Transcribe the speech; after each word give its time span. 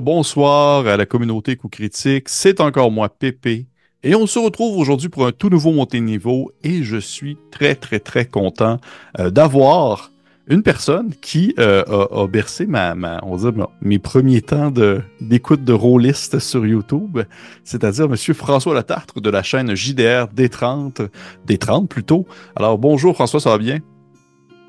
bonsoir 0.00 0.86
à 0.86 0.96
la 0.96 1.06
communauté 1.06 1.56
Coup 1.56 1.68
Critique. 1.68 2.28
C'est 2.28 2.60
encore 2.60 2.90
moi, 2.90 3.08
Pépé. 3.08 3.66
Et 4.04 4.14
on 4.14 4.28
se 4.28 4.38
retrouve 4.38 4.78
aujourd'hui 4.78 5.08
pour 5.08 5.26
un 5.26 5.32
tout 5.32 5.48
nouveau 5.48 5.72
montée 5.72 6.00
niveau. 6.00 6.52
Et 6.62 6.84
je 6.84 6.98
suis 6.98 7.36
très, 7.50 7.74
très, 7.74 7.98
très 7.98 8.26
content 8.26 8.78
euh, 9.18 9.30
d'avoir 9.30 10.12
une 10.46 10.62
personne 10.62 11.12
qui 11.20 11.52
euh, 11.58 11.82
a, 11.84 12.26
bercé 12.26 12.66
ma, 12.66 12.94
on 13.22 13.36
mes 13.82 13.98
premiers 13.98 14.40
temps 14.40 14.70
d'écoute 15.20 15.62
de, 15.64 15.74
de 15.74 16.38
sur 16.38 16.64
YouTube, 16.64 17.18
c'est-à-dire 17.64 18.06
M. 18.06 18.16
François 18.16 18.72
Latartre 18.72 19.20
de 19.20 19.28
la 19.28 19.42
chaîne 19.42 19.74
JDR 19.74 20.28
D30, 20.34 21.08
D30 21.46 21.88
plutôt. 21.88 22.26
Alors 22.56 22.78
bonjour 22.78 23.14
François, 23.14 23.40
ça 23.40 23.50
va 23.50 23.58
bien? 23.58 23.80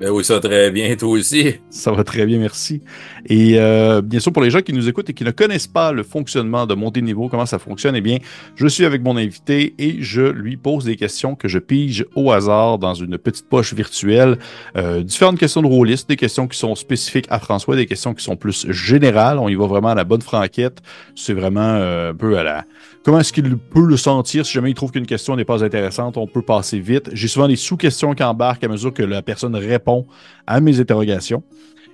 Ben 0.00 0.08
oui, 0.08 0.24
ça 0.24 0.36
va 0.36 0.40
très 0.40 0.70
bien, 0.70 0.96
toi 0.96 1.10
aussi. 1.10 1.56
Ça 1.68 1.92
va 1.92 2.04
très 2.04 2.24
bien, 2.24 2.38
merci. 2.38 2.80
Et 3.26 3.58
euh, 3.58 4.00
bien 4.00 4.18
sûr, 4.18 4.32
pour 4.32 4.42
les 4.42 4.48
gens 4.48 4.62
qui 4.62 4.72
nous 4.72 4.88
écoutent 4.88 5.10
et 5.10 5.12
qui 5.12 5.24
ne 5.24 5.30
connaissent 5.30 5.66
pas 5.66 5.92
le 5.92 6.02
fonctionnement 6.02 6.66
de 6.66 6.72
montée 6.72 7.02
de 7.02 7.04
niveau, 7.04 7.28
comment 7.28 7.44
ça 7.44 7.58
fonctionne, 7.58 7.94
eh 7.94 8.00
bien, 8.00 8.16
je 8.56 8.66
suis 8.66 8.86
avec 8.86 9.02
mon 9.02 9.18
invité 9.18 9.74
et 9.76 9.96
je 10.00 10.22
lui 10.22 10.56
pose 10.56 10.86
des 10.86 10.96
questions 10.96 11.34
que 11.34 11.48
je 11.48 11.58
pige 11.58 12.06
au 12.14 12.32
hasard 12.32 12.78
dans 12.78 12.94
une 12.94 13.18
petite 13.18 13.46
poche 13.46 13.74
virtuelle. 13.74 14.38
Euh, 14.74 15.02
différentes 15.02 15.38
questions 15.38 15.60
de 15.60 15.66
rôliste, 15.66 16.08
des 16.08 16.16
questions 16.16 16.48
qui 16.48 16.56
sont 16.56 16.74
spécifiques 16.76 17.26
à 17.28 17.38
François, 17.38 17.76
des 17.76 17.84
questions 17.84 18.14
qui 18.14 18.24
sont 18.24 18.36
plus 18.36 18.70
générales. 18.70 19.38
On 19.38 19.50
y 19.50 19.54
va 19.54 19.66
vraiment 19.66 19.88
à 19.88 19.94
la 19.94 20.04
bonne 20.04 20.22
franquette. 20.22 20.78
C'est 21.14 21.34
vraiment 21.34 21.74
euh, 21.74 22.12
un 22.12 22.14
peu 22.14 22.38
à 22.38 22.42
la 22.42 22.64
Comment 23.02 23.20
est-ce 23.20 23.32
qu'il 23.32 23.56
peut 23.56 23.86
le 23.86 23.96
sentir 23.96 24.44
si 24.44 24.52
jamais 24.52 24.70
il 24.70 24.74
trouve 24.74 24.92
qu'une 24.92 25.06
question 25.06 25.34
n'est 25.34 25.46
pas 25.46 25.64
intéressante? 25.64 26.18
On 26.18 26.26
peut 26.26 26.42
passer 26.42 26.80
vite. 26.80 27.08
J'ai 27.14 27.28
souvent 27.28 27.48
des 27.48 27.56
sous-questions 27.56 28.14
qui 28.14 28.22
embarquent 28.22 28.64
à 28.64 28.68
mesure 28.68 28.92
que 28.92 29.02
la 29.02 29.22
personne 29.22 29.56
répond 29.56 30.06
à 30.46 30.60
mes 30.60 30.80
interrogations. 30.80 31.42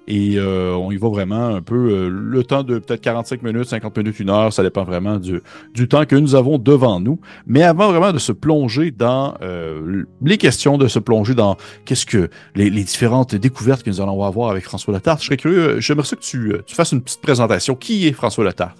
Et 0.09 0.35
euh, 0.37 0.75
on 0.75 0.91
y 0.91 0.97
va 0.97 1.09
vraiment 1.09 1.47
un 1.47 1.63
peu 1.63 1.75
euh, 1.75 2.09
le 2.09 2.43
temps 2.43 2.63
de 2.63 2.79
peut-être 2.79 3.01
45 3.01 3.43
minutes, 3.43 3.67
50 3.67 3.97
minutes, 3.97 4.19
une 4.21 4.31
heure, 4.31 4.53
ça 4.53 4.63
dépend 4.63 4.85
vraiment 4.85 5.19
du, 5.19 5.41
du 5.75 5.89
temps 5.89 6.05
que 6.07 6.17
nous 6.17 6.35
avons 6.35 6.59
devant 6.59 6.99
nous. 6.99 7.21
Mais 7.47 7.63
avant 7.63 7.91
vraiment 7.91 8.13
de 8.13 8.19
se 8.19 8.33
plonger 8.33 8.91
dans 8.91 9.35
euh, 9.43 10.05
les 10.23 10.39
questions, 10.39 10.77
de 10.77 10.89
se 10.89 10.99
plonger 10.99 11.35
dans 11.35 11.57
qu'est-ce 11.85 12.07
que 12.07 12.31
les, 12.57 12.71
différentes 12.71 13.35
découvertes 13.35 13.85
que 13.85 13.91
nous 13.91 14.01
allons 14.01 14.23
avoir 14.23 14.51
avec 14.51 14.65
François 14.65 14.95
Letarte, 14.95 15.21
je 15.21 15.27
serais 15.27 15.37
curieux, 15.37 15.81
j'aimerais 15.81 16.09
que 16.09 16.17
tu, 16.17 16.53
tu 16.67 16.75
fasses 16.75 16.93
une 16.93 17.03
petite 17.03 17.21
présentation. 17.21 17.75
Qui 17.77 18.07
est 18.07 18.13
François 18.13 18.45
Letarte? 18.45 18.77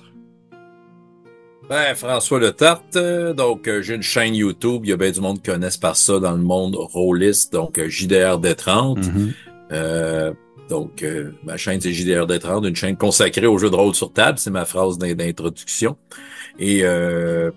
Ben, 1.69 1.97
François 1.97 2.39
Le 2.39 2.53
Tarte, 2.53 2.95
euh, 2.95 3.33
donc 3.33 3.67
euh, 3.67 3.83
j'ai 3.83 3.97
une 3.97 4.03
chaîne 4.03 4.37
YouTube, 4.37 4.83
il 4.85 4.91
y 4.91 4.93
a 4.93 4.97
bien 4.97 5.11
du 5.11 5.21
monde 5.21 5.39
qui 5.43 5.51
connaissent 5.51 5.77
par 5.77 5.97
ça 5.97 6.21
dans 6.21 6.31
le 6.31 6.43
monde 6.43 6.77
rôliste, 6.77 7.53
donc 7.53 7.79
euh, 7.79 7.89
JDR 7.89 8.39
D30. 8.39 9.01
Mm-hmm. 9.71 10.35
donc 10.69 11.05
ma 11.43 11.57
chaîne 11.57 11.81
c'est 11.81 11.93
JDR 11.93 12.27
D30, 12.29 12.69
une 12.69 12.77
chaîne 12.77 12.97
consacrée 12.97 13.47
aux 13.47 13.59
jeux 13.59 13.71
de 13.71 13.75
rôle 13.75 13.97
sur 13.97 14.13
table, 14.13 14.39
c'est 14.39 14.51
ma 14.51 14.65
phrase 14.65 14.97
d'introduction. 14.97 15.97
Et 16.61 16.85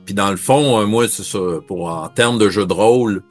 puis 0.06 0.16
dans 0.16 0.32
le 0.32 0.38
fond, 0.38 0.86
moi 0.88 1.08
c'est 1.08 1.24
ça, 1.24 1.40
pour 1.68 1.90
en 1.90 2.10
termes 2.10 2.40
de 2.40 2.50
jeux 2.50 2.66
de 2.66 2.74
rôle, 2.74 3.22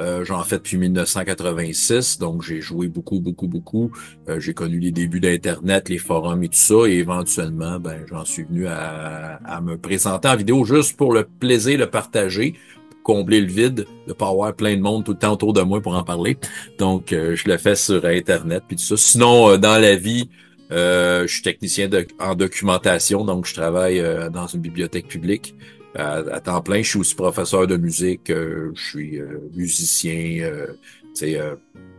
euh, 0.00 0.24
J'en 0.24 0.42
fais 0.42 0.56
depuis 0.56 0.76
1986, 0.76 2.18
donc 2.18 2.42
j'ai 2.42 2.60
joué 2.60 2.88
beaucoup, 2.88 3.20
beaucoup, 3.20 3.48
beaucoup. 3.48 3.90
Euh, 4.28 4.38
j'ai 4.40 4.54
connu 4.54 4.78
les 4.78 4.90
débuts 4.90 5.20
d'Internet, 5.20 5.88
les 5.88 5.98
forums 5.98 6.42
et 6.42 6.48
tout 6.48 6.54
ça, 6.54 6.86
et 6.86 6.98
éventuellement, 6.98 7.80
ben, 7.80 8.04
j'en 8.06 8.24
suis 8.24 8.44
venu 8.44 8.66
à, 8.66 9.40
à, 9.44 9.60
me 9.60 9.76
présenter 9.76 10.28
en 10.28 10.36
vidéo 10.36 10.64
juste 10.64 10.96
pour 10.96 11.12
le 11.12 11.24
plaisir 11.24 11.78
de 11.78 11.86
partager, 11.86 12.54
pour 12.90 13.02
combler 13.02 13.40
le 13.40 13.46
vide, 13.46 13.86
de 14.06 14.12
pas 14.12 14.28
avoir 14.28 14.54
plein 14.54 14.76
de 14.76 14.82
monde 14.82 15.04
tout 15.04 15.12
le 15.12 15.18
temps 15.18 15.32
autour 15.32 15.52
de 15.52 15.62
moi 15.62 15.80
pour 15.80 15.96
en 15.96 16.04
parler. 16.04 16.36
Donc, 16.78 17.12
euh, 17.12 17.34
je 17.34 17.48
le 17.48 17.56
fais 17.56 17.76
sur 17.76 18.04
Internet 18.04 18.64
puis 18.68 18.76
tout 18.76 18.84
ça. 18.84 18.96
Sinon, 18.96 19.50
euh, 19.50 19.56
dans 19.56 19.78
la 19.78 19.96
vie, 19.96 20.28
je 20.70 21.26
suis 21.28 21.42
technicien 21.42 21.88
de, 21.88 22.06
en 22.18 22.34
documentation, 22.34 23.24
donc 23.24 23.46
je 23.46 23.54
travaille 23.54 24.02
dans 24.32 24.48
une 24.48 24.60
bibliothèque 24.60 25.06
publique 25.06 25.54
à, 25.98 26.40
temps 26.40 26.60
plein. 26.60 26.82
Je 26.82 26.88
suis 26.88 26.98
aussi 26.98 27.14
professeur 27.14 27.66
de 27.66 27.76
musique, 27.76 28.30
euh, 28.30 28.72
je 28.74 28.82
suis 28.82 29.20
euh, 29.20 29.38
musicien, 29.54 30.50
euh, 31.22 31.54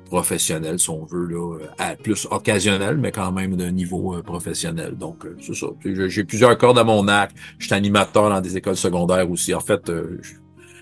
professionnel, 0.06 0.80
si 0.80 0.90
on 0.90 1.06
veut, 1.06 1.28
là, 1.28 1.58
à 1.78 1.96
plus 1.96 2.28
occasionnel, 2.32 2.98
mais 2.98 3.12
quand 3.12 3.32
même 3.32 3.56
d'un 3.56 3.72
niveau 3.72 4.22
professionnel. 4.24 4.96
Donc, 4.96 5.26
c'est 5.42 5.56
ça. 5.56 5.68
J'ai 5.84 6.24
plusieurs 6.24 6.58
cordes 6.58 6.80
à 6.80 6.84
mon 6.84 7.08
arc. 7.08 7.32
Je 7.58 7.66
suis 7.66 7.76
animateur 7.76 8.30
dans 8.30 8.40
des 8.40 8.56
écoles 8.56 8.78
secondaires 8.78 9.30
aussi. 9.30 9.54
En 9.54 9.60
fait, 9.60 9.92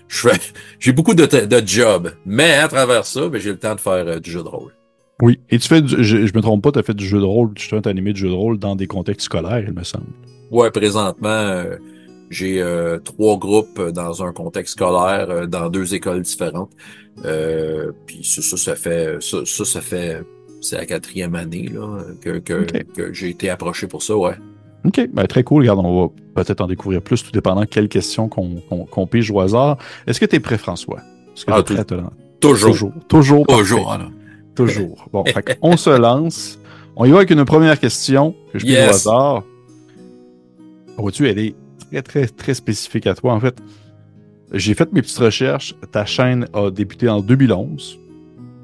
j'ai 0.78 0.92
beaucoup 0.92 1.14
de, 1.14 1.26
de 1.26 1.66
jobs, 1.66 2.12
mais 2.24 2.54
à 2.54 2.68
travers 2.68 3.04
ça, 3.04 3.28
ben, 3.28 3.40
j'ai 3.40 3.50
le 3.50 3.58
temps 3.58 3.74
de 3.74 3.80
faire 3.80 4.20
du 4.20 4.30
jeu 4.30 4.42
de 4.44 4.48
rôle. 4.48 4.72
Oui, 5.22 5.40
et 5.48 5.58
tu 5.58 5.66
fais, 5.66 5.82
je, 5.84 6.02
je 6.02 6.34
me 6.34 6.40
trompe 6.40 6.62
pas, 6.62 6.70
tu 6.70 6.78
as 6.78 6.82
fait 6.82 6.94
du 6.94 7.06
jeu 7.06 7.18
de 7.18 7.24
rôle, 7.24 7.54
tu 7.54 7.74
as 7.74 7.88
animé 7.88 8.12
du 8.12 8.20
jeu 8.20 8.28
de 8.28 8.34
rôle 8.34 8.58
dans 8.58 8.76
des 8.76 8.86
contextes 8.86 9.24
scolaires, 9.24 9.64
il 9.66 9.72
me 9.72 9.82
semble. 9.82 10.06
Ouais, 10.50 10.70
présentement, 10.70 11.64
j'ai 12.30 12.60
euh, 12.60 12.98
trois 12.98 13.38
groupes 13.38 13.80
dans 13.80 14.22
un 14.22 14.32
contexte 14.32 14.74
scolaire, 14.74 15.30
euh, 15.30 15.46
dans 15.46 15.68
deux 15.68 15.94
écoles 15.94 16.22
différentes. 16.22 16.70
Euh, 17.24 17.92
puis 18.06 18.20
ça, 18.22 18.42
ça, 18.56 18.76
fait 18.76 19.18
ça, 19.20 19.38
ça, 19.44 19.80
fait 19.80 20.22
c'est 20.60 20.76
la 20.76 20.86
quatrième 20.86 21.34
année 21.34 21.68
là, 21.72 21.98
que, 22.20 22.38
que, 22.38 22.64
que 22.82 23.12
j'ai 23.12 23.30
été 23.30 23.48
approché 23.48 23.86
pour 23.86 24.02
ça, 24.02 24.16
ouais. 24.16 24.34
OK, 24.84 25.08
ben, 25.12 25.26
très 25.26 25.42
cool. 25.42 25.62
Regarde, 25.62 25.80
on 25.82 26.02
va 26.02 26.12
peut-être 26.34 26.60
en 26.60 26.66
découvrir 26.66 27.02
plus, 27.02 27.22
tout 27.22 27.32
dépendant 27.32 27.62
de 27.62 27.66
quelles 27.66 27.88
questions 27.88 28.28
qu'on 28.28 28.60
qu 28.70 29.06
pige 29.10 29.30
au 29.30 29.40
hasard. 29.40 29.78
Est-ce 30.06 30.20
que 30.20 30.26
tu 30.26 30.36
es 30.36 30.40
prêt, 30.40 30.58
François? 30.58 31.00
Est-ce 31.34 31.44
que 31.44 31.52
ah, 31.52 31.62
tu 31.62 31.72
es 31.72 31.84
prêt 31.84 31.84
Toujours. 32.40 32.68
Toujours. 32.70 32.92
Toujours. 33.08 33.46
Toujours. 33.46 33.98
Toujours. 34.54 35.08
Bon, 35.12 35.24
on 35.62 35.76
se 35.76 35.90
lance. 35.90 36.58
On 36.94 37.04
y 37.04 37.10
va 37.10 37.18
avec 37.18 37.30
une 37.30 37.44
première 37.44 37.78
question 37.78 38.34
que 38.52 38.58
je 38.58 38.66
pige 38.66 38.78
au 38.78 38.90
hasard. 38.90 39.42
Vois-tu, 40.98 41.28
elle 41.28 41.38
est 41.38 41.54
très, 41.90 42.02
très, 42.02 42.26
très 42.26 42.54
spécifique 42.54 43.06
à 43.06 43.14
toi. 43.14 43.32
En 43.32 43.40
fait, 43.40 43.56
j'ai 44.52 44.74
fait 44.74 44.92
mes 44.92 45.02
petites 45.02 45.18
recherches. 45.18 45.74
Ta 45.92 46.04
chaîne 46.04 46.46
a 46.52 46.70
débuté 46.70 47.08
en 47.08 47.20
2011. 47.20 48.00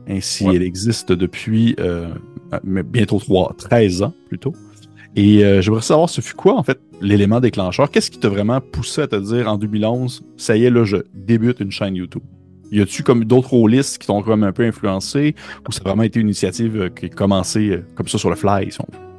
Ainsi, 0.09 0.47
elle 0.47 0.62
existe 0.62 1.12
depuis 1.12 1.77
euh, 1.78 2.09
bientôt 2.65 3.19
3, 3.19 3.55
13 3.59 4.03
ans 4.03 4.15
plutôt. 4.28 4.53
Et 5.15 5.44
euh, 5.44 5.60
j'aimerais 5.60 5.83
savoir, 5.83 6.09
ce 6.09 6.21
fut 6.21 6.34
quoi, 6.34 6.56
en 6.56 6.62
fait, 6.62 6.81
l'élément 7.00 7.41
déclencheur? 7.41 7.91
Qu'est-ce 7.91 8.10
qui 8.10 8.19
t'a 8.19 8.28
vraiment 8.28 8.60
poussé 8.60 9.03
à 9.03 9.06
te 9.06 9.16
dire 9.16 9.47
en 9.49 9.59
2011, 9.59 10.25
ça 10.37 10.56
y 10.56 10.65
est, 10.65 10.71
là, 10.71 10.84
je 10.84 10.97
débute 11.15 11.60
une 11.60 11.71
chaîne 11.71 11.94
YouTube? 11.94 12.22
Y 12.71 12.81
a-tu 12.81 13.03
comme 13.03 13.25
d'autres 13.27 13.50
rôlistes 13.50 13.99
qui 13.99 14.06
t'ont 14.06 14.22
quand 14.22 14.31
même 14.31 14.49
un 14.49 14.53
peu 14.53 14.65
influencé 14.65 15.34
ou 15.69 15.72
ça 15.72 15.83
a 15.84 15.89
vraiment 15.89 16.04
été 16.04 16.21
une 16.21 16.28
initiative 16.28 16.81
euh, 16.81 16.89
qui 16.89 17.06
a 17.06 17.09
commencé 17.10 17.81
comme 17.94 18.09
ça 18.09 18.16
sur 18.16 18.31
le 18.31 18.37
fly, 18.37 18.72
si 18.72 18.81
on 18.81 18.87
veut? 18.91 19.11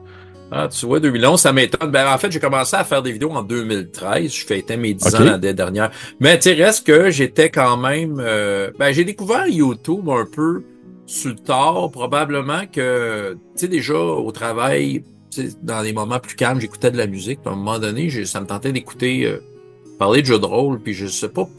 Ah, 0.56 0.68
tu 0.68 0.86
vois, 0.86 1.00
2011, 1.00 1.42
ça 1.42 1.52
m'étonne. 1.52 1.90
Ben, 1.90 2.08
en 2.14 2.18
fait, 2.20 2.32
j'ai 2.32 2.40
commencé 2.40 2.76
à 2.76 2.84
faire 2.84 3.02
des 3.02 3.12
vidéos 3.12 3.32
en 3.32 3.42
2013. 3.42 4.32
Je 4.32 4.46
fêtais 4.46 4.78
mes 4.78 4.94
10 4.94 5.16
ans 5.16 5.20
l'année 5.24 5.54
dernière. 5.56 5.90
Mais 6.20 6.38
tu 6.38 6.50
reste 6.50 6.86
que 6.86 7.10
j'étais 7.10 7.50
quand 7.50 7.76
même... 7.76 8.20
Euh, 8.20 8.70
ben, 8.78 8.92
j'ai 8.92 9.04
découvert 9.04 9.48
YouTube 9.48 10.08
un 10.10 10.28
peu 10.32 10.64
sur 11.08 11.32
le 11.32 11.38
tard. 11.38 11.90
Probablement 11.90 12.68
que, 12.72 13.34
tu 13.34 13.40
sais, 13.56 13.68
déjà 13.68 13.98
au 13.98 14.32
travail, 14.32 15.04
dans 15.64 15.82
des 15.82 15.92
moments 15.92 16.20
plus 16.20 16.36
calmes, 16.36 16.62
j'écoutais 16.62 16.92
de 16.92 16.98
la 16.98 17.08
musique. 17.08 17.40
à 17.46 17.50
un 17.50 17.56
moment 17.56 17.80
donné, 17.80 18.12
ça 18.26 18.40
me 18.40 18.46
tentait 18.46 18.72
d'écouter 18.72 19.26
euh, 19.26 19.40
parler 19.98 20.22
de 20.22 20.28
jeux 20.28 20.40
de 20.40 20.46
rôle. 20.46 20.80
Puis 20.80 20.94
je 20.94 21.08
sais 21.08 21.30
pas... 21.30 21.50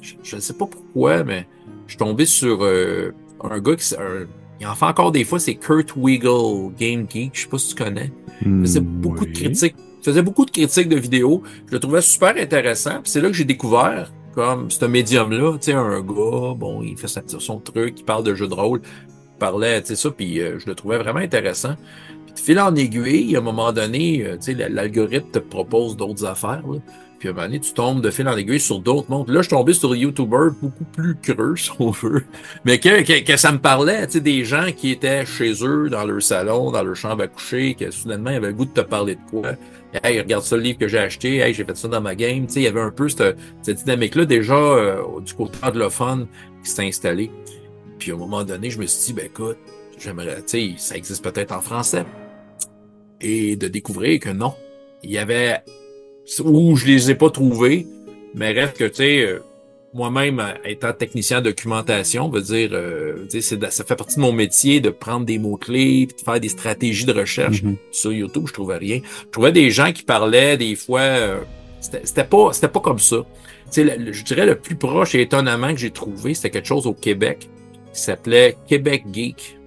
Je, 0.00 0.36
ne 0.36 0.40
sais 0.40 0.54
pas 0.54 0.66
pourquoi, 0.66 1.24
mais 1.24 1.48
je 1.86 1.92
suis 1.92 1.98
tombé 1.98 2.26
sur 2.26 2.62
euh, 2.62 3.10
un 3.42 3.58
gars 3.58 3.74
qui... 3.74 3.92
il 4.60 4.66
en 4.66 4.74
fait 4.74 4.86
encore 4.86 5.12
des 5.12 5.24
fois, 5.24 5.38
c'est 5.38 5.54
Kurt 5.54 5.94
Wiggle, 5.96 6.72
Game 6.78 7.06
Geek. 7.08 7.30
Je 7.34 7.42
sais 7.42 7.48
pas 7.48 7.58
si 7.58 7.74
tu 7.74 7.82
connais 7.82 8.10
faisait 8.62 8.80
beaucoup 8.80 9.26
de 9.26 9.32
critiques. 9.32 9.76
faisait 10.02 10.22
beaucoup 10.22 10.44
de 10.44 10.50
critiques 10.50 10.88
de 10.88 10.96
vidéos. 10.96 11.42
Je 11.66 11.72
le 11.72 11.80
trouvais 11.80 12.00
super 12.00 12.36
intéressant. 12.36 13.00
c'est 13.04 13.20
là 13.20 13.28
que 13.28 13.34
j'ai 13.34 13.44
découvert 13.44 14.12
comme 14.34 14.70
ce 14.70 14.84
médium-là, 14.84 15.52
tu 15.54 15.58
sais, 15.62 15.72
un 15.72 16.02
gars, 16.02 16.54
bon, 16.54 16.82
il 16.82 16.98
fait 16.98 17.08
son 17.08 17.58
truc, 17.58 17.94
il 17.98 18.04
parle 18.04 18.22
de 18.22 18.34
jeux 18.34 18.48
de 18.48 18.52
rôle, 18.52 18.82
il 19.08 19.38
parlait, 19.38 19.80
tu 19.80 19.88
sais, 19.88 19.96
ça, 19.96 20.10
puis 20.10 20.40
euh, 20.40 20.58
je 20.58 20.66
le 20.66 20.74
trouvais 20.74 20.98
vraiment 20.98 21.20
intéressant. 21.20 21.74
Puis 22.26 22.34
de 22.34 22.38
fil 22.38 22.60
en 22.60 22.74
aiguille, 22.74 23.34
à 23.34 23.38
un 23.38 23.42
moment 23.42 23.72
donné, 23.72 24.22
euh, 24.26 24.36
tu 24.36 24.54
sais, 24.54 24.68
l'algorithme 24.68 25.30
te 25.30 25.38
propose 25.38 25.96
d'autres 25.96 26.26
affaires. 26.26 26.62
Là. 26.70 26.80
Puis 27.18 27.28
à 27.28 27.32
un 27.32 27.34
moment 27.34 27.46
donné, 27.46 27.60
tu 27.60 27.72
tombes 27.72 28.02
de 28.02 28.10
fil 28.10 28.28
en 28.28 28.36
aiguille 28.36 28.60
sur 28.60 28.78
d'autres 28.78 29.10
mondes. 29.10 29.30
Là, 29.30 29.42
je 29.42 29.48
tombé 29.48 29.72
sur 29.72 29.90
des 29.90 29.98
YouTubers 29.98 30.52
beaucoup 30.60 30.84
plus 30.84 31.16
creux, 31.16 31.56
si 31.56 31.70
on 31.78 31.90
veut. 31.90 32.24
Mais 32.64 32.78
que, 32.78 33.02
que, 33.02 33.24
que 33.24 33.36
ça 33.36 33.52
me 33.52 33.58
parlait, 33.58 34.06
tu 34.06 34.14
sais, 34.14 34.20
des 34.20 34.44
gens 34.44 34.70
qui 34.76 34.90
étaient 34.90 35.24
chez 35.24 35.52
eux, 35.64 35.88
dans 35.88 36.04
leur 36.04 36.22
salon, 36.22 36.70
dans 36.70 36.82
leur 36.82 36.96
chambre 36.96 37.22
à 37.22 37.28
coucher, 37.28 37.74
que 37.74 37.90
soudainement, 37.90 38.30
ils 38.30 38.36
avaient 38.36 38.48
le 38.48 38.54
goût 38.54 38.66
de 38.66 38.70
te 38.70 38.80
parler 38.80 39.14
de 39.14 39.30
quoi. 39.30 39.52
Hey, 40.04 40.20
regarde 40.20 40.44
ça, 40.44 40.56
le 40.56 40.62
livre 40.62 40.78
que 40.78 40.88
j'ai 40.88 40.98
acheté. 40.98 41.36
Hey, 41.38 41.54
j'ai 41.54 41.64
fait 41.64 41.76
ça 41.76 41.88
dans 41.88 42.00
ma 42.00 42.14
game. 42.14 42.46
Tu 42.46 42.54
sais, 42.54 42.60
il 42.60 42.64
y 42.64 42.68
avait 42.68 42.80
un 42.80 42.90
peu 42.90 43.08
cette, 43.08 43.36
cette 43.62 43.78
dynamique-là 43.78 44.26
déjà 44.26 44.54
euh, 44.54 45.20
du 45.24 45.32
côté 45.32 45.58
anglophone 45.62 46.26
qui 46.62 46.70
s'est 46.70 46.86
installé. 46.86 47.30
Puis 47.98 48.10
à 48.10 48.14
un 48.14 48.18
moment 48.18 48.44
donné, 48.44 48.70
je 48.70 48.78
me 48.78 48.86
suis 48.86 49.06
dit, 49.06 49.12
ben 49.14 49.26
écoute, 49.26 49.58
j'aimerais, 49.98 50.42
tu 50.42 50.74
sais, 50.74 50.74
ça 50.76 50.96
existe 50.96 51.24
peut-être 51.24 51.52
en 51.52 51.60
français. 51.60 52.04
Et 53.20 53.56
de 53.56 53.68
découvrir 53.68 54.20
que 54.20 54.28
non. 54.28 54.54
Il 55.02 55.10
y 55.10 55.18
avait 55.18 55.62
ou 56.44 56.76
je 56.76 56.86
les 56.86 57.10
ai 57.10 57.14
pas 57.14 57.30
trouvés, 57.30 57.86
mais 58.34 58.52
reste 58.52 58.76
que, 58.76 58.84
tu 58.84 58.96
sais, 58.96 59.20
euh, 59.20 59.40
moi-même, 59.94 60.42
étant 60.64 60.92
technicien 60.92 61.40
de 61.40 61.50
documentation, 61.50 62.28
veut 62.28 62.42
dire, 62.42 62.70
euh, 62.72 63.26
ça 63.70 63.84
fait 63.84 63.96
partie 63.96 64.16
de 64.16 64.20
mon 64.20 64.32
métier 64.32 64.80
de 64.80 64.90
prendre 64.90 65.24
des 65.24 65.38
mots-clés, 65.38 66.06
de 66.06 66.22
faire 66.22 66.38
des 66.38 66.50
stratégies 66.50 67.06
de 67.06 67.12
recherche. 67.12 67.62
Mm-hmm. 67.62 67.76
Sur 67.92 68.12
YouTube, 68.12 68.44
je 68.46 68.52
trouvais 68.52 68.76
rien. 68.76 69.00
Je 69.24 69.30
trouvais 69.30 69.52
des 69.52 69.70
gens 69.70 69.92
qui 69.92 70.02
parlaient 70.02 70.56
des 70.56 70.76
fois, 70.76 71.00
euh, 71.00 71.40
c'était 71.80 72.24
pas, 72.24 72.52
c'était 72.52 72.68
pas 72.68 72.80
comme 72.80 72.98
ça. 72.98 73.24
Le, 73.76 74.12
je 74.12 74.24
dirais 74.24 74.46
le 74.46 74.56
plus 74.56 74.76
proche 74.76 75.14
et 75.14 75.22
étonnamment 75.22 75.72
que 75.72 75.80
j'ai 75.80 75.90
trouvé, 75.90 76.34
c'était 76.34 76.50
quelque 76.50 76.68
chose 76.68 76.86
au 76.86 76.94
Québec 76.94 77.48
qui 77.92 78.00
s'appelait 78.00 78.56
Québec 78.68 79.04
Geek. 79.12 79.58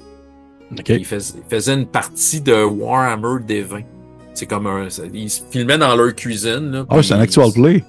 Okay. 0.72 0.98
Il, 0.98 1.06
faisait, 1.06 1.74
une 1.74 1.88
partie 1.88 2.42
de 2.42 2.64
Warhammer 2.64 3.44
des 3.44 3.64
20 3.64 3.82
c'est 4.34 4.46
comme 4.46 4.68
un. 4.68 4.88
Ils 5.14 5.30
se 5.30 5.42
filmaient 5.50 5.78
dans 5.78 5.96
leur 5.96 6.16
cuisine. 6.16 6.72
Là, 6.72 6.86
oh, 6.90 7.02
c'est 7.02 7.14
un 7.14 7.20
actual 7.20 7.52
play. 7.52 7.84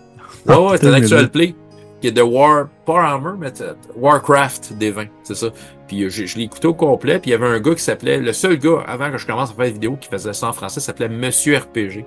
Ouais, 0.47 0.57
ouais, 0.57 0.79
c'est 0.79 0.87
un 0.89 0.95
actual 0.95 1.31
play. 1.31 1.55
Qui 2.01 2.09
est 2.09 2.13
de 2.13 2.23
War, 2.23 2.69
pas 2.87 3.03
Armor, 3.03 3.37
mais 3.39 3.53
Warcraft 3.95 4.73
des 4.79 4.91
20, 4.91 5.05
c'est 5.23 5.35
ça. 5.35 5.49
Puis 5.87 6.05
euh, 6.05 6.09
je, 6.09 6.25
je 6.25 6.39
l'ai 6.39 6.45
écouté 6.45 6.67
au 6.67 6.73
complet, 6.73 7.19
puis 7.19 7.31
il 7.31 7.33
y 7.33 7.35
avait 7.35 7.47
un 7.47 7.61
gars 7.61 7.75
qui 7.75 7.83
s'appelait, 7.83 8.19
le 8.19 8.33
seul 8.33 8.59
gars, 8.59 8.83
avant 8.87 9.11
que 9.11 9.19
je 9.19 9.27
commence 9.27 9.51
à 9.51 9.55
faire 9.55 9.67
des 9.67 9.73
vidéos, 9.73 9.99
qui 10.01 10.09
faisait 10.09 10.33
ça 10.33 10.49
en 10.49 10.53
français, 10.55 10.81
s'appelait 10.81 11.11
Monsieur 11.11 11.59
RPG. 11.59 12.07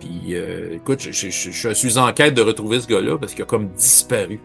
Puis 0.00 0.20
euh, 0.30 0.76
écoute, 0.76 1.00
je, 1.02 1.28
je, 1.28 1.50
je, 1.50 1.68
suis 1.74 1.98
en 1.98 2.10
quête 2.12 2.32
de 2.32 2.40
retrouver 2.40 2.80
ce 2.80 2.86
gars-là, 2.86 3.18
parce 3.18 3.34
qu'il 3.34 3.42
a 3.42 3.46
comme 3.46 3.68
disparu. 3.76 4.40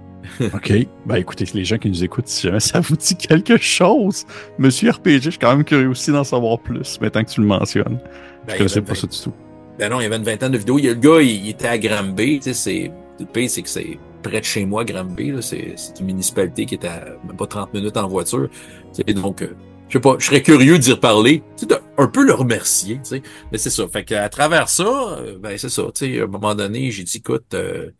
OK. 0.40 0.72
Ben 1.06 1.16
écoutez, 1.16 1.44
les 1.54 1.64
gens 1.64 1.78
qui 1.78 1.88
nous 1.88 2.02
écoutent, 2.02 2.28
si 2.28 2.46
jamais 2.46 2.60
ça 2.60 2.80
vous 2.80 2.96
dit 2.96 3.16
quelque 3.16 3.56
chose, 3.56 4.24
Monsieur 4.58 4.90
RPG, 4.90 5.20
je 5.22 5.30
suis 5.30 5.38
quand 5.38 5.54
même 5.54 5.64
curieux 5.64 5.88
aussi 5.88 6.10
d'en 6.10 6.24
savoir 6.24 6.58
plus, 6.58 7.00
maintenant 7.00 7.22
que 7.22 7.30
tu 7.30 7.40
le 7.40 7.46
mentionnes. 7.46 8.00
Ben, 8.48 8.54
je 8.54 8.58
connaissais 8.58 8.82
pas 8.82 8.94
ça 8.94 9.06
du 9.06 9.18
tout. 9.20 9.32
Ben 9.78 9.90
non, 9.90 10.00
il 10.00 10.04
y 10.04 10.06
avait 10.06 10.16
une 10.16 10.24
vingtaine 10.24 10.52
de 10.52 10.58
vidéos. 10.58 10.78
Il 10.78 10.86
y 10.86 10.88
a 10.88 10.94
le 10.94 10.98
gars, 10.98 11.20
il, 11.20 11.48
était 11.50 11.68
à 11.68 11.78
Granby. 11.78 12.40
Tu 12.40 12.44
sais, 12.44 12.54
c'est, 12.54 12.92
le 13.20 13.26
pays, 13.26 13.48
c'est 13.48 13.62
que 13.62 13.68
c'est 13.68 13.98
près 14.22 14.40
de 14.40 14.44
chez 14.44 14.64
moi, 14.64 14.84
Granby. 14.84 15.34
C'est, 15.40 15.74
c'est 15.76 16.00
une 16.00 16.06
municipalité 16.06 16.64
qui 16.64 16.74
est 16.76 16.84
à 16.86 17.04
même 17.26 17.36
pas 17.36 17.46
30 17.46 17.74
minutes 17.74 17.96
en 17.98 18.08
voiture. 18.08 18.48
sais, 18.92 19.04
donc, 19.04 19.42
euh, 19.42 19.54
je 19.88 19.94
sais 19.94 20.00
pas, 20.00 20.16
je 20.18 20.26
serais 20.26 20.42
curieux 20.42 20.78
d'y 20.78 20.92
reparler. 20.92 21.42
Tu 21.58 21.66
sais, 21.66 21.80
un 21.98 22.06
peu 22.06 22.24
le 22.24 22.32
remercier, 22.32 22.96
tu 22.96 23.10
sais. 23.10 23.22
Mais 23.52 23.58
c'est 23.58 23.70
ça. 23.70 23.86
Fait 23.86 24.04
qu'à 24.04 24.28
travers 24.30 24.70
ça, 24.70 25.18
euh, 25.18 25.38
ben 25.38 25.56
c'est 25.58 25.68
ça. 25.68 25.82
Tu 25.94 26.14
sais, 26.14 26.20
à 26.20 26.24
un 26.24 26.26
moment 26.26 26.54
donné, 26.54 26.90
j'ai 26.90 27.04
dit, 27.04 27.18
écoute, 27.18 27.52
euh, 27.52 27.90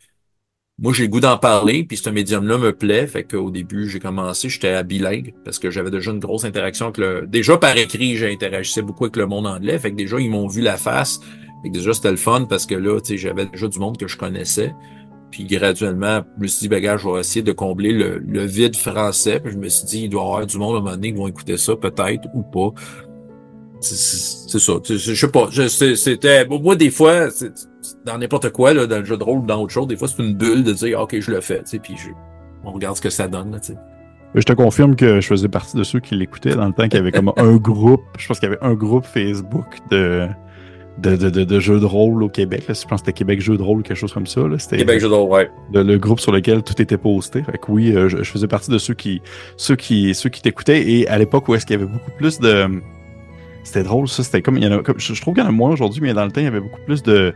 moi, 0.80 0.92
j'ai 0.92 1.04
le 1.04 1.08
goût 1.08 1.20
d'en 1.20 1.38
parler, 1.38 1.82
puis 1.82 1.96
ce 1.96 2.08
médium-là 2.08 2.56
me 2.56 2.72
plaît. 2.72 3.08
Fait 3.08 3.25
qu'au 3.25 3.50
début, 3.50 3.88
j'ai 3.88 3.98
commencé, 3.98 4.48
j'étais 4.48 4.69
à 4.69 4.84
bilingue, 4.84 5.34
parce 5.44 5.58
que 5.58 5.70
j'avais 5.70 5.90
déjà 5.90 6.12
une 6.12 6.20
grosse 6.20 6.44
interaction 6.44 6.86
avec 6.86 6.98
le... 6.98 7.26
Déjà, 7.26 7.56
par 7.56 7.76
écrit, 7.76 8.16
j'ai 8.16 8.32
interagissé 8.32 8.80
beaucoup 8.82 9.04
avec 9.04 9.16
le 9.16 9.26
monde 9.26 9.48
anglais. 9.48 9.76
Fait 9.80 9.90
que 9.90 9.96
déjà, 9.96 10.20
ils 10.20 10.30
m'ont 10.30 10.46
vu 10.46 10.60
la 10.60 10.76
face. 10.76 11.19
Fait 11.62 11.70
que 11.70 11.75
déjà, 11.75 11.92
c'était 11.92 12.12
le 12.12 12.16
fun, 12.16 12.44
parce 12.48 12.64
que 12.64 12.76
là, 12.76 13.00
tu 13.00 13.08
sais, 13.08 13.19
j'avais 13.19 13.46
déjà 13.46 13.66
du 13.66 13.78
monde 13.80 13.98
que 13.98 14.06
je 14.06 14.16
connaissais. 14.16 14.72
Puis 15.32 15.44
graduellement, 15.44 16.22
je 16.36 16.42
me 16.42 16.46
suis 16.46 16.60
dit, 16.60 16.69
ben 16.69 16.80
gars, 16.80 16.96
je 16.96 17.08
vais 17.08 17.20
essayer 17.20 17.42
de 17.42 17.52
combler 17.52 17.92
le, 17.92 18.19
le 18.19 18.44
vide 18.44 18.76
français. 18.76 19.40
Puis 19.40 19.52
je 19.52 19.58
me 19.58 19.69
suis 19.69 19.84
dit, 19.84 20.02
il 20.04 20.10
doit 20.10 20.22
y 20.22 20.25
avoir 20.25 20.46
du 20.46 20.58
monde 20.58 20.76
à 20.76 20.78
un 20.78 20.80
moment 20.80 20.94
donné 20.94 21.12
qui 21.12 21.19
vont 21.19 21.26
écouter 21.26 21.56
ça, 21.56 21.75
peut-être, 21.75 22.28
ou 22.34 22.42
pas. 22.42 22.72
C'est 23.80 24.58
ça. 24.58 24.72
Je 24.84 25.14
sais 25.14 25.28
pas. 25.28 25.48
C'était. 25.69 26.46
Moi, 26.46 26.76
des 26.76 26.90
fois, 26.90 27.28
dans 28.04 28.19
n'importe 28.19 28.50
quoi, 28.50 28.75
là, 28.75 28.86
dans 28.86 28.98
le 28.98 29.04
jeu 29.04 29.16
de 29.16 29.22
rôle 29.22 29.40
ou 29.40 29.46
dans 29.46 29.62
autre 29.62 29.72
chose, 29.72 29.86
des 29.86 29.96
fois, 29.96 30.08
c'est 30.08 30.22
une 30.22 30.34
bulle 30.34 30.64
de 30.64 30.72
dire 30.72 31.00
OK, 31.00 31.19
je 31.19 31.30
le 31.30 31.40
fais. 31.40 31.62
Puis 31.82 31.96
je, 31.96 32.08
on 32.64 32.72
regarde 32.72 32.96
ce 32.96 33.02
que 33.02 33.10
ça 33.10 33.28
donne. 33.28 33.52
Là, 33.52 33.60
je 34.34 34.42
te 34.42 34.52
confirme 34.52 34.96
que 34.96 35.20
je 35.20 35.26
faisais 35.26 35.48
partie 35.48 35.76
de 35.76 35.84
ceux 35.84 36.00
qui 36.00 36.14
l'écoutaient 36.14 36.54
dans 36.54 36.66
le 36.66 36.72
temps 36.72 36.84
qu'il 36.84 36.94
y 36.94 36.98
avait 36.98 37.12
comme 37.12 37.32
un 37.36 37.56
groupe. 37.56 38.02
Je 38.19 38.26
pense 38.26 38.40
qu'il 38.40 38.48
y 38.48 38.52
avait 38.52 38.62
un 38.62 38.75
groupe 38.75 39.04
Facebook 39.04 39.66
de. 39.90 40.28
De, 40.98 41.14
de, 41.14 41.44
de, 41.44 41.60
jeux 41.60 41.78
de 41.78 41.84
rôle 41.84 42.25
au 42.25 42.28
Québec. 42.28 42.64
Je 42.66 42.72
pense 42.72 42.82
que 42.82 42.96
c'était 42.96 43.12
Québec 43.12 43.40
Jeux 43.40 43.56
de 43.56 43.62
rôle 43.62 43.78
ou 43.78 43.82
quelque 43.82 43.96
chose 43.96 44.12
comme 44.12 44.26
ça. 44.26 44.40
C'était 44.58 44.78
Québec 44.78 44.98
Jeux 44.98 45.08
de 45.08 45.14
rôle, 45.14 45.30
ouais. 45.30 45.48
Le, 45.72 45.96
groupe 45.96 46.19
sur 46.19 46.32
lequel 46.32 46.64
tout 46.64 46.82
était 46.82 46.96
posté. 46.96 47.44
Fait 47.44 47.56
que 47.56 47.70
oui, 47.70 47.94
euh, 47.94 48.08
je, 48.08 48.16
je, 48.16 48.28
faisais 48.28 48.48
partie 48.48 48.72
de 48.72 48.78
ceux 48.78 48.94
qui 48.94 49.22
ceux 49.56 49.76
qui 49.76 50.12
ceux 50.12 50.28
qui 50.28 50.42
t'écoutaient. 50.42 50.90
Et 50.90 51.06
à 51.06 51.16
l'époque 51.16 51.46
où 51.46 51.54
est-ce 51.54 51.66
qu'il 51.66 51.78
y 51.78 51.80
avait 51.80 51.88
beaucoup 51.88 52.10
plus 52.19 52.40
de 52.40 52.82
c'était 53.68 53.82
drôle, 53.84 54.08
ça. 54.08 54.22
C'était 54.24 54.42
comme, 54.42 54.56
il 54.56 54.64
y 54.64 54.66
en 54.66 54.78
a, 54.78 54.82
comme, 54.82 54.98
je, 54.98 55.20
trouve 55.20 55.34
qu'il 55.34 55.42
y 55.42 55.46
en 55.46 55.50
a 55.50 55.52
moins 55.52 55.70
aujourd'hui, 55.70 56.00
mais 56.00 56.14
dans 56.14 56.24
le 56.24 56.32
temps, 56.32 56.40
il 56.40 56.44
y 56.44 56.48
avait 56.48 56.60
beaucoup 56.60 56.80
plus 56.86 57.02
de, 57.02 57.34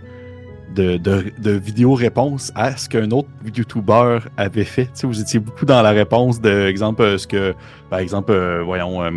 de, 0.75 0.97
de, 0.97 1.51
vidéos-réponses 1.51 2.53
à 2.55 2.77
ce 2.77 2.89
qu'un 2.89 3.11
autre 3.11 3.29
YouTuber 3.45 4.19
avait 4.37 4.65
fait. 4.65 4.87
Tu 4.87 4.91
sais, 4.95 5.07
vous 5.07 5.21
étiez 5.21 5.41
beaucoup 5.41 5.67
dans 5.67 5.83
la 5.83 5.91
réponse 5.91 6.41
de, 6.41 6.67
exemple, 6.67 7.03
euh, 7.03 7.19
ce 7.19 7.27
que, 7.27 7.55
par 7.91 7.99
exemple, 7.99 8.33
euh, 8.33 8.63
voyons, 8.65 9.03
euh, 9.03 9.11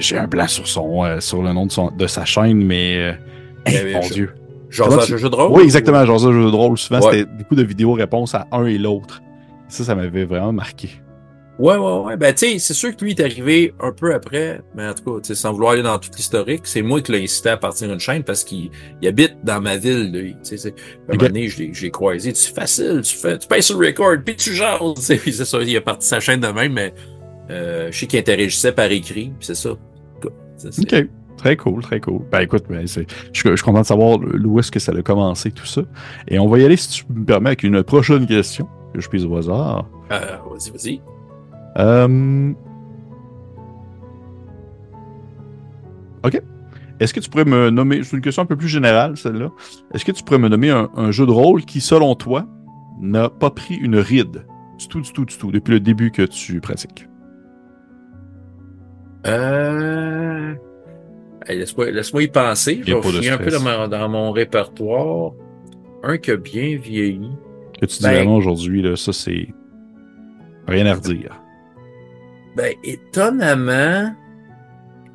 j'ai 0.00 0.18
un 0.18 0.26
blanc 0.26 0.48
sur 0.48 0.66
son, 0.66 1.20
sur 1.20 1.42
le 1.42 1.52
nom 1.52 1.66
de, 1.66 1.72
son, 1.72 1.90
de 1.90 2.06
sa 2.06 2.24
chaîne, 2.24 2.62
mais, 2.62 3.16
mon 3.66 4.00
Dieu. 4.08 4.34
Genre 4.70 5.02
ça, 5.02 5.16
jeu 5.16 5.30
de 5.30 5.34
rôle? 5.34 5.52
Oui, 5.52 5.62
exactement, 5.62 6.04
genre 6.04 6.20
ça, 6.20 6.32
jeu 6.32 6.50
de 6.50 6.56
rôle. 6.56 6.76
Souvent, 6.76 7.00
c'était 7.00 7.24
beaucoup 7.24 7.54
de 7.54 7.62
vidéos-réponses 7.62 8.34
à 8.34 8.46
un 8.52 8.66
et 8.66 8.78
l'autre. 8.78 9.22
Ça, 9.68 9.84
ça 9.84 9.94
m'avait 9.94 10.24
vraiment 10.24 10.52
marqué. 10.52 10.90
Ouais, 11.58 11.76
ouais, 11.76 11.98
ouais. 12.04 12.16
Ben, 12.16 12.32
tu 12.32 12.46
sais, 12.46 12.58
c'est 12.60 12.74
sûr 12.74 12.94
que 12.94 13.04
lui 13.04 13.12
est 13.12 13.20
arrivé 13.20 13.74
un 13.80 13.90
peu 13.90 14.14
après, 14.14 14.60
mais 14.76 14.86
en 14.86 14.94
tout 14.94 15.20
cas, 15.20 15.34
sans 15.34 15.52
vouloir 15.52 15.72
aller 15.72 15.82
dans 15.82 15.98
tout 15.98 16.10
l'historique, 16.16 16.62
c'est 16.64 16.82
moi 16.82 17.00
qui 17.00 17.10
l'ai 17.10 17.24
incité 17.24 17.48
à 17.48 17.56
partir 17.56 17.88
d'une 17.88 17.98
chaîne 17.98 18.22
parce 18.22 18.44
qu'il 18.44 18.70
habite 19.04 19.36
dans 19.42 19.60
ma 19.60 19.76
ville, 19.76 20.12
lui. 20.12 20.36
Tu 20.44 20.56
sais, 20.56 20.68
un 21.08 21.14
moment 21.14 21.28
donné, 21.28 21.48
je 21.48 21.82
l'ai 21.82 21.90
croisé. 21.90 22.32
C'est 22.34 22.54
facile, 22.54 23.00
tu 23.02 23.16
fais, 23.16 23.38
tu 23.38 23.48
payes 23.48 23.62
sur 23.62 23.78
le 23.78 23.88
record, 23.88 24.16
puis 24.24 24.36
tu 24.36 24.54
jases. 24.54 24.94
c'est 24.98 25.32
ça, 25.32 25.58
il 25.60 25.76
a 25.76 25.80
parti 25.80 26.06
sa 26.06 26.20
chaîne 26.20 26.40
de 26.40 26.48
même, 26.48 26.74
mais 26.74 26.94
euh, 27.50 27.90
je 27.90 27.98
sais 27.98 28.06
qu'il 28.06 28.20
interagissait 28.20 28.72
par 28.72 28.90
écrit, 28.92 29.32
c'est 29.40 29.56
ça. 29.56 29.70
OK. 29.70 31.06
Très 31.38 31.56
cool, 31.56 31.82
très 31.82 32.00
cool. 32.00 32.22
Ben 32.32 32.40
écoute, 32.40 32.64
ben, 32.68 32.84
je, 32.84 33.02
je, 33.32 33.54
suis 33.54 33.64
content 33.64 33.82
de 33.82 33.86
savoir 33.86 34.18
où 34.18 34.58
est-ce 34.58 34.72
que 34.72 34.80
ça 34.80 34.92
a 34.92 35.02
commencé, 35.02 35.52
tout 35.52 35.66
ça. 35.66 35.82
Et 36.26 36.38
on 36.40 36.48
va 36.48 36.58
y 36.58 36.64
aller, 36.64 36.76
si 36.76 36.88
tu 36.88 37.12
me 37.12 37.24
permets, 37.24 37.50
avec 37.50 37.62
une 37.62 37.84
prochaine 37.84 38.26
question 38.26 38.68
que 38.92 39.00
je 39.00 39.08
pise 39.08 39.24
au 39.24 39.36
hasard. 39.36 39.88
Euh, 40.10 40.36
vas-y, 40.50 40.70
vas-y. 40.70 41.17
Euh, 41.78 42.52
OK. 46.24 46.42
Est-ce 47.00 47.14
que 47.14 47.20
tu 47.20 47.30
pourrais 47.30 47.44
me 47.44 47.70
nommer, 47.70 48.02
c'est 48.02 48.16
une 48.16 48.22
question 48.22 48.42
un 48.42 48.46
peu 48.46 48.56
plus 48.56 48.68
générale, 48.68 49.16
celle-là. 49.16 49.50
Est-ce 49.94 50.04
que 50.04 50.10
tu 50.10 50.24
pourrais 50.24 50.40
me 50.40 50.48
nommer 50.48 50.70
un, 50.70 51.10
jeu 51.12 51.26
de 51.26 51.30
rôle 51.30 51.64
qui, 51.64 51.80
selon 51.80 52.16
toi, 52.16 52.46
n'a 53.00 53.28
pas 53.28 53.50
pris 53.50 53.76
une 53.76 53.96
ride? 53.96 54.44
Du 54.78 54.88
tout, 54.88 55.00
du 55.00 55.12
tout, 55.12 55.24
du 55.24 55.36
tout, 55.36 55.52
depuis 55.52 55.72
le 55.72 55.80
début 55.80 56.10
que 56.10 56.22
tu 56.22 56.60
pratiques? 56.60 57.06
Euh... 59.26 60.54
Laisse-moi 61.48 62.22
y 62.22 62.28
penser. 62.28 62.82
Je 62.84 62.94
vais 62.94 63.30
un 63.30 63.38
peu 63.38 63.50
dans, 63.88 64.08
mon 64.08 64.32
répertoire. 64.32 65.32
Un 66.02 66.18
qui 66.18 66.32
a 66.32 66.36
bien 66.36 66.78
vieilli. 66.78 67.30
Que 67.80 67.86
tu 67.86 67.98
dis 67.98 68.04
ben 68.04 68.14
vraiment 68.14 68.36
aujourd'hui, 68.36 68.84
ça, 68.96 69.12
c'est 69.12 69.48
rien 70.66 70.86
à 70.86 70.94
redire. 70.94 71.40
Ben, 72.58 72.74
étonnamment, 72.82 74.16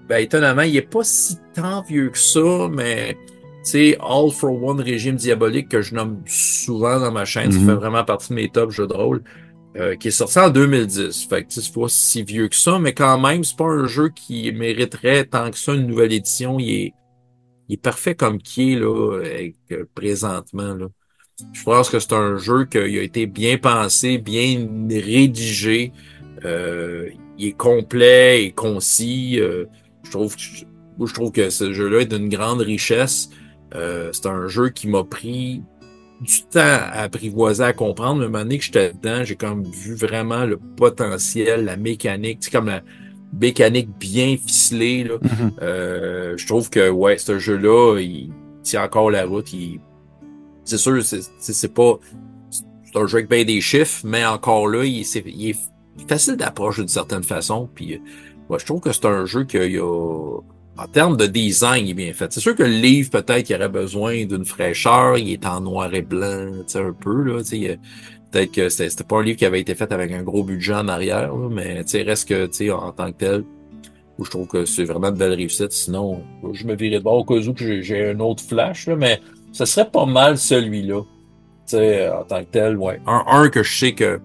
ben, 0.08 0.18
étonnamment, 0.20 0.62
il 0.62 0.78
est 0.78 0.82
pas 0.82 1.04
si 1.04 1.36
tant 1.54 1.82
vieux 1.82 2.10
que 2.10 2.18
ça, 2.18 2.70
mais, 2.72 3.18
tu 3.66 3.72
sais, 3.72 3.98
All 4.00 4.32
for 4.32 4.64
One 4.64 4.80
Régime 4.80 5.18
Diabolique, 5.18 5.68
que 5.68 5.82
je 5.82 5.94
nomme 5.94 6.22
souvent 6.26 7.02
dans 7.02 7.12
ma 7.12 7.26
chaîne, 7.26 7.52
ça 7.52 7.60
mhm. 7.60 7.66
fait 7.66 7.74
vraiment 7.74 8.06
partie 8.06 8.30
de 8.30 8.36
mes 8.36 8.48
top 8.48 8.72
jeux 8.72 8.88
de 8.88 8.94
rôle, 8.94 9.24
euh, 9.76 9.98
qui 9.98 10.08
est 10.08 10.12
sorti 10.12 10.40
en 10.40 10.52
2010. 10.52 11.26
Fait 11.26 11.44
que, 11.44 11.52
c'est 11.52 11.74
pas 11.74 11.90
si 11.90 12.24
vieux 12.24 12.48
que 12.48 12.56
ça, 12.56 12.80
mais 12.80 12.94
quand 12.94 13.20
même, 13.20 13.44
c'est 13.44 13.58
pas 13.58 13.66
un 13.66 13.88
jeu 13.88 14.08
qui 14.08 14.50
mériterait 14.54 15.26
tant 15.26 15.52
que 15.52 15.58
ça 15.58 15.74
une 15.74 15.88
nouvelle 15.88 16.14
édition. 16.14 16.62
Il 16.62 16.70
est, 16.70 16.94
il 17.68 17.74
est 17.74 17.82
parfait 17.82 18.16
comme 18.16 18.38
qui 18.38 18.72
est, 18.72 18.80
là, 18.80 19.20
avec, 19.20 19.56
euh, 19.74 19.84
présentement, 19.94 20.76
là. 20.76 20.88
Je 21.52 21.64
pense 21.64 21.90
que 21.90 22.00
c'est 22.00 22.14
un 22.14 22.38
jeu 22.38 22.64
qui 22.64 22.78
a 22.78 23.02
été 23.02 23.26
bien 23.26 23.58
pensé, 23.58 24.18
bien 24.18 24.66
rédigé. 24.90 25.92
Euh, 26.46 27.10
il 27.38 27.48
est 27.50 27.58
complet 27.58 28.46
et 28.46 28.52
concis. 28.52 29.40
Euh, 29.40 29.66
je 30.04 30.12
trouve, 30.12 30.36
je 30.38 31.14
trouve 31.14 31.32
que 31.32 31.50
ce 31.50 31.74
jeu-là 31.74 32.02
est 32.02 32.06
d'une 32.06 32.30
grande 32.30 32.62
richesse. 32.62 33.30
Euh, 33.76 34.10
c'est 34.12 34.28
un 34.28 34.48
jeu 34.48 34.70
qui 34.70 34.88
m'a 34.88 35.04
pris 35.04 35.62
du 36.22 36.42
temps 36.44 36.60
à 36.60 37.02
apprivoiser, 37.02 37.64
à 37.64 37.74
comprendre. 37.74 38.20
Mais 38.20 38.26
à 38.26 38.28
un 38.28 38.32
moment 38.32 38.44
donné 38.44 38.58
que 38.60 38.64
j'étais 38.64 38.94
dedans, 38.94 39.24
j'ai 39.24 39.36
comme 39.36 39.64
vu 39.64 39.96
vraiment 39.96 40.46
le 40.46 40.58
potentiel, 40.58 41.66
la 41.66 41.78
mécanique, 41.78 42.40
tu 42.40 42.46
sais, 42.46 42.52
comme 42.52 42.68
la 42.68 42.82
mécanique 43.40 43.90
bien 44.00 44.38
ficelée. 44.38 45.04
Là. 45.04 45.16
Mm-hmm. 45.18 45.52
euh, 45.62 46.34
je 46.38 46.48
trouve 46.48 46.70
que 46.70 46.90
ouais, 46.90 47.18
ce 47.18 47.40
jeu-là, 47.40 48.00
il 48.00 48.32
tient 48.62 48.84
encore 48.84 49.10
la 49.10 49.26
route. 49.26 49.52
Il, 49.54 49.80
c'est 50.64 50.78
sûr, 50.78 51.02
c'est 51.04 51.74
pas. 51.74 52.00
C'est 52.52 53.00
un 53.00 53.08
jeu 53.08 53.18
avec 53.18 53.30
bien 53.30 53.44
des 53.44 53.60
chiffres, 53.60 54.02
mais 54.06 54.24
encore 54.24 54.68
là, 54.68 54.86
il, 54.86 55.02
est, 55.02 55.24
il 55.26 55.50
est 55.50 55.58
facile 56.08 56.36
d'approche 56.36 56.80
d'une 56.80 56.88
certaine 56.88 57.24
façon. 57.24 57.70
Puis, 57.74 58.02
moi, 58.50 58.58
je 58.60 58.66
trouve 58.66 58.82
que 58.82 58.92
c'est 58.92 59.06
un 59.06 59.26
jeu 59.26 59.44
qu'il 59.46 59.72
y 59.72 59.80
a. 59.80 60.40
En 60.76 60.88
termes 60.88 61.18
de 61.18 61.28
design, 61.28 61.86
il 61.86 61.92
est 61.92 61.94
bien 61.94 62.14
fait. 62.14 62.34
C'est 62.34 62.40
sûr 62.40 62.56
que 62.56 62.64
le 62.64 62.70
livre, 62.70 63.12
peut-être, 63.12 63.48
il 63.48 63.56
aurait 63.56 63.70
besoin 63.70 64.26
d'une 64.26 64.44
fraîcheur. 64.44 65.20
Il 65.20 65.32
est 65.32 65.46
en 65.46 65.62
noir 65.62 65.94
et 65.94 66.02
blanc, 66.02 66.48
tu 66.52 66.64
sais, 66.66 66.80
un 66.80 66.94
peu, 66.94 67.22
là. 67.22 67.44
Tu 67.44 67.64
sais, 67.68 67.80
peut-être 68.32 68.52
que 68.52 68.70
c'était 68.70 69.04
pas 69.04 69.18
un 69.18 69.24
livre 69.24 69.38
qui 69.38 69.46
avait 69.46 69.62
été 69.62 69.76
fait 69.76 69.92
avec 69.92 70.12
un 70.12 70.24
gros 70.24 70.44
budget 70.44 70.74
en 70.74 70.88
arrière, 70.88 71.36
mais 71.36 71.84
tu 71.84 71.92
sais, 71.92 72.02
reste 72.02 72.28
que, 72.28 72.48
tu 72.48 72.54
sais, 72.54 72.72
en 72.72 72.92
tant 72.92 73.12
que 73.12 73.18
tel, 73.18 73.44
je 74.20 74.30
trouve 74.30 74.48
que 74.48 74.66
c'est 74.66 74.86
vraiment 74.86 75.10
une 75.10 75.18
belle 75.18 75.34
réussite. 75.34 75.72
Sinon, 75.72 76.24
je 76.54 76.66
me 76.66 76.76
virais 76.76 76.98
de 76.98 77.04
voir 77.04 77.16
au 77.16 77.24
cas 77.24 77.36
où 77.36 77.54
j'ai 77.56 78.10
un 78.10 78.20
autre 78.20 78.44
flash, 78.44 78.88
là, 78.88 78.96
mais 78.96 79.22
ce 79.52 79.66
serait 79.66 79.90
pas 79.90 80.08
mal 80.08 80.40
celui-là. 80.40 81.02
Tu 81.04 81.78
sais, 81.78 82.10
en 82.10 82.24
tant 82.24 82.40
que 82.40 82.50
tel, 82.50 82.78
ouais. 82.78 83.00
Un, 83.06 83.24
un 83.28 83.50
que 83.50 83.62
je 83.62 83.78
sais 83.78 83.94
que 83.94 84.20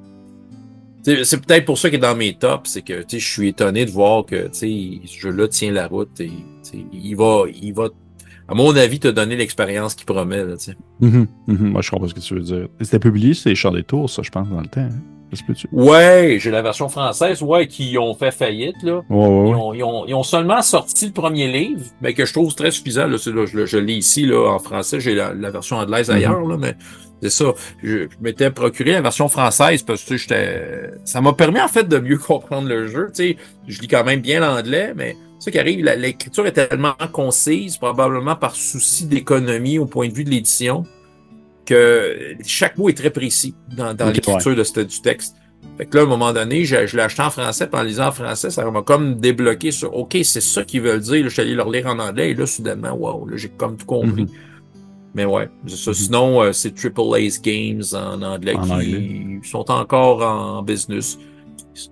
c'est 1.24 1.44
peut-être 1.44 1.64
pour 1.64 1.78
ça 1.78 1.90
qu'il 1.90 1.98
est 1.98 2.02
dans 2.02 2.16
mes 2.16 2.34
tops, 2.34 2.70
c'est 2.70 2.82
que 2.82 3.04
je 3.10 3.16
suis 3.16 3.48
étonné 3.48 3.84
de 3.84 3.90
voir 3.90 4.24
que 4.24 4.48
ce 4.52 4.66
jeu-là 5.06 5.48
tient 5.48 5.72
la 5.72 5.86
route 5.86 6.20
et 6.20 6.30
il 6.92 7.14
va, 7.14 7.44
il 7.60 7.72
va, 7.72 7.88
à 8.48 8.54
mon 8.54 8.74
avis, 8.76 8.98
te 8.98 9.08
donner 9.08 9.36
l'expérience 9.36 9.94
qu'il 9.94 10.06
promet. 10.06 10.44
Là, 10.44 10.54
mm 11.00 11.24
Moi, 11.46 11.82
je 11.82 11.90
comprends 11.90 12.08
ce 12.08 12.14
que 12.14 12.20
tu 12.20 12.34
veux 12.34 12.40
dire. 12.40 12.68
C'était 12.80 12.98
publié, 12.98 13.34
c'est 13.34 13.54
Champs 13.54 13.72
des 13.72 13.84
Tours, 13.84 14.10
ça, 14.10 14.22
je 14.22 14.30
pense, 14.30 14.48
dans 14.48 14.60
le 14.60 14.66
temps. 14.66 14.80
Hein? 14.80 15.02
Ouais, 15.72 16.38
j'ai 16.40 16.50
la 16.50 16.62
version 16.62 16.88
française, 16.88 17.42
ouais, 17.42 17.66
qui 17.66 17.98
ont 17.98 18.14
fait 18.14 18.30
faillite, 18.30 18.82
là. 18.82 19.02
Ouais, 19.10 19.26
ouais, 19.26 19.50
ils, 19.50 19.54
ont, 19.54 19.74
ils, 19.74 19.84
ont, 19.84 20.06
ils, 20.06 20.14
ont, 20.14 20.22
seulement 20.22 20.62
sorti 20.62 21.06
le 21.06 21.12
premier 21.12 21.52
livre, 21.52 21.84
mais 22.00 22.14
que 22.14 22.24
je 22.24 22.32
trouve 22.32 22.54
très 22.54 22.70
suffisant, 22.70 23.06
là. 23.06 23.18
là 23.26 23.46
je, 23.46 23.66
je 23.66 23.78
l'ai 23.78 23.94
ici, 23.94 24.24
là, 24.24 24.50
en 24.50 24.58
français, 24.58 25.00
j'ai 25.00 25.14
la, 25.14 25.34
la, 25.34 25.50
version 25.50 25.76
anglaise 25.76 26.10
ailleurs, 26.10 26.40
mm-hmm. 26.40 26.50
là, 26.50 26.56
mais 26.56 26.76
c'est 27.22 27.30
ça. 27.30 27.52
Je, 27.82 28.08
m'étais 28.20 28.50
procuré 28.50 28.92
la 28.92 29.00
version 29.00 29.28
française 29.28 29.82
parce 29.82 30.04
que 30.04 30.16
j'étais. 30.16 30.92
Ça 31.04 31.20
m'a 31.20 31.32
permis 31.32 31.60
en 31.60 31.68
fait 31.68 31.88
de 31.88 31.98
mieux 31.98 32.18
comprendre 32.26 32.68
le 32.68 32.86
jeu. 32.86 33.08
Tu 33.08 33.14
sais, 33.14 33.36
je 33.66 33.80
lis 33.80 33.88
quand 33.88 34.04
même 34.04 34.20
bien 34.20 34.40
l'anglais, 34.40 34.92
mais 34.94 35.16
ce 35.38 35.50
qui 35.50 35.58
arrive, 35.58 35.84
l'écriture 35.84 36.46
est 36.46 36.52
tellement 36.52 36.94
concise, 37.12 37.76
probablement 37.76 38.36
par 38.36 38.56
souci 38.56 39.06
d'économie 39.06 39.78
au 39.78 39.86
point 39.86 40.08
de 40.08 40.14
vue 40.14 40.24
de 40.24 40.30
l'édition, 40.30 40.84
que 41.64 42.34
chaque 42.44 42.76
mot 42.76 42.88
est 42.88 42.96
très 42.96 43.10
précis 43.10 43.54
dans, 43.76 43.94
dans 43.94 44.10
l'écriture 44.10 44.56
de 44.56 44.82
du 44.82 45.00
texte. 45.00 45.36
Fait 45.76 45.86
que 45.86 45.96
là, 45.96 46.02
à 46.02 46.06
un 46.06 46.08
moment 46.08 46.32
donné, 46.32 46.64
je, 46.64 46.86
je 46.86 46.96
l'ai 46.96 47.02
acheté 47.02 47.22
en 47.22 47.30
français, 47.30 47.68
puis 47.68 47.80
en 47.80 47.84
lisant 47.84 48.08
en 48.08 48.12
français, 48.12 48.50
ça 48.50 48.68
m'a 48.68 48.82
comme 48.82 49.20
débloqué 49.20 49.70
sur 49.70 49.94
OK, 49.96 50.16
c'est 50.24 50.40
ça 50.40 50.64
qu'ils 50.64 50.82
veulent 50.82 51.00
dire. 51.00 51.22
Là, 51.22 51.28
je 51.28 51.28
suis 51.28 51.42
allé 51.42 51.54
leur 51.54 51.70
lire 51.70 51.86
en 51.86 51.98
anglais, 51.98 52.30
et 52.30 52.34
là, 52.34 52.46
soudainement, 52.46 52.92
wow, 52.92 53.26
là, 53.26 53.36
j'ai 53.36 53.48
comme 53.48 53.76
tout 53.76 53.86
compris. 53.86 54.24
Mm-hmm. 54.24 54.28
Mais 55.14 55.24
ouais, 55.24 55.48
ça. 55.66 55.90
Mhm. 55.90 55.94
Sinon, 55.94 56.42
euh, 56.42 56.52
c'est 56.52 56.74
Triple 56.74 57.16
Ace 57.16 57.40
Games 57.40 57.82
en 57.92 58.22
anglais 58.22 58.56
qui 59.42 59.48
sont 59.48 59.70
encore 59.70 60.22
en 60.22 60.62
business. 60.62 61.18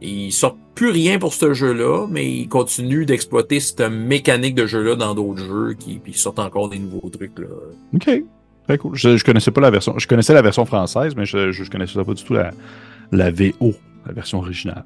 Ils 0.02 0.32
sortent 0.32 0.58
plus 0.74 0.90
rien 0.90 1.18
pour 1.18 1.32
ce 1.32 1.54
jeu-là, 1.54 2.06
mais 2.10 2.28
ils 2.28 2.48
continuent 2.48 3.06
d'exploiter 3.06 3.60
cette 3.60 3.80
mécanique 3.80 4.54
de 4.54 4.66
jeu-là 4.66 4.96
dans 4.96 5.14
d'autres 5.14 5.38
jeux 5.38 5.74
qui 5.78 5.98
puis 5.98 6.12
ils 6.12 6.18
sortent 6.18 6.40
encore 6.40 6.68
des 6.68 6.78
nouveaux 6.78 7.08
trucs. 7.08 7.38
Là. 7.38 7.46
OK. 7.94 8.22
Très 8.64 8.78
cool. 8.78 8.96
Je, 8.96 9.16
je 9.16 9.24
connaissais 9.24 9.52
pas 9.52 9.60
la 9.60 9.70
version. 9.70 9.96
Je 9.96 10.08
connaissais 10.08 10.34
la 10.34 10.42
version 10.42 10.66
française, 10.66 11.14
mais 11.16 11.24
je, 11.24 11.52
je 11.52 11.70
connaissais 11.70 12.02
pas 12.02 12.14
du 12.14 12.24
tout 12.24 12.34
la, 12.34 12.50
la 13.12 13.30
VO, 13.30 13.74
la 14.06 14.12
version 14.12 14.38
originale. 14.38 14.84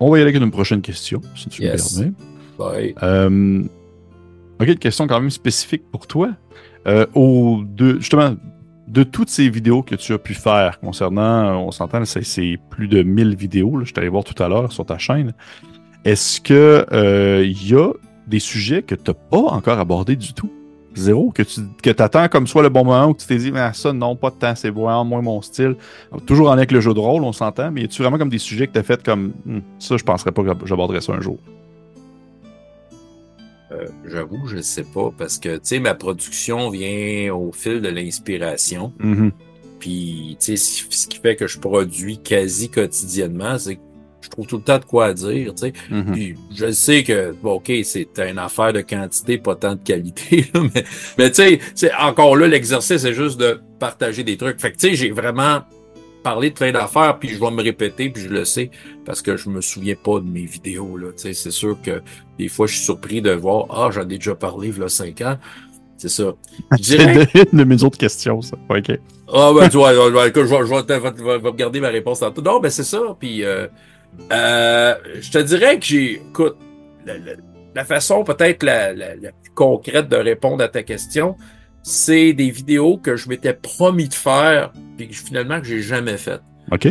On 0.00 0.10
va 0.10 0.18
y 0.18 0.20
aller 0.22 0.30
avec 0.30 0.42
une 0.42 0.50
prochaine 0.50 0.80
question, 0.80 1.20
si 1.34 1.48
tu 1.48 1.62
yes. 1.62 1.98
me 1.98 2.12
permets. 2.56 2.94
Euh, 3.02 3.62
ok, 4.60 4.68
une 4.68 4.78
question 4.78 5.06
quand 5.06 5.20
même 5.20 5.30
spécifique 5.30 5.82
pour 5.90 6.06
toi. 6.06 6.30
Euh, 6.86 7.06
justement, 7.98 8.34
de 8.88 9.02
toutes 9.02 9.28
ces 9.28 9.48
vidéos 9.50 9.82
que 9.82 9.94
tu 9.94 10.12
as 10.14 10.18
pu 10.18 10.34
faire 10.34 10.80
concernant, 10.80 11.60
on 11.60 11.70
s'entend, 11.70 12.04
c'est 12.04 12.58
plus 12.70 12.88
de 12.88 13.02
1000 13.02 13.36
vidéos, 13.36 13.84
je 13.84 13.92
allé 13.96 14.08
voir 14.08 14.24
tout 14.24 14.40
à 14.42 14.48
l'heure 14.48 14.72
sur 14.72 14.86
ta 14.86 14.98
chaîne. 14.98 15.34
Est-ce 16.04 16.40
que 16.40 16.86
il 16.90 16.96
euh, 16.96 17.46
y 17.46 17.74
a 17.74 17.92
des 18.26 18.38
sujets 18.38 18.82
que 18.82 18.94
tu 18.94 19.10
n'as 19.10 19.14
pas 19.14 19.38
encore 19.38 19.78
abordés 19.78 20.16
du 20.16 20.32
tout? 20.32 20.50
Zéro, 20.94 21.30
que 21.30 21.42
tu 21.42 21.60
que 21.82 22.02
attends 22.02 22.28
comme 22.28 22.46
soit 22.46 22.62
le 22.62 22.70
bon 22.70 22.84
moment 22.84 23.06
où 23.08 23.14
tu 23.14 23.26
t'es 23.26 23.36
dit, 23.36 23.52
mais 23.52 23.72
ça, 23.72 23.92
non, 23.92 24.16
pas 24.16 24.30
de 24.30 24.36
temps, 24.36 24.54
c'est 24.56 24.70
vraiment 24.70 25.04
moins 25.04 25.22
mon 25.22 25.42
style. 25.42 25.76
toujours 26.26 26.48
en 26.48 26.52
avec 26.52 26.72
le 26.72 26.80
jeu 26.80 26.92
de 26.92 26.98
rôle, 26.98 27.22
on 27.22 27.32
s'entend, 27.32 27.70
mais 27.70 27.82
y 27.82 27.84
a-tu 27.84 28.02
vraiment 28.02 28.18
comme 28.18 28.30
des 28.30 28.38
sujets 28.38 28.66
que 28.66 28.72
tu 28.72 28.78
as 28.78 28.82
fait 28.82 29.02
comme, 29.02 29.32
hmm, 29.44 29.60
ça, 29.78 29.96
je 29.96 30.04
penserais 30.04 30.32
pas 30.32 30.42
que 30.42 30.66
j'aborderais 30.66 31.00
ça 31.00 31.12
un 31.12 31.20
jour? 31.20 31.38
Euh, 33.70 33.86
j'avoue, 34.06 34.46
je 34.46 34.56
ne 34.56 34.62
sais 34.62 34.84
pas, 34.84 35.12
parce 35.16 35.38
que, 35.38 35.56
tu 35.56 35.60
sais, 35.62 35.80
ma 35.80 35.94
production 35.94 36.70
vient 36.70 37.34
au 37.34 37.52
fil 37.52 37.80
de 37.80 37.88
l'inspiration. 37.88 38.92
Mm-hmm. 39.00 39.30
Puis, 39.78 40.36
tu 40.40 40.56
sais, 40.56 40.86
ce 40.90 41.06
qui 41.06 41.18
fait 41.18 41.36
que 41.36 41.46
je 41.46 41.58
produis 41.58 42.18
quasi 42.18 42.70
quotidiennement, 42.70 43.58
c'est 43.58 43.76
que 43.76 43.80
je 44.22 44.30
trouve 44.30 44.46
tout 44.46 44.56
le 44.56 44.62
temps 44.62 44.78
de 44.78 44.84
quoi 44.84 45.12
dire, 45.12 45.54
tu 45.54 45.66
sais. 45.66 45.72
Mm-hmm. 45.90 46.12
Puis, 46.12 46.34
je 46.54 46.72
sais 46.72 47.04
que, 47.04 47.32
bon, 47.42 47.54
OK, 47.54 47.70
c'est 47.84 48.08
une 48.18 48.38
affaire 48.38 48.72
de 48.72 48.80
quantité, 48.80 49.36
pas 49.36 49.54
tant 49.54 49.74
de 49.74 49.82
qualité, 49.82 50.46
mais, 50.74 50.84
mais 51.18 51.30
tu 51.30 51.60
sais, 51.74 51.94
encore 51.94 52.36
là, 52.36 52.48
l'exercice, 52.48 53.02
c'est 53.02 53.14
juste 53.14 53.38
de 53.38 53.60
partager 53.78 54.24
des 54.24 54.38
trucs. 54.38 54.60
Fait 54.60 54.72
que, 54.72 54.78
tu 54.78 54.88
sais, 54.88 54.94
j'ai 54.94 55.10
vraiment 55.10 55.60
parler 56.28 56.50
de 56.50 56.54
plein 56.54 56.72
d'affaires, 56.72 57.18
puis 57.18 57.30
je 57.30 57.40
vais 57.40 57.50
me 57.50 57.62
répéter, 57.62 58.10
puis 58.10 58.22
je 58.22 58.28
le 58.28 58.44
sais, 58.44 58.70
parce 59.06 59.22
que 59.22 59.38
je 59.38 59.48
me 59.48 59.62
souviens 59.62 59.94
pas 59.94 60.20
de 60.20 60.26
mes 60.28 60.44
vidéos. 60.44 60.98
Là. 60.98 61.08
C'est 61.16 61.32
sûr 61.32 61.78
que 61.82 62.02
des 62.38 62.48
fois, 62.48 62.66
je 62.66 62.74
suis 62.74 62.84
surpris 62.84 63.22
de 63.22 63.30
voir 63.30 63.66
Ah, 63.70 63.88
j'en 63.90 64.02
ai 64.02 64.18
déjà 64.18 64.34
parlé 64.34 64.68
il 64.68 64.78
y 64.78 64.82
a 64.82 64.88
cinq 64.88 65.22
ans. 65.22 65.38
C'est 65.96 66.10
ça. 66.10 66.34
Je 66.72 66.82
dirais... 66.82 67.28
une 67.34 67.58
de 67.58 67.64
mes 67.64 67.82
autres 67.82 67.98
questions, 67.98 68.42
ça. 68.42 68.56
OK. 68.68 68.90
Ah, 69.32 69.52
ben, 69.54 69.68
tu 69.68 69.78
vois, 69.78 69.92
je, 69.94 71.22
vais, 71.22 71.48
regarder 71.48 71.80
ma 71.80 71.88
réponse 71.88 72.20
tantôt. 72.20 72.40
Non, 72.40 72.60
ben, 72.60 72.70
c'est 72.70 72.84
ça. 72.84 73.00
Puis, 73.18 73.42
euh, 73.42 73.66
euh, 74.30 74.94
je 75.20 75.30
te 75.30 75.38
dirais 75.38 75.78
que 75.78 75.84
j'ai. 75.84 76.22
Écoute, 76.30 76.56
la, 77.74 77.84
façon 77.84 78.22
peut-être 78.22 78.62
la, 78.62 78.92
la, 78.92 79.16
la, 79.16 79.32
plus 79.32 79.52
concrète 79.54 80.08
de 80.08 80.16
répondre 80.16 80.62
à 80.62 80.68
ta 80.68 80.82
question, 80.84 81.36
c'est 81.88 82.34
des 82.34 82.50
vidéos 82.50 82.98
que 82.98 83.16
je 83.16 83.30
m'étais 83.30 83.54
promis 83.54 84.08
de 84.08 84.14
faire, 84.14 84.72
puis 84.98 85.08
finalement 85.10 85.58
que 85.58 85.66
j'ai 85.66 85.80
jamais 85.80 86.18
fait. 86.18 86.40
OK. 86.70 86.88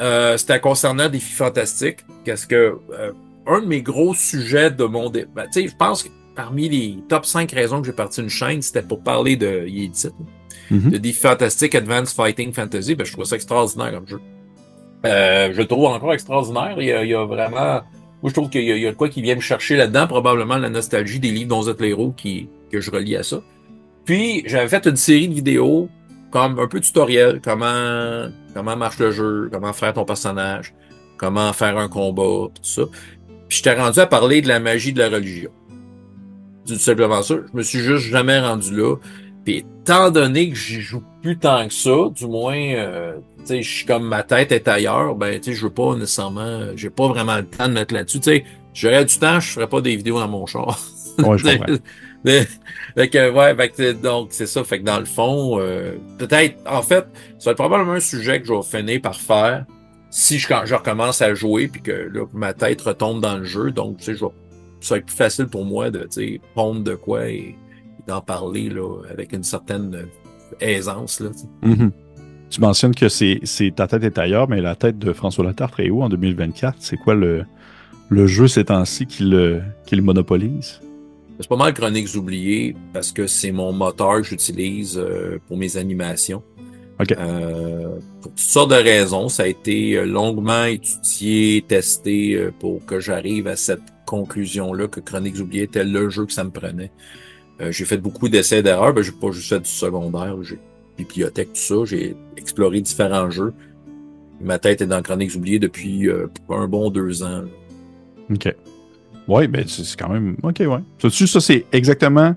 Euh, 0.00 0.36
c'était 0.36 0.58
concernant 0.58 1.08
des 1.08 1.20
filles 1.20 1.36
fantastiques, 1.36 2.00
parce 2.26 2.44
que 2.44 2.76
euh, 2.92 3.12
un 3.46 3.60
de 3.60 3.66
mes 3.66 3.82
gros 3.82 4.14
sujets 4.14 4.72
de 4.72 4.84
mon... 4.84 5.10
Ben, 5.10 5.26
tu 5.44 5.62
sais, 5.62 5.68
je 5.68 5.76
pense 5.76 6.02
que 6.02 6.08
parmi 6.34 6.68
les 6.68 6.98
top 7.08 7.24
5 7.24 7.52
raisons 7.52 7.80
que 7.80 7.86
j'ai 7.86 7.92
parti 7.92 8.20
une 8.20 8.28
chaîne, 8.28 8.62
c'était 8.62 8.82
pour 8.82 9.00
parler 9.00 9.36
de... 9.36 9.64
Il 9.68 9.90
mm-hmm. 9.92 10.90
de 10.90 10.98
défis 10.98 11.20
fantastiques 11.20 11.76
Advanced 11.76 12.16
Fighting 12.16 12.52
Fantasy. 12.52 12.96
Ben, 12.96 13.06
je 13.06 13.12
trouve 13.12 13.24
ça 13.24 13.36
extraordinaire 13.36 13.92
comme 13.92 14.08
jeu. 14.08 14.20
Euh, 15.06 15.52
je 15.52 15.58
le 15.58 15.66
trouve 15.68 15.84
encore 15.84 16.14
extraordinaire. 16.14 16.74
Il 16.78 16.86
y 16.86 16.92
a, 16.92 17.04
il 17.04 17.10
y 17.10 17.14
a 17.14 17.24
vraiment... 17.24 17.82
Moi, 18.22 18.28
je 18.28 18.32
trouve 18.32 18.50
qu'il 18.50 18.64
y, 18.64 18.86
a 18.86 18.90
de 18.90 18.96
quoi 18.96 19.08
qui 19.08 19.22
vient 19.22 19.36
me 19.36 19.40
chercher 19.40 19.76
là-dedans, 19.76 20.08
probablement 20.08 20.56
la 20.56 20.68
nostalgie 20.68 21.20
des 21.20 21.30
livres 21.30 21.48
dont 21.48 21.60
vous 21.60 21.84
héros 21.84 22.12
qui, 22.16 22.48
que 22.72 22.80
je 22.80 22.90
relie 22.90 23.14
à 23.14 23.22
ça. 23.22 23.40
Puis, 24.04 24.42
j'avais 24.46 24.68
fait 24.68 24.86
une 24.86 24.96
série 24.96 25.28
de 25.28 25.34
vidéos 25.34 25.88
comme 26.30 26.58
un 26.58 26.66
peu 26.66 26.80
tutoriel, 26.80 27.40
comment, 27.42 28.28
comment 28.54 28.76
marche 28.76 28.98
le 28.98 29.10
jeu, 29.10 29.48
comment 29.52 29.72
faire 29.72 29.92
ton 29.92 30.04
personnage, 30.04 30.74
comment 31.18 31.52
faire 31.52 31.78
un 31.78 31.88
combat, 31.88 32.48
tout 32.54 32.62
ça. 32.62 32.82
Puis, 33.48 33.58
j'étais 33.58 33.74
rendu 33.74 34.00
à 34.00 34.06
parler 34.06 34.40
de 34.40 34.48
la 34.48 34.60
magie 34.60 34.92
de 34.92 34.98
la 34.98 35.08
religion. 35.08 35.50
Tout 36.66 36.76
simplement 36.76 37.22
ça. 37.22 37.34
Je 37.52 37.56
me 37.56 37.62
suis 37.62 37.80
juste 37.80 38.06
jamais 38.06 38.38
rendu 38.40 38.74
là. 38.74 38.96
Puis, 39.44 39.64
étant 39.82 40.10
donné 40.10 40.50
que 40.50 40.56
j'y 40.56 40.80
joue 40.80 41.02
plus 41.20 41.36
tant 41.36 41.66
que 41.66 41.74
ça, 41.74 42.08
du 42.14 42.26
moins, 42.26 42.56
euh, 42.56 43.14
tu 43.38 43.46
sais, 43.46 43.62
je 43.62 43.70
suis 43.70 43.86
comme 43.86 44.04
ma 44.04 44.22
tête 44.22 44.52
est 44.52 44.68
ailleurs, 44.68 45.16
ben, 45.16 45.38
tu 45.40 45.50
sais, 45.50 45.56
je 45.56 45.64
veux 45.64 45.72
pas 45.72 45.96
nécessairement, 45.96 46.76
j'ai 46.76 46.90
pas 46.90 47.08
vraiment 47.08 47.36
le 47.36 47.46
temps 47.46 47.68
de 47.68 47.72
mettre 47.72 47.92
là-dessus. 47.92 48.20
Tu 48.20 48.30
sais, 48.30 48.44
j'aurais 48.72 49.04
du 49.04 49.18
temps, 49.18 49.40
je 49.40 49.48
ferais 49.48 49.68
pas 49.68 49.80
des 49.80 49.96
vidéos 49.96 50.20
dans 50.20 50.28
mon 50.28 50.46
char. 50.46 50.78
Ouais, 51.18 51.36
je. 51.38 51.46
donc, 54.02 54.28
c'est 54.30 54.46
ça. 54.46 54.64
Fait 54.64 54.80
que 54.80 54.84
dans 54.84 54.98
le 54.98 55.04
fond, 55.04 55.58
euh, 55.58 55.96
peut-être, 56.18 56.56
en 56.66 56.82
fait, 56.82 57.06
ça 57.38 57.46
va 57.46 57.52
être 57.52 57.58
probablement 57.58 57.92
un 57.92 58.00
sujet 58.00 58.40
que 58.40 58.46
je 58.46 58.52
vais 58.52 58.62
finir 58.62 59.00
par 59.00 59.16
faire 59.16 59.64
si 60.10 60.38
je, 60.38 60.74
recommence 60.74 61.22
à 61.22 61.34
jouer 61.34 61.68
puis 61.68 61.80
que 61.80 62.10
là, 62.12 62.26
ma 62.32 62.52
tête 62.52 62.82
retombe 62.82 63.20
dans 63.20 63.38
le 63.38 63.44
jeu. 63.44 63.70
Donc, 63.70 63.98
tu 63.98 64.04
sais, 64.04 64.14
je 64.14 64.24
vais, 64.24 64.30
ça 64.80 64.94
va 64.94 64.98
être 64.98 65.06
plus 65.06 65.16
facile 65.16 65.46
pour 65.46 65.64
moi 65.64 65.90
de, 65.90 66.00
tu 66.00 66.08
sais, 66.10 66.40
pondre 66.54 66.82
de 66.82 66.94
quoi 66.94 67.28
et, 67.28 67.56
d'en 68.06 68.20
parler, 68.20 68.68
là, 68.68 69.02
avec 69.10 69.32
une 69.32 69.44
certaine 69.44 70.06
aisance, 70.60 71.20
là. 71.20 71.30
Mm-hmm. 71.62 71.90
Tu 72.50 72.60
mentionnes 72.60 72.94
que 72.94 73.08
c'est, 73.08 73.40
ta 73.74 73.86
tête 73.86 74.02
est 74.02 74.18
ailleurs, 74.18 74.48
mais 74.48 74.60
la 74.60 74.74
tête 74.74 74.98
de 74.98 75.12
François 75.14 75.44
Latartre 75.44 75.80
est 75.80 75.88
où 75.88 76.02
en 76.02 76.10
2024? 76.10 76.76
C'est 76.80 76.98
quoi 76.98 77.14
le, 77.14 77.46
le 78.10 78.26
jeu 78.26 78.46
ces 78.46 78.64
temps-ci 78.64 79.06
qui 79.06 80.00
monopolise? 80.02 80.80
C'est 81.42 81.48
pas 81.48 81.56
mal 81.56 81.74
Chroniques 81.74 82.14
oubliées 82.14 82.74
parce 82.92 83.12
que 83.12 83.26
c'est 83.26 83.52
mon 83.52 83.72
moteur 83.72 84.18
que 84.18 84.22
j'utilise 84.22 84.96
euh, 84.96 85.38
pour 85.46 85.56
mes 85.56 85.76
animations. 85.76 86.42
Euh, 87.18 87.98
pour 88.20 88.30
toutes 88.30 88.38
sortes 88.38 88.70
de 88.70 88.76
raisons, 88.76 89.28
ça 89.28 89.42
a 89.42 89.46
été 89.46 89.96
euh, 89.96 90.04
longuement 90.04 90.64
étudié, 90.64 91.64
testé 91.66 92.48
pour 92.60 92.86
que 92.86 93.00
j'arrive 93.00 93.48
à 93.48 93.56
cette 93.56 93.82
conclusion-là 94.06 94.86
que 94.88 95.00
Chroniques 95.00 95.40
oubliées 95.40 95.64
était 95.64 95.84
le 95.84 96.08
jeu 96.08 96.26
que 96.26 96.32
ça 96.32 96.44
me 96.44 96.50
prenait. 96.50 96.92
j'ai 97.70 97.84
fait 97.84 97.96
beaucoup 97.98 98.28
d'essais 98.28 98.62
d'erreurs, 98.62 98.94
ben, 98.94 99.02
j'ai 99.02 99.12
pas 99.12 99.30
juste 99.30 99.48
fait 99.48 99.60
du 99.60 99.70
secondaire, 99.70 100.36
j'ai 100.42 100.58
bibliothèque, 100.96 101.52
tout 101.52 101.60
ça. 101.60 101.74
J'ai 101.84 102.16
exploré 102.36 102.80
différents 102.80 103.30
jeux. 103.30 103.52
Ma 104.40 104.58
tête 104.58 104.80
est 104.80 104.86
dans 104.86 105.02
Chroniques 105.02 105.34
oubliées 105.34 105.58
depuis 105.58 106.08
euh, 106.08 106.26
un 106.48 106.66
bon 106.66 106.90
deux 106.90 107.22
ans. 107.22 107.44
OK. 108.30 108.54
Ouais, 109.28 109.46
ben 109.46 109.64
c'est 109.66 109.96
quand 109.98 110.08
même. 110.08 110.36
OK, 110.42 110.60
ouais. 110.60 111.10
Ça, 111.10 111.26
ça 111.26 111.40
c'est 111.40 111.66
exactement 111.72 112.34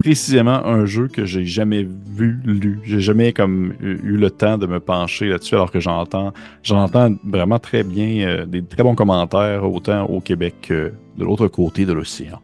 précisément 0.00 0.64
un 0.64 0.86
jeu 0.86 1.08
que 1.08 1.26
j'ai 1.26 1.44
jamais 1.44 1.82
vu, 1.82 2.40
lu. 2.44 2.80
J'ai 2.84 3.00
jamais 3.00 3.32
comme 3.32 3.74
eu 3.80 4.16
le 4.16 4.30
temps 4.30 4.56
de 4.56 4.66
me 4.66 4.80
pencher 4.80 5.28
là-dessus, 5.28 5.54
alors 5.54 5.70
que 5.70 5.78
j'entends 5.78 6.32
j'entends 6.62 7.14
vraiment 7.24 7.58
très 7.58 7.82
bien 7.82 8.26
euh, 8.26 8.46
des 8.46 8.64
très 8.64 8.82
bons 8.82 8.94
commentaires, 8.94 9.70
autant 9.70 10.06
au 10.06 10.20
Québec 10.20 10.54
que 10.62 10.92
de 11.18 11.24
l'autre 11.24 11.48
côté 11.48 11.84
de 11.84 11.92
l'océan. 11.92 12.40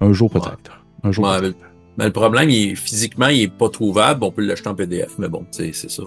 Un 0.00 0.12
jour 0.12 0.30
peut-être. 0.30 0.84
Un 1.02 1.12
jour 1.12 1.26
peut-être. 1.26 1.56
Mais, 1.98 2.06
le 2.06 2.12
problème, 2.12 2.48
il 2.48 2.76
physiquement, 2.76 3.26
il 3.26 3.42
est 3.42 3.52
pas 3.52 3.68
trouvable. 3.68 4.22
On 4.24 4.30
peut 4.30 4.42
l'acheter 4.42 4.68
en 4.68 4.74
PDF, 4.74 5.18
mais 5.18 5.28
bon, 5.28 5.44
c'est 5.50 5.74
ça. 5.74 6.04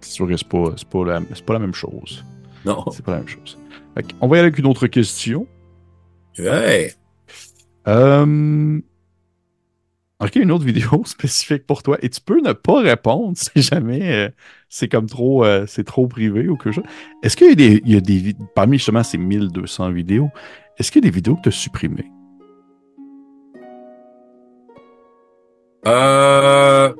C'est 0.00 0.12
sûr 0.12 0.28
que 0.28 0.36
c'est 0.36 0.48
pas, 0.48 0.72
pas, 0.90 1.04
la, 1.04 1.20
pas 1.44 1.52
la 1.52 1.58
même 1.58 1.74
chose. 1.74 2.24
Non. 2.64 2.84
C'est 2.90 3.04
pas 3.04 3.12
la 3.12 3.18
même 3.18 3.28
chose. 3.28 3.58
on 4.20 4.28
va 4.28 4.36
y 4.36 4.38
aller 4.38 4.46
avec 4.46 4.58
une 4.58 4.66
autre 4.66 4.86
question. 4.86 5.46
Ouais. 6.38 6.92
Euh, 7.88 8.80
OK, 10.20 10.36
une 10.36 10.52
autre 10.52 10.64
vidéo 10.64 11.02
spécifique 11.04 11.66
pour 11.66 11.82
toi. 11.82 11.98
Et 12.02 12.10
tu 12.10 12.20
peux 12.20 12.40
ne 12.40 12.52
pas 12.52 12.80
répondre 12.80 13.36
si 13.36 13.62
jamais 13.62 14.12
euh, 14.12 14.28
c'est 14.68 14.88
comme 14.88 15.06
trop, 15.06 15.44
euh, 15.44 15.64
c'est 15.66 15.84
trop 15.84 16.06
privé 16.06 16.48
ou 16.48 16.56
quelque 16.56 16.72
chose. 16.72 16.84
Est-ce 17.22 17.36
qu'il 17.36 17.48
y 17.48 17.52
a 17.52 17.54
des, 17.54 17.82
il 17.84 17.92
y 17.92 17.96
a 17.96 18.00
des 18.00 18.34
parmi 18.54 18.78
justement 18.78 19.02
ces 19.02 19.18
1200 19.18 19.90
vidéos, 19.92 20.30
est-ce 20.78 20.92
qu'il 20.92 21.04
y 21.04 21.06
a 21.06 21.10
des 21.10 21.14
vidéos 21.14 21.36
que 21.36 21.42
tu 21.42 21.48
as 21.48 21.52
supprimées? 21.52 22.10
Euh... 25.86 26.92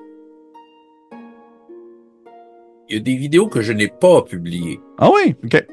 Il 2.89 2.97
y 2.97 2.99
a 2.99 3.03
des 3.03 3.17
vidéos 3.17 3.47
que 3.47 3.61
je 3.61 3.73
n'ai 3.73 3.89
pas 3.89 4.23
publiées. 4.23 4.81
Ah 4.99 5.11
oui? 5.15 5.37
OK. 5.45 5.65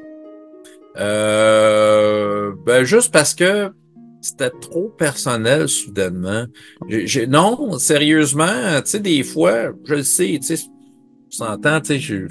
Euh... 0.98 2.52
Ben, 2.66 2.84
juste 2.84 3.12
parce 3.12 3.34
que 3.34 3.72
c'était 4.22 4.50
trop 4.50 4.90
personnel 4.90 5.68
soudainement. 5.68 6.46
non, 7.28 7.78
sérieusement, 7.80 8.82
tu 8.84 8.92
sais, 8.92 9.00
des 9.00 9.24
fois, 9.24 9.72
je 9.86 9.96
le 9.96 10.04
sais, 10.04 10.40
tu 10.42 10.56
sais, 10.56 10.64
s'entend, 11.30 11.82
tu 11.82 11.88
sais, 11.88 12.00
je, 12.00 12.28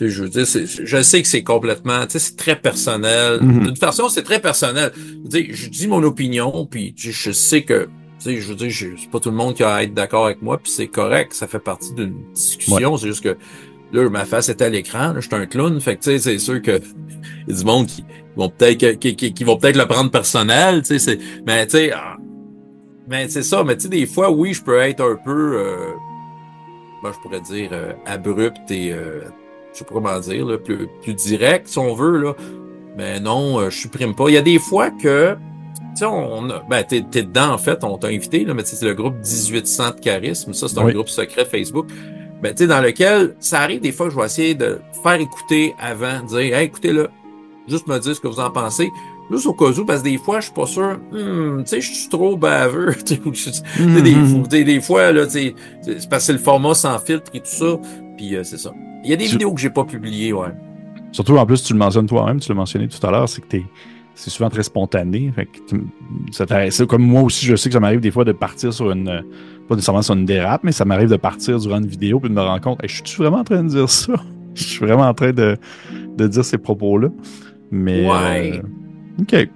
je 0.00 0.22
veux 0.22 0.28
dire, 0.28 0.44
je 0.46 1.02
sais 1.02 1.22
que 1.22 1.28
c'est 1.28 1.42
complètement, 1.42 2.04
tu 2.06 2.12
sais, 2.12 2.18
c'est 2.18 2.36
très 2.36 2.56
personnel. 2.56 3.40
Mm-hmm. 3.40 3.64
D'une 3.66 3.76
façon, 3.76 4.08
c'est 4.08 4.22
très 4.22 4.40
personnel. 4.40 4.92
Je, 5.30 5.52
je 5.52 5.68
dis 5.68 5.86
mon 5.86 6.02
opinion, 6.02 6.66
puis 6.66 6.94
je 6.96 7.32
sais 7.32 7.62
que, 7.62 7.84
tu 8.18 8.24
sais, 8.24 8.36
je 8.40 8.48
veux 8.48 8.56
dire, 8.56 8.72
c'est 8.72 9.10
pas 9.10 9.20
tout 9.20 9.30
le 9.30 9.36
monde 9.36 9.54
qui 9.54 9.62
va 9.62 9.82
être 9.82 9.94
d'accord 9.94 10.26
avec 10.26 10.42
moi, 10.42 10.58
puis 10.58 10.72
c'est 10.72 10.88
correct, 10.88 11.32
ça 11.34 11.46
fait 11.46 11.58
partie 11.60 11.92
d'une 11.94 12.32
discussion. 12.32 12.96
C'est 12.96 13.08
juste 13.08 13.22
que 13.22 13.36
là, 13.92 14.08
ma 14.10 14.24
face 14.24 14.48
était 14.48 14.64
à 14.64 14.68
l'écran, 14.68 15.14
je 15.16 15.20
suis 15.20 15.34
un 15.34 15.46
clown, 15.46 15.80
fait 15.80 15.96
que 15.96 16.02
tu 16.02 16.10
sais, 16.10 16.18
c'est 16.18 16.38
sûr 16.38 16.60
que 16.62 16.80
y 17.48 17.52
a 17.52 17.54
du 17.54 17.64
monde 17.64 17.86
qui 17.86 18.04
vont 18.36 18.48
peut-être 18.48 18.98
qui, 18.98 19.16
qui, 19.16 19.44
vont 19.44 19.56
peut-être 19.56 19.76
le 19.76 19.86
prendre 19.86 20.10
personnel, 20.10 20.82
tu 20.82 20.98
sais, 20.98 21.18
mais 21.46 21.66
tu 21.66 21.78
sais, 21.78 21.92
ah, 21.92 22.16
mais 23.08 23.28
c'est 23.28 23.42
ça, 23.42 23.64
mais 23.64 23.76
tu 23.76 23.84
sais, 23.84 23.88
des 23.88 24.06
fois, 24.06 24.30
oui, 24.30 24.52
je 24.52 24.62
peux 24.62 24.78
être 24.78 25.00
un 25.00 25.16
peu, 25.16 25.56
euh, 25.56 25.92
ben, 27.02 27.12
je 27.12 27.18
pourrais 27.20 27.40
dire 27.40 27.70
euh, 27.72 27.92
abrupt 28.06 28.70
et 28.70 28.92
euh, 28.92 29.22
je 29.72 29.78
sais 29.78 29.84
pas 29.84 29.94
comment 29.94 30.18
dire, 30.20 30.44
là, 30.44 30.58
plus, 30.58 30.88
plus 31.02 31.14
direct, 31.14 31.68
si 31.68 31.78
on 31.78 31.94
veut, 31.94 32.18
là. 32.18 32.34
Mais 32.96 33.20
non, 33.20 33.60
euh, 33.60 33.70
je 33.70 33.78
supprime 33.78 34.14
pas. 34.14 34.28
Il 34.28 34.34
y 34.34 34.36
a 34.36 34.42
des 34.42 34.58
fois 34.58 34.90
que, 34.90 35.34
tu 35.34 35.98
sais, 36.00 36.04
on 36.04 36.50
a, 36.50 36.62
ben, 36.68 36.82
t'es, 36.82 37.02
t'es 37.02 37.22
dedans, 37.22 37.52
en 37.52 37.58
fait, 37.58 37.84
on 37.84 37.96
t'a 37.96 38.08
invité, 38.08 38.44
là, 38.44 38.54
mais 38.54 38.64
c'est 38.64 38.84
le 38.84 38.94
groupe 38.94 39.14
1800 39.14 39.90
de 39.90 40.00
charisme. 40.00 40.52
Ça, 40.52 40.68
c'est 40.68 40.78
un 40.78 40.90
groupe 40.90 41.08
secret 41.08 41.44
Facebook. 41.44 41.86
Ben, 42.42 42.54
tu 42.54 42.64
sais, 42.64 42.66
dans 42.66 42.80
lequel 42.80 43.34
ça 43.40 43.60
arrive 43.60 43.80
des 43.80 43.92
fois 43.92 44.06
que 44.06 44.12
je 44.12 44.18
vais 44.18 44.26
essayer 44.26 44.54
de 44.54 44.80
faire 45.02 45.14
écouter 45.14 45.74
avant, 45.78 46.22
dire, 46.22 46.56
hey, 46.56 46.66
écoutez, 46.66 46.92
là, 46.92 47.08
juste 47.66 47.86
me 47.86 47.98
dire 47.98 48.14
ce 48.14 48.20
que 48.20 48.28
vous 48.28 48.40
en 48.40 48.50
pensez. 48.50 48.90
Juste 49.30 49.46
au 49.46 49.52
cas 49.52 49.66
où, 49.66 49.84
parce 49.84 50.00
que 50.00 50.08
des 50.08 50.16
fois, 50.16 50.40
je 50.40 50.46
suis 50.46 50.54
pas 50.54 50.66
sûr, 50.66 50.98
hmm, 51.12 51.62
tu 51.62 51.66
sais, 51.66 51.80
je 51.80 51.92
suis 51.92 52.08
trop 52.08 52.36
baveux. 52.36 52.94
Mm-hmm. 53.78 54.48
des, 54.48 54.64
des, 54.64 54.80
fois, 54.80 55.12
là, 55.12 55.28
c'est 55.28 55.54
parce 55.84 56.06
que 56.08 56.18
c'est 56.18 56.32
le 56.32 56.38
format 56.38 56.74
sans 56.74 56.98
filtre 56.98 57.30
et 57.34 57.40
tout 57.40 57.46
ça. 57.46 57.78
Puis 58.16 58.34
euh, 58.34 58.42
c'est 58.42 58.58
ça. 58.58 58.72
Il 59.04 59.10
y 59.10 59.12
a 59.12 59.16
des 59.16 59.26
vidéos 59.26 59.52
que 59.52 59.60
j'ai 59.60 59.70
pas 59.70 59.84
publiées, 59.84 60.32
ouais. 60.32 60.48
Surtout, 61.12 61.36
en 61.36 61.46
plus, 61.46 61.62
tu 61.62 61.72
le 61.72 61.78
mentionnes 61.78 62.06
toi-même, 62.06 62.40
tu 62.40 62.48
l'as 62.48 62.54
mentionné 62.54 62.88
tout 62.88 63.04
à 63.06 63.10
l'heure, 63.10 63.28
c'est 63.28 63.40
que 63.40 63.46
t'es 63.46 63.64
c'est 64.18 64.30
souvent 64.30 64.50
très 64.50 64.64
spontané. 64.64 65.32
Fait 65.34 65.46
que 65.46 66.84
comme 66.84 67.02
moi 67.02 67.22
aussi, 67.22 67.46
je 67.46 67.54
sais 67.54 67.68
que 67.68 67.72
ça 67.72 67.78
m'arrive 67.78 68.00
des 68.00 68.10
fois 68.10 68.24
de 68.24 68.32
partir 68.32 68.72
sur 68.72 68.90
une. 68.90 69.22
Pas 69.68 69.74
nécessairement 69.74 70.02
sur 70.02 70.14
une 70.14 70.24
dérape, 70.24 70.64
mais 70.64 70.72
ça 70.72 70.84
m'arrive 70.84 71.08
de 71.08 71.16
partir 71.16 71.58
durant 71.58 71.78
une 71.78 71.86
vidéo 71.86 72.18
puis 72.18 72.28
de 72.28 72.34
me 72.34 72.40
rendre 72.40 72.60
compte, 72.60 72.80
je 72.84 73.00
suis 73.04 73.22
vraiment 73.22 73.38
en 73.38 73.44
train 73.44 73.62
de 73.62 73.68
dire 73.68 73.88
ça? 73.88 74.14
je 74.54 74.62
suis 74.64 74.84
vraiment 74.84 75.04
en 75.04 75.14
train 75.14 75.32
de, 75.32 75.56
de 76.16 76.26
dire 76.26 76.44
ces 76.44 76.58
propos-là. 76.58 77.10
Mais. 77.70 78.10
Ouais. 78.10 78.58
Euh, 78.58 79.22
OK. 79.22 79.48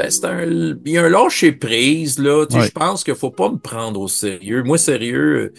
Ben, 0.00 0.10
c'est 0.10 0.24
un. 0.24 0.46
Il 0.46 0.92
y 0.92 0.96
a 0.96 1.04
un 1.04 1.10
lâcher 1.10 1.52
prise, 1.52 2.18
là. 2.18 2.46
Tu 2.46 2.58
sais, 2.58 2.68
Je 2.68 2.72
pense 2.72 3.04
qu'il 3.04 3.14
faut 3.14 3.30
pas 3.30 3.50
me 3.50 3.58
prendre 3.58 4.00
au 4.00 4.08
sérieux. 4.08 4.62
Moi, 4.62 4.78
sérieux, 4.78 5.52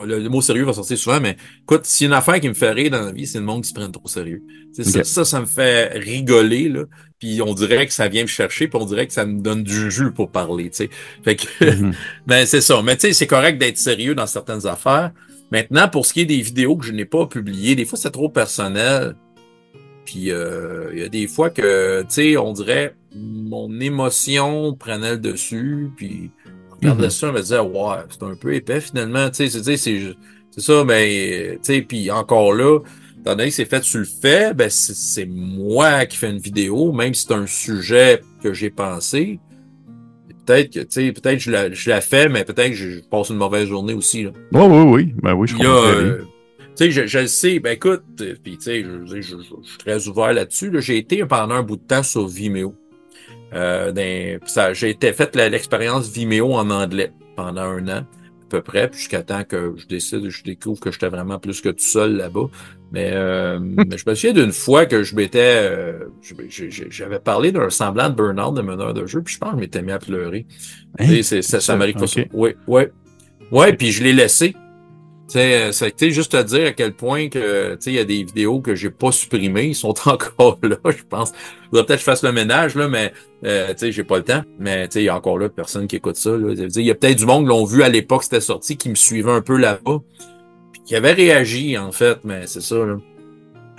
le, 0.00 0.28
mot 0.30 0.40
sérieux 0.40 0.64
va 0.64 0.72
sortir 0.72 0.96
souvent, 0.96 1.20
mais 1.20 1.36
écoute, 1.60 1.84
s'il 1.84 2.06
y 2.06 2.08
a 2.08 2.14
une 2.14 2.18
affaire 2.18 2.40
qui 2.40 2.48
me 2.48 2.54
fait 2.54 2.70
rire 2.70 2.90
dans 2.90 3.02
la 3.02 3.12
vie, 3.12 3.26
c'est 3.26 3.40
le 3.40 3.44
monde 3.44 3.60
qui 3.60 3.68
se 3.68 3.74
prend 3.74 3.90
trop 3.90 4.08
sérieux. 4.08 4.42
Ça, 4.72 5.04
ça, 5.04 5.24
ça 5.26 5.40
me 5.40 5.44
fait 5.44 5.88
rigoler, 5.98 6.70
là. 6.70 6.84
Puis 7.18 7.42
on 7.42 7.52
dirait 7.52 7.86
que 7.86 7.92
ça 7.92 8.08
vient 8.08 8.22
me 8.22 8.26
chercher, 8.26 8.68
puis 8.68 8.80
on 8.80 8.86
dirait 8.86 9.06
que 9.06 9.12
ça 9.12 9.26
me 9.26 9.42
donne 9.42 9.62
du 9.62 9.90
jus 9.90 10.12
pour 10.12 10.30
parler, 10.30 10.70
tu 10.70 10.76
sais. 10.76 10.90
Fait 11.22 11.36
que, 11.36 11.44
mm-hmm. 11.62 11.94
ben 12.26 12.46
c'est 12.46 12.62
ça. 12.62 12.80
Mais 12.82 12.96
tu 12.96 13.08
sais, 13.08 13.12
c'est 13.12 13.26
correct 13.26 13.58
d'être 13.58 13.76
sérieux 13.76 14.14
dans 14.14 14.26
certaines 14.26 14.66
affaires. 14.66 15.12
Maintenant, 15.50 15.90
pour 15.90 16.06
ce 16.06 16.14
qui 16.14 16.22
est 16.22 16.26
des 16.26 16.40
vidéos 16.40 16.78
que 16.78 16.86
je 16.86 16.92
n'ai 16.92 17.04
pas 17.04 17.26
publiées, 17.26 17.74
des 17.74 17.84
fois 17.84 17.98
c'est 17.98 18.12
trop 18.12 18.30
personnel. 18.30 19.14
Puis 20.04 20.30
euh, 20.30 20.90
il 20.92 20.98
y 21.00 21.02
a 21.02 21.08
des 21.08 21.26
fois 21.28 21.50
que, 21.50 22.02
tu 22.02 22.06
sais, 22.08 22.36
on 22.36 22.52
dirait 22.52 22.94
mon 23.14 23.80
émotion 23.80 24.74
prenait 24.74 25.12
le 25.12 25.18
dessus, 25.18 25.90
puis 25.96 26.30
regardais 26.70 27.08
mm 27.08 27.10
ça, 27.10 27.26
je 27.28 27.32
me 27.32 27.40
disais, 27.40 27.58
ouais, 27.58 27.96
c'est 28.08 28.22
un 28.22 28.34
peu 28.34 28.54
épais 28.54 28.80
finalement, 28.80 29.28
tu 29.30 29.48
sais, 29.48 29.76
c'est 29.76 30.60
ça, 30.60 30.84
mais, 30.84 31.58
tu 31.62 31.74
sais, 31.74 31.82
puis 31.82 32.10
encore 32.10 32.52
là, 32.54 32.80
étant 33.20 33.36
donné 33.36 33.48
que 33.48 33.54
c'est 33.54 33.64
fait, 33.64 33.80
tu 33.80 33.98
le 33.98 34.04
fais, 34.04 34.52
ben 34.54 34.68
c'est 34.68 35.26
moi 35.26 36.06
qui 36.06 36.16
fais 36.16 36.30
une 36.30 36.38
vidéo, 36.38 36.92
même 36.92 37.14
si 37.14 37.26
c'est 37.26 37.34
un 37.34 37.46
sujet 37.46 38.20
que 38.42 38.52
j'ai 38.52 38.70
pensé. 38.70 39.38
Peut-être 40.44 40.72
que, 40.72 40.80
tu 40.80 40.86
sais, 40.88 41.12
peut-être 41.12 41.38
je 41.38 41.52
la, 41.52 41.72
je 41.72 41.88
la 41.88 42.00
fais, 42.00 42.28
mais 42.28 42.44
peut-être 42.44 42.70
que 42.70 42.74
je 42.74 43.00
passe 43.00 43.30
une 43.30 43.36
mauvaise 43.36 43.68
journée 43.68 43.94
aussi, 43.94 44.24
là. 44.24 44.30
Oui, 44.50 44.62
oui, 44.62 44.82
oui, 44.82 45.14
ben 45.22 45.34
oui, 45.34 45.46
je 45.46 45.54
comprends. 45.54 46.26
Tu 46.76 46.84
sais, 46.84 46.90
je, 46.90 47.06
je, 47.06 47.18
le 47.18 47.26
sais, 47.26 47.58
ben 47.58 47.72
écoute, 47.72 48.02
euh, 48.20 48.34
puis 48.42 48.56
tu 48.56 48.64
sais, 48.64 48.82
je, 48.82 49.04
je, 49.06 49.20
je, 49.20 49.36
suis 49.42 49.78
très 49.78 50.08
ouvert 50.08 50.32
là-dessus. 50.32 50.70
Là. 50.70 50.80
J'ai 50.80 50.96
été 50.96 51.24
pendant 51.26 51.54
un 51.54 51.62
bout 51.62 51.76
de 51.76 51.82
temps 51.82 52.02
sur 52.02 52.26
Vimeo. 52.26 52.74
Euh, 53.54 54.38
j'ai 54.72 54.90
été 54.90 55.12
fait 55.12 55.36
l'expérience 55.36 56.08
Vimeo 56.08 56.54
en 56.54 56.70
anglais 56.70 57.12
pendant 57.36 57.62
un 57.62 57.88
an 57.88 58.02
à 58.52 58.56
peu 58.56 58.62
près, 58.62 58.90
jusqu'à 58.92 59.22
temps 59.22 59.44
que 59.44 59.74
je 59.78 59.86
décide, 59.86 60.28
je 60.28 60.44
découvre 60.44 60.78
que 60.78 60.92
j'étais 60.92 61.08
vraiment 61.08 61.38
plus 61.38 61.62
que 61.62 61.70
tout 61.70 61.78
seul 61.78 62.16
là-bas. 62.16 62.48
Mais, 62.92 63.10
euh, 63.12 63.58
mais 63.60 63.96
je 63.96 64.04
me 64.06 64.14
souviens 64.14 64.34
d'une 64.34 64.52
fois 64.52 64.84
que 64.84 65.02
je 65.02 65.16
m'étais, 65.16 65.70
euh, 65.70 66.08
j'avais 66.90 67.18
parlé 67.18 67.52
d'un 67.52 67.70
semblant 67.70 68.10
de 68.10 68.14
burn-out 68.14 68.54
de 68.54 68.62
meneur 68.62 68.92
de 68.92 69.06
jeu, 69.06 69.22
puis 69.22 69.34
je 69.34 69.38
pense 69.38 69.52
que 69.52 69.56
je 69.56 69.60
m'étais 69.60 69.82
mis 69.82 69.92
à 69.92 69.98
pleurer. 69.98 70.46
Hein? 70.98 71.22
ça, 71.22 71.60
ça 71.60 71.76
m'arrive 71.76 71.96
pas 71.96 72.06
ça. 72.06 72.20
Oui, 72.32 72.54
oui. 72.66 72.82
Ouais, 73.50 73.72
puis 73.74 73.90
je 73.90 74.02
l'ai 74.02 74.12
laissé. 74.12 74.54
Euh, 75.36 75.72
c'est 75.72 76.10
juste 76.10 76.34
à 76.34 76.42
dire 76.42 76.68
à 76.68 76.72
quel 76.72 76.94
point 76.94 77.28
que 77.28 77.78
il 77.86 77.92
y 77.92 77.98
a 77.98 78.04
des 78.04 78.24
vidéos 78.24 78.60
que 78.60 78.74
j'ai 78.74 78.90
pas 78.90 79.12
supprimées, 79.12 79.68
ils 79.68 79.74
sont 79.74 79.94
encore 80.06 80.58
là, 80.62 80.76
je 80.86 81.02
pense. 81.08 81.32
Faudrait 81.70 81.86
peut-être 81.86 81.98
que 81.98 81.98
je 81.98 82.04
fasse 82.04 82.22
le 82.22 82.32
ménage, 82.32 82.74
là, 82.74 82.88
mais 82.88 83.12
euh, 83.44 83.72
j'ai 83.80 84.04
pas 84.04 84.18
le 84.18 84.24
temps. 84.24 84.42
Mais 84.58 84.88
il 84.94 85.02
y 85.02 85.08
a 85.08 85.16
encore 85.16 85.38
là 85.38 85.48
personne 85.48 85.86
qui 85.86 85.96
écoute 85.96 86.16
ça. 86.16 86.30
Il 86.36 86.82
y 86.82 86.90
a 86.90 86.94
peut-être 86.94 87.18
du 87.18 87.26
monde 87.26 87.44
qui 87.44 87.48
l'ont 87.48 87.64
vu 87.64 87.82
à 87.82 87.88
l'époque 87.88 88.24
c'était 88.24 88.40
sorti, 88.40 88.76
qui 88.76 88.88
me 88.88 88.94
suivait 88.94 89.32
un 89.32 89.42
peu 89.42 89.56
là-bas, 89.56 89.98
puis 90.72 90.82
qui 90.84 90.96
avait 90.96 91.12
réagi, 91.12 91.78
en 91.78 91.92
fait, 91.92 92.18
mais 92.24 92.46
c'est 92.46 92.62
ça. 92.62 92.76
Là. 92.76 92.96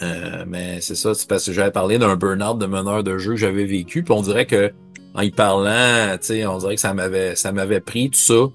Euh, 0.02 0.44
mais 0.48 0.82
c'est 0.82 0.96
ça, 0.96 1.14
c'est 1.14 1.28
parce 1.28 1.46
que 1.46 1.54
j'avais 1.54 1.72
parlé 1.72 1.98
d'un 1.98 2.16
burn-out 2.16 2.58
de 2.58 2.66
meneur 2.66 3.04
de 3.04 3.18
jeu 3.18 3.32
que 3.32 3.38
j'avais 3.38 3.66
vécu, 3.66 4.04
puis 4.04 4.14
on 4.14 4.22
dirait 4.22 4.46
que 4.46 4.72
en 5.16 5.22
y 5.22 5.32
parlant, 5.32 6.18
on 6.48 6.58
dirait 6.58 6.76
que 6.76 6.82
ça 6.82 6.94
m'avait 6.94 7.36
ça 7.36 7.52
m'avait 7.52 7.80
pris 7.80 8.10
tout 8.10 8.20
ça. 8.20 8.48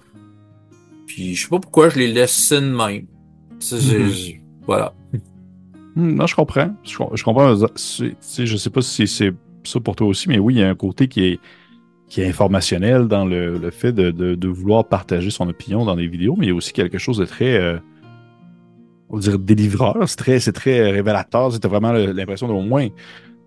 Puis 1.08 1.34
je 1.34 1.42
sais 1.42 1.48
pas 1.48 1.58
pourquoi 1.58 1.88
je 1.88 1.98
les 1.98 2.06
laisse 2.06 2.52
de 2.52 2.60
même. 2.60 3.06
Mhm. 3.72 4.40
Voilà. 4.66 4.94
Hmm, 5.96 6.14
non, 6.14 6.26
je 6.26 6.36
comprends. 6.36 6.70
Je, 6.84 6.96
comprends. 7.24 7.56
Je 7.56 8.56
sais 8.56 8.70
pas 8.70 8.82
si 8.82 9.08
c'est 9.08 9.32
ça 9.64 9.80
pour 9.80 9.96
toi 9.96 10.06
aussi, 10.06 10.28
mais 10.28 10.38
oui, 10.38 10.54
il 10.54 10.60
y 10.60 10.62
a 10.62 10.68
un 10.68 10.74
côté 10.76 11.08
qui 11.08 11.24
est, 11.24 11.40
qui 12.08 12.20
est 12.20 12.28
informationnel 12.28 13.08
dans 13.08 13.24
le, 13.24 13.70
fait 13.70 13.92
de, 13.92 14.48
vouloir 14.48 14.86
partager 14.86 15.30
son 15.30 15.48
opinion 15.48 15.84
dans 15.84 15.96
des 15.96 16.06
vidéos, 16.06 16.36
mais 16.38 16.46
il 16.46 16.48
y 16.50 16.52
a 16.52 16.54
aussi 16.54 16.72
quelque 16.72 16.98
chose 16.98 17.18
de 17.18 17.24
très, 17.24 17.56
euh, 17.56 17.78
on 19.08 19.16
va 19.16 19.22
dire, 19.22 19.38
délivreur. 19.38 19.96
C'est 20.06 20.16
très, 20.16 20.38
très 20.38 20.90
révélateur. 20.90 21.52
C'était 21.52 21.68
vraiment 21.68 21.92
l'impression 21.92 22.46
d'au 22.46 22.60
moins. 22.60 22.88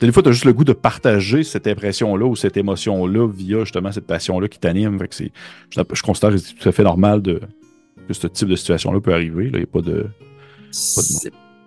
Des 0.02 0.12
fois, 0.12 0.24
tu 0.24 0.30
as 0.30 0.32
juste 0.32 0.46
le 0.46 0.54
goût 0.54 0.64
de 0.64 0.74
partager 0.74 1.44
cette 1.44 1.68
impression-là 1.68 2.26
ou 2.26 2.36
cette 2.36 2.58
émotion-là 2.58 3.28
via 3.28 3.60
justement 3.60 3.92
cette 3.92 4.08
passion-là 4.08 4.48
qui 4.48 4.60
t'anime. 4.60 4.98
Je, 5.12 5.26
je 5.94 6.02
considère 6.02 6.32
que 6.32 6.38
c'est 6.38 6.56
tout 6.56 6.68
à 6.68 6.72
fait 6.72 6.84
normal 6.84 7.22
de, 7.22 7.40
que 8.08 8.14
ce 8.14 8.28
type 8.28 8.48
de 8.48 8.56
situation-là 8.56 9.00
peut 9.00 9.14
arriver. 9.14 9.50
Il 9.54 9.58
n'y 9.58 9.64
a 9.64 9.66
pas 9.68 9.82
de. 9.82 10.08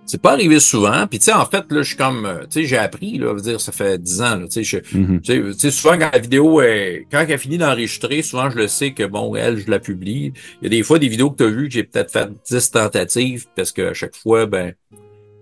C'est 0.07 0.20
pas 0.20 0.33
arrivé 0.33 0.61
souvent. 0.61 1.07
Puis 1.07 1.18
tu 1.18 1.27
sais, 1.27 1.33
en 1.33 1.47
fait, 1.47 1.64
là, 1.70 1.83
je 1.83 1.88
suis 1.88 1.97
comme, 1.97 2.27
euh, 2.27 2.40
tu 2.42 2.61
sais, 2.61 2.64
j'ai 2.66 2.77
appris, 2.77 3.18
là, 3.18 3.33
veux 3.33 3.40
dire, 3.40 3.61
ça 3.61 3.73
fait 3.73 3.99
dix 3.99 4.20
ans, 4.20 4.37
là, 4.37 4.49
tu 4.49 4.62
sais, 4.62 4.81
mm-hmm. 4.81 5.20
tu 5.20 5.53
sais, 5.59 5.70
souvent 5.70 5.97
quand 5.99 6.11
la 6.12 6.18
vidéo 6.18 6.61
est, 6.61 7.07
quand 7.11 7.25
elle 7.27 7.38
finit 7.38 7.57
d'enregistrer, 7.57 8.20
souvent 8.20 8.51
je 8.51 8.57
le 8.59 8.68
sais 8.68 8.92
que 8.92 9.05
bon, 9.05 9.35
elle, 9.35 9.59
je 9.59 9.70
la 9.70 9.79
publie. 9.79 10.35
Il 10.61 10.64
y 10.64 10.66
a 10.66 10.68
des 10.68 10.83
fois 10.83 10.99
des 10.99 11.09
vidéos 11.09 11.31
que 11.31 11.38
tu 11.38 11.44
as 11.44 11.51
vues 11.51 11.68
que 11.68 11.75
j'ai 11.75 11.85
peut-être 11.85 12.12
fait 12.12 12.29
dix 12.47 12.70
tentatives 12.70 13.47
parce 13.57 13.73
que 13.73 13.90
à 13.90 13.94
chaque 13.94 14.14
fois, 14.14 14.44
ben, 14.44 14.75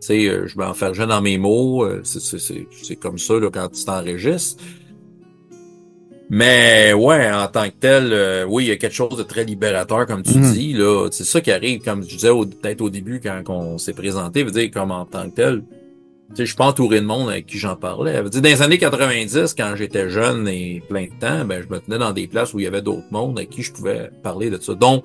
sais, 0.06 0.26
euh, 0.26 0.46
je 0.46 0.56
m'enfergeais 0.58 1.06
dans 1.06 1.20
mes 1.20 1.38
mots. 1.38 1.84
Euh, 1.84 2.02
c'est 2.04 2.96
comme 2.96 3.18
ça 3.18 3.34
là, 3.34 3.50
quand 3.52 3.68
tu 3.68 3.84
t'enregistres. 3.84 4.62
Mais 6.34 6.94
ouais, 6.94 7.30
en 7.30 7.46
tant 7.46 7.66
que 7.66 7.74
tel, 7.78 8.10
euh, 8.12 8.46
oui, 8.48 8.64
il 8.64 8.68
y 8.68 8.70
a 8.70 8.76
quelque 8.76 8.94
chose 8.94 9.18
de 9.18 9.22
très 9.22 9.44
libérateur, 9.44 10.06
comme 10.06 10.22
tu 10.22 10.38
mhm. 10.38 10.52
dis. 10.52 10.72
là. 10.72 11.08
C'est 11.10 11.24
ça 11.24 11.42
qui 11.42 11.50
arrive, 11.50 11.82
comme 11.82 12.02
je 12.02 12.16
disais 12.16 12.30
peut-être 12.30 12.80
au 12.80 12.88
début 12.88 13.20
quand 13.20 13.42
on 13.48 13.76
s'est 13.76 13.92
présenté, 13.92 14.42
veut 14.42 14.50
dire 14.50 14.70
comme 14.70 14.90
en 14.92 15.04
tant 15.04 15.28
que 15.28 15.34
tel. 15.36 15.62
Tu 16.30 16.36
sais, 16.36 16.42
je 16.44 16.50
suis 16.52 16.56
pas 16.56 16.64
entouré 16.64 17.02
de 17.02 17.04
monde 17.04 17.28
avec 17.28 17.44
qui 17.44 17.58
j'en 17.58 17.76
parlais. 17.76 18.22
Veut 18.22 18.30
dire, 18.30 18.40
dans 18.40 18.48
les 18.48 18.62
années 18.62 18.78
90, 18.78 19.54
quand 19.54 19.74
j'étais 19.76 20.08
jeune 20.08 20.48
et 20.48 20.82
plein 20.88 21.04
de 21.04 21.20
temps, 21.20 21.44
ben, 21.44 21.62
je 21.62 21.70
me 21.70 21.78
tenais 21.78 21.98
dans 21.98 22.12
des 22.12 22.26
places 22.26 22.54
où 22.54 22.60
il 22.60 22.62
y 22.62 22.66
avait 22.66 22.80
d'autres 22.80 23.10
mondes 23.10 23.38
avec 23.38 23.50
qui 23.50 23.60
je 23.60 23.70
pouvais 23.70 24.10
parler 24.22 24.48
de 24.48 24.56
ça. 24.56 24.74
Donc, 24.74 25.04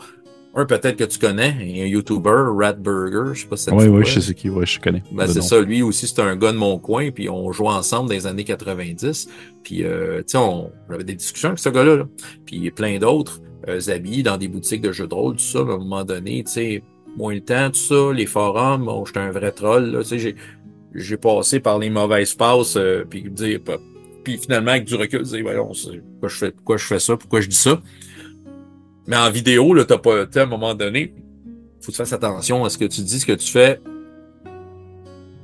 un 0.55 0.65
peut-être 0.65 0.95
que 0.95 1.03
tu 1.03 1.19
connais, 1.19 1.55
un 1.59 1.85
YouTuber, 1.85 2.45
Ratburger, 2.57 3.33
je 3.33 3.41
sais 3.41 3.47
pas 3.47 3.57
si 3.57 3.65
ça 3.65 3.75
Oui, 3.75 3.87
oui, 3.87 4.05
je 4.05 4.19
sais 4.19 4.33
qui, 4.33 4.49
ouais, 4.49 4.65
je 4.65 4.79
connais. 4.79 5.03
Ben, 5.11 5.27
c'est 5.27 5.41
ça, 5.41 5.61
lui 5.61 5.81
aussi, 5.81 6.07
c'est 6.07 6.21
un 6.21 6.35
gars 6.35 6.51
de 6.51 6.57
mon 6.57 6.79
coin, 6.79 7.11
puis 7.11 7.29
on 7.29 7.51
jouait 7.51 7.69
ensemble 7.69 8.09
dans 8.09 8.15
les 8.15 8.25
années 8.25 8.43
90. 8.43 9.29
Puis, 9.63 9.83
euh, 9.83 10.19
tu 10.19 10.23
sais, 10.27 10.37
on 10.37 10.71
avait 10.89 11.03
des 11.03 11.15
discussions 11.15 11.49
avec 11.49 11.59
ce 11.59 11.69
gars-là, 11.69 11.97
là. 11.97 12.07
puis 12.45 12.71
plein 12.71 12.97
d'autres, 12.97 13.39
euh, 13.67 13.79
Zabi, 13.79 14.23
dans 14.23 14.37
des 14.37 14.47
boutiques 14.47 14.81
de 14.81 14.91
jeux 14.91 15.07
de 15.07 15.13
rôle, 15.13 15.35
tout 15.35 15.43
ça, 15.43 15.59
à 15.59 15.61
un 15.61 15.77
moment 15.77 16.03
donné, 16.03 16.43
tu 16.43 16.51
sais, 16.51 16.83
moins 17.17 17.35
le 17.35 17.41
temps, 17.41 17.69
tout 17.69 17.79
ça, 17.79 18.13
les 18.13 18.25
forums, 18.25 18.85
bon, 18.85 19.05
j'étais 19.05 19.19
un 19.19 19.31
vrai 19.31 19.51
troll, 19.51 19.91
là, 19.91 19.99
tu 19.99 20.09
sais, 20.09 20.19
j'ai, 20.19 20.35
j'ai 20.95 21.17
passé 21.17 21.59
par 21.59 21.77
les 21.77 21.89
mauvaises 21.89 22.33
passes, 22.33 22.77
euh, 22.77 23.03
puis 23.07 23.29
dire, 23.29 23.59
puis 24.23 24.37
finalement, 24.37 24.71
avec 24.71 24.85
du 24.85 24.95
recul, 24.95 25.21
dire, 25.21 25.41
voyons, 25.43 25.71
pourquoi 25.71 26.29
je 26.29 26.35
fais, 26.35 26.51
pourquoi 26.51 26.77
je 26.77 26.85
fais 26.85 26.99
ça, 26.99 27.15
pourquoi 27.15 27.41
je 27.41 27.47
dis 27.47 27.55
ça? 27.55 27.79
Mais 29.07 29.15
en 29.15 29.31
vidéo, 29.31 29.73
là, 29.73 29.85
t'as 29.85 29.97
pas, 29.97 30.23
à 30.23 30.39
un 30.39 30.45
moment 30.45 30.75
donné, 30.75 31.13
faut 31.79 31.87
que 31.87 31.91
tu 31.91 31.97
fasses 31.97 32.13
attention 32.13 32.65
à 32.65 32.69
ce 32.69 32.77
que 32.77 32.85
tu 32.85 33.01
dis, 33.01 33.19
ce 33.19 33.25
que 33.25 33.33
tu 33.33 33.49
fais. 33.49 33.79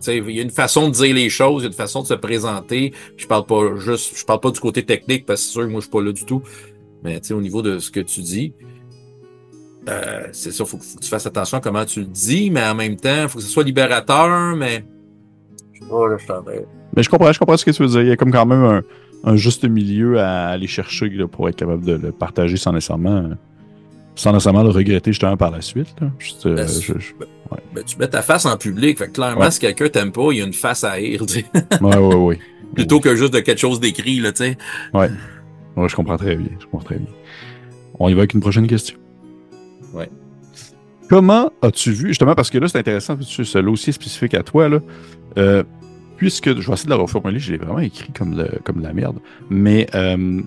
Il 0.06 0.32
y 0.32 0.40
a 0.40 0.44
une 0.44 0.50
façon 0.50 0.90
de 0.90 0.94
dire 0.94 1.16
les 1.16 1.30
choses, 1.30 1.62
il 1.62 1.66
y 1.66 1.68
a 1.68 1.70
une 1.70 1.74
façon 1.74 2.02
de 2.02 2.08
se 2.08 2.14
présenter. 2.14 2.94
Je 3.16 3.26
parle 3.26 3.46
pas 3.46 3.78
juste, 3.78 4.18
je 4.18 4.26
parle 4.26 4.42
pas 4.42 4.52
du 4.52 4.60
côté 4.60 4.84
technique 4.84 5.26
parce 5.26 5.40
que 5.40 5.46
c'est 5.48 5.52
sûr 5.54 5.62
que 5.62 5.68
moi 5.68 5.80
je 5.80 5.86
suis 5.86 5.92
pas 5.92 6.02
là 6.02 6.12
du 6.12 6.26
tout. 6.26 6.42
Mais 7.04 7.22
au 7.32 7.40
niveau 7.40 7.62
de 7.62 7.80
ce 7.80 7.90
que 7.90 8.02
tu 8.02 8.20
dis, 8.20 8.54
euh, 9.88 10.28
c'est 10.34 10.52
ça, 10.52 10.66
faut, 10.66 10.78
faut 10.78 10.98
que 10.98 11.04
tu 11.04 11.10
fasses 11.10 11.26
attention 11.26 11.58
à 11.58 11.62
comment 11.62 11.86
tu 11.86 12.02
le 12.02 12.08
dis, 12.08 12.50
mais 12.50 12.66
en 12.66 12.76
même 12.76 12.98
temps, 12.98 13.30
faut 13.30 13.38
que 13.38 13.46
ce 13.46 13.50
soit 13.50 13.64
libérateur, 13.64 14.58
mais. 14.58 14.84
Je 15.72 15.80
sais 15.80 15.90
pas, 15.90 16.08
là, 16.10 16.18
je 16.18 16.52
Mais 16.98 17.04
je 17.04 17.10
comprends, 17.10 17.32
je 17.32 17.40
comprends 17.40 17.56
ce 17.56 17.64
que 17.64 17.72
tu 17.72 17.82
veux 17.82 17.90
dire. 17.90 18.02
Il 18.02 18.08
y 18.10 18.12
a 18.12 18.18
comme 18.18 18.32
quand 18.32 18.46
même 18.46 18.64
un, 18.64 18.84
un 19.24 19.36
juste 19.38 19.64
milieu 19.64 20.20
à 20.20 20.48
aller 20.50 20.68
chercher 20.68 21.10
pour 21.32 21.48
être 21.48 21.56
capable 21.56 21.86
de 21.86 21.94
le 21.94 22.12
partager 22.12 22.58
sans 22.58 22.74
nécessairement 22.74 23.30
sans 24.16 24.32
nécessairement 24.32 24.64
le 24.64 24.70
regretter 24.70 25.12
justement 25.12 25.38
par 25.38 25.52
la 25.52 25.62
suite. 25.62 25.96
Là. 26.00 26.12
Juste, 26.20 26.46
euh, 26.46 26.56
ben, 26.56 26.68
ben, 27.50 27.58
ben, 27.74 27.84
tu 27.84 27.98
mets 27.98 28.08
ta 28.08 28.22
face 28.22 28.46
en 28.46 28.58
public, 28.58 28.98
fait 28.98 29.08
que 29.08 29.12
clairement, 29.12 29.50
si 29.52 29.60
quelqu'un 29.60 29.90
t'aime 29.90 30.12
pas, 30.12 30.32
il 30.32 30.38
y 30.38 30.42
a 30.42 30.46
une 30.46 30.54
face 30.54 30.84
à 30.84 30.92
rire. 30.92 31.26
Tu 31.26 31.34
sais. 31.34 31.46
ouais, 31.82 31.98
ouais, 31.98 32.16
ouais. 32.16 32.40
Plutôt 32.76 33.00
que 33.00 33.16
juste 33.16 33.34
de 33.34 33.40
quelque 33.40 33.60
chose 33.60 33.80
d'écrit, 33.80 34.20
là, 34.20 34.32
tu 34.32 34.44
sais. 34.44 34.58
Ouais. 34.94 35.10
ouais. 35.78 35.90
je 35.90 35.96
comprends 35.96 36.18
très 36.18 36.36
bien. 36.36 36.50
Je 36.60 36.66
comprends 36.66 36.86
très 36.86 36.98
bien. 36.98 37.08
On 38.00 38.10
y 38.10 38.14
va 38.14 38.22
avec 38.22 38.34
une 38.34 38.40
prochaine 38.40 38.68
question. 38.68 38.98
Ouais. 39.94 40.10
Comment 41.10 41.52
as-tu 41.62 41.92
vu, 41.92 42.08
justement, 42.08 42.34
parce 42.34 42.50
que 42.50 42.58
là, 42.58 42.68
c'est 42.68 42.80
intéressant, 42.80 43.18
ce 43.22 43.60
dossier 43.60 43.94
spécifique 43.94 44.34
à 44.34 44.42
toi, 44.42 44.70
là, 44.70 44.80
euh, 45.38 45.64
puisque, 46.18 46.60
je 46.60 46.68
vais 46.68 46.74
essayer 46.74 46.86
de 46.86 46.90
la 46.90 46.96
reformuler, 46.96 47.40
je 47.40 47.52
l'ai 47.52 47.58
vraiment 47.58 47.80
écrit 47.80 48.12
comme, 48.14 48.36
le, 48.36 48.60
comme 48.64 48.78
de 48.78 48.84
la 48.84 48.94
merde, 48.94 49.20
mais 49.50 49.88
euh, 49.94 50.42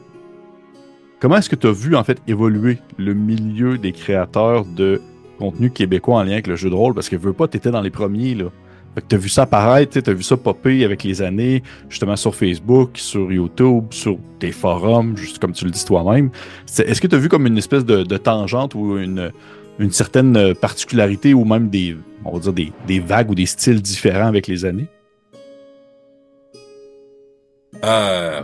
Comment 1.19 1.39
est-ce 1.39 1.49
que 1.49 1.57
tu 1.57 1.67
as 1.67 1.73
vu 1.73 1.97
en 1.97 2.05
fait 2.05 2.19
évoluer 2.29 2.79
le 2.99 3.15
milieu 3.15 3.79
des 3.79 3.93
créateurs 3.93 4.67
de 4.67 5.01
contenu 5.39 5.71
québécois 5.71 6.17
en 6.17 6.23
lien 6.25 6.33
avec 6.33 6.47
le 6.47 6.57
jeu 6.57 6.69
de 6.69 6.75
rôle? 6.75 6.93
Parce 6.93 7.09
que 7.09 7.17
veux 7.17 7.33
pas, 7.33 7.49
tu 7.49 7.57
étais 7.57 7.71
dans 7.71 7.81
les 7.81 7.91
premiers 7.91 8.35
là. 8.35 8.47
tu 9.09 9.15
as 9.15 9.19
vu 9.19 9.31
ça 9.31 9.43
apparaître, 9.43 9.99
tu 9.99 10.11
as 10.11 10.13
vu 10.13 10.23
ça 10.23 10.37
popper 10.37 10.85
avec 10.85 11.05
les 11.05 11.23
années, 11.23 11.63
justement 11.89 12.17
sur 12.17 12.35
Facebook, 12.35 12.99
sur 12.99 13.33
YouTube, 13.33 13.87
sur 13.91 14.19
tes 14.39 14.53
forums, 14.53 15.17
juste 15.17 15.39
comme 15.39 15.53
tu 15.53 15.65
le 15.65 15.71
dis 15.71 15.85
toi-même. 15.87 16.31
Est-ce 16.79 17.01
que 17.01 17.07
tu 17.07 17.15
as 17.15 17.19
vu 17.19 17.31
comme 17.31 17.47
une 17.47 17.57
espèce 17.57 17.87
de, 17.87 18.05
tangente 18.19 18.75
ou 18.75 18.99
une, 18.99 19.33
certaine 19.91 20.55
particularité 20.55 21.33
ou 21.33 21.47
même 21.47 21.71
des, 21.71 21.97
on 22.27 22.33
va 22.33 22.41
dire 22.41 22.53
des, 22.53 22.73
des 22.87 23.01
vagues 23.01 23.31
ou 23.31 23.35
des 23.35 23.47
styles 23.47 23.81
différents 23.81 24.29
avec 24.29 24.49
les 24.49 24.67
années? 24.67 24.89
Euh, 27.85 28.43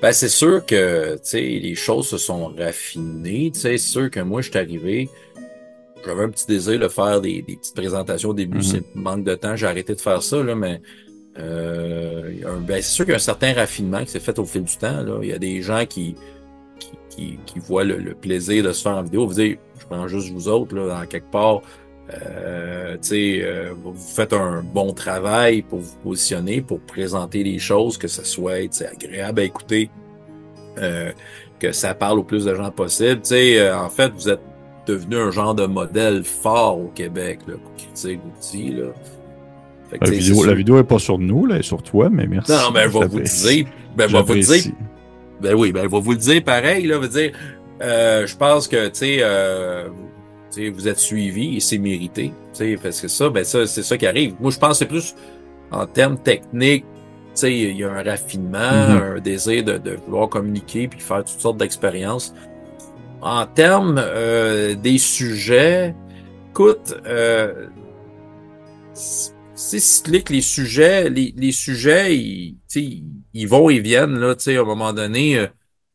ben, 0.00 0.12
c'est 0.12 0.28
sûr 0.28 0.64
que, 0.64 1.14
tu 1.14 1.20
sais, 1.22 1.40
les 1.40 1.74
choses 1.74 2.08
se 2.08 2.18
sont 2.18 2.54
raffinées. 2.56 3.50
Tu 3.52 3.60
sais, 3.60 3.78
c'est 3.78 3.90
sûr 3.90 4.10
que 4.10 4.20
moi, 4.20 4.42
je 4.42 4.50
suis 4.50 4.58
arrivé, 4.58 5.08
j'avais 6.04 6.22
un 6.22 6.30
petit 6.30 6.46
désir 6.46 6.78
de 6.78 6.88
faire 6.88 7.20
des, 7.20 7.42
des 7.42 7.56
petites 7.56 7.74
présentations 7.74 8.30
au 8.30 8.34
début. 8.34 8.58
Mm-hmm. 8.58 8.70
C'est 8.70 8.94
manque 8.94 9.24
de 9.24 9.34
temps, 9.34 9.56
j'ai 9.56 9.66
arrêté 9.66 9.94
de 9.94 10.00
faire 10.00 10.22
ça, 10.22 10.42
là, 10.42 10.54
mais 10.54 10.80
euh, 11.38 12.30
ben, 12.60 12.76
c'est 12.76 12.82
sûr 12.82 13.04
qu'il 13.04 13.12
y 13.12 13.14
a 13.14 13.16
un 13.16 13.20
certain 13.20 13.52
raffinement 13.52 14.04
qui 14.04 14.10
s'est 14.10 14.20
fait 14.20 14.38
au 14.38 14.44
fil 14.44 14.62
du 14.62 14.76
temps. 14.76 15.02
Là. 15.02 15.18
Il 15.22 15.28
y 15.28 15.32
a 15.32 15.38
des 15.38 15.62
gens 15.62 15.84
qui, 15.86 16.14
qui, 16.78 16.90
qui, 17.10 17.38
qui 17.46 17.58
voient 17.58 17.84
le, 17.84 18.14
plaisir 18.14 18.64
de 18.64 18.72
se 18.72 18.82
faire 18.82 18.96
en 18.96 19.02
vidéo. 19.02 19.26
Vous 19.26 19.34
dites, 19.34 19.58
je 19.78 19.86
prends 19.86 20.08
juste 20.08 20.30
vous 20.30 20.48
autres, 20.48 20.74
là, 20.74 21.00
en 21.02 21.06
quelque 21.06 21.30
part, 21.30 21.62
euh, 22.10 22.96
euh, 23.12 23.74
vous 23.82 23.94
faites 23.94 24.32
un 24.32 24.62
bon 24.62 24.92
travail 24.92 25.62
pour 25.62 25.80
vous 25.80 25.96
positionner, 26.02 26.62
pour 26.62 26.80
présenter 26.80 27.42
les 27.42 27.58
choses, 27.58 27.98
que 27.98 28.08
ce 28.08 28.24
soit 28.24 28.68
agréable 28.90 29.40
à 29.40 29.44
écouter, 29.44 29.90
euh, 30.78 31.12
que 31.58 31.72
ça 31.72 31.94
parle 31.94 32.18
au 32.18 32.24
plus 32.24 32.44
de 32.44 32.54
gens 32.54 32.70
possible. 32.70 33.20
Euh, 33.32 33.76
en 33.76 33.90
fait, 33.90 34.12
vous 34.14 34.28
êtes 34.28 34.40
devenu 34.86 35.16
un 35.16 35.30
genre 35.30 35.54
de 35.54 35.66
modèle 35.66 36.24
fort 36.24 36.78
au 36.78 36.88
Québec 36.94 37.40
là, 37.46 37.54
pour 37.62 37.74
critiquer 37.76 38.20
l'outil. 38.24 38.70
Là. 38.70 38.86
la, 40.00 40.10
vidéo, 40.10 40.44
la 40.44 40.54
vidéo 40.54 40.78
est 40.78 40.84
pas 40.84 40.98
sur 40.98 41.18
nous, 41.18 41.44
là, 41.44 41.56
elle 41.56 41.60
est 41.60 41.64
sur 41.64 41.82
toi, 41.82 42.08
mais 42.10 42.26
merci. 42.26 42.52
Non, 42.52 42.70
ben, 42.72 42.88
je 42.90 42.98
vais 42.98 43.06
vous 43.06 43.20
dire. 43.20 43.66
Ben, 43.96 44.06
vais 44.06 44.22
vous 44.22 44.34
dire. 44.34 44.72
Ben 45.40 45.54
oui, 45.54 45.72
ben, 45.72 45.84
je 45.84 45.88
vais 45.88 46.00
vous 46.00 46.12
le 46.12 46.16
dire 46.16 46.42
pareil, 46.42 46.86
là, 46.86 46.98
veut 46.98 47.08
dire, 47.08 47.32
euh, 47.82 48.26
je 48.26 48.36
pense 48.36 48.66
que, 48.66 48.88
tu 48.88 48.94
sais, 48.94 49.22
euh, 50.56 50.70
vous 50.74 50.88
êtes 50.88 50.98
suivi 50.98 51.56
et 51.56 51.60
c'est 51.60 51.78
mérité. 51.78 52.32
Parce 52.82 53.00
que 53.00 53.08
ça, 53.08 53.28
ben 53.28 53.44
ça, 53.44 53.66
c'est 53.66 53.82
ça 53.82 53.96
qui 53.96 54.06
arrive. 54.06 54.34
Moi, 54.40 54.50
je 54.50 54.58
pense 54.58 54.70
que 54.70 54.76
c'est 54.78 54.86
plus 54.86 55.14
en 55.70 55.86
termes 55.86 56.18
techniques, 56.18 56.84
il 57.42 57.76
y 57.76 57.84
a 57.84 57.92
un 57.92 58.02
raffinement, 58.02 58.58
mm-hmm. 58.58 59.16
un 59.16 59.20
désir 59.20 59.64
de, 59.64 59.78
de, 59.78 59.92
vouloir 60.06 60.28
communiquer 60.28 60.88
puis 60.88 61.00
faire 61.00 61.24
toutes 61.24 61.40
sortes 61.40 61.58
d'expériences. 61.58 62.34
En 63.20 63.46
termes 63.46 63.98
euh, 63.98 64.74
des 64.74 64.98
sujets, 64.98 65.94
écoute, 66.50 66.96
euh, 67.06 67.66
c'est 68.94 69.80
cyclique, 69.80 70.30
les 70.30 70.40
sujets, 70.40 71.10
les, 71.10 71.34
les 71.36 71.52
sujets, 71.52 72.16
ils, 72.16 72.56
ils 73.34 73.48
vont 73.48 73.70
et 73.70 73.80
viennent, 73.80 74.18
là, 74.18 74.34
à 74.34 74.50
un 74.50 74.64
moment 74.64 74.92
donné. 74.92 75.38
Euh, 75.38 75.46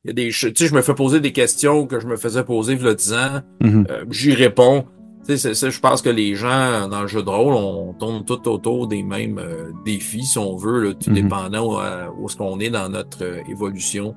il 0.06 0.10
y 0.10 0.12
a 0.12 0.14
des, 0.14 0.30
tu 0.32 0.54
sais, 0.54 0.68
je 0.68 0.76
me 0.76 0.82
fais 0.82 0.94
poser 0.94 1.22
des 1.22 1.32
questions 1.32 1.88
que 1.88 2.00
je 2.00 2.08
me 2.08 2.18
faisais 2.18 2.44
poser 2.44 2.74
il 2.74 2.84
y 2.84 2.88
a 2.88 2.94
10 2.94 3.14
ans. 3.14 3.18
Mm-hmm. 3.62 3.92
Euh, 3.92 4.06
j'y 4.10 4.34
réponds. 4.34 4.86
Tu 5.26 5.38
sais, 5.38 5.54
je 5.54 5.80
pense 5.80 6.02
que 6.02 6.10
les 6.10 6.36
gens 6.36 6.90
dans 6.90 7.02
le 7.02 7.08
jeu 7.08 7.24
de 7.24 7.30
rôle, 7.30 7.54
on 7.54 7.94
tourne 7.94 8.26
tout 8.26 8.50
autour 8.50 8.88
des 8.88 9.02
mêmes 9.02 9.40
euh, 9.40 9.72
défis, 9.86 10.26
si 10.26 10.38
on 10.38 10.58
veut, 10.58 10.84
là, 10.84 10.94
tout 10.94 11.10
mm-hmm. 11.10 11.14
dépendant 11.14 11.80
euh, 11.80 12.08
où, 12.18 12.26
est-ce 12.26 12.36
qu'on 12.36 12.60
est 12.60 12.70
dans 12.70 12.90
notre 12.90 13.24
évolution 13.50 14.16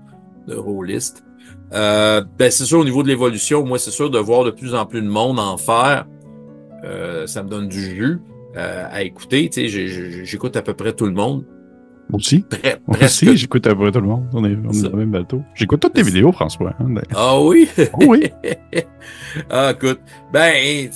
de 0.48 0.56
rôliste. 0.56 1.24
ben 1.70 2.24
c'est 2.38 2.64
sûr 2.64 2.80
au 2.80 2.84
niveau 2.84 3.04
de 3.04 3.08
l'évolution, 3.08 3.64
moi 3.64 3.78
c'est 3.78 3.90
sûr 3.90 4.10
de 4.10 4.18
voir 4.18 4.44
de 4.44 4.50
plus 4.50 4.74
en 4.74 4.86
plus 4.86 5.02
de 5.02 5.08
monde 5.08 5.40
en 5.40 5.56
faire, 5.56 6.06
ça 7.26 7.42
me 7.42 7.48
donne 7.48 7.68
du 7.68 7.80
jus 7.80 8.18
à 8.54 9.02
écouter. 9.02 9.48
Tu 9.48 9.68
sais, 9.68 10.24
j'écoute 10.24 10.56
à 10.56 10.62
peu 10.62 10.74
près 10.74 10.92
tout 10.92 11.06
le 11.06 11.12
monde. 11.12 11.44
Aussi. 12.12 12.44
Aussi, 12.86 13.36
j'écoute 13.36 13.66
à 13.66 13.74
peu 13.74 13.90
tout 13.90 14.00
le 14.00 14.06
monde. 14.06 14.26
On 14.32 14.44
est, 14.44 14.56
on 14.64 14.72
est 14.72 14.82
dans 14.82 14.90
le 14.90 14.96
même 14.96 15.10
bateau. 15.10 15.42
J'écoute 15.54 15.80
toutes 15.80 15.94
tes 15.94 16.02
vidéos, 16.02 16.30
François. 16.30 16.72
Hein, 16.78 16.94
ah 17.14 17.40
oui? 17.40 17.68
Oh 17.94 18.04
oui. 18.06 18.30
ah, 19.50 19.72
écoute. 19.72 20.00
Ben, 20.32 20.88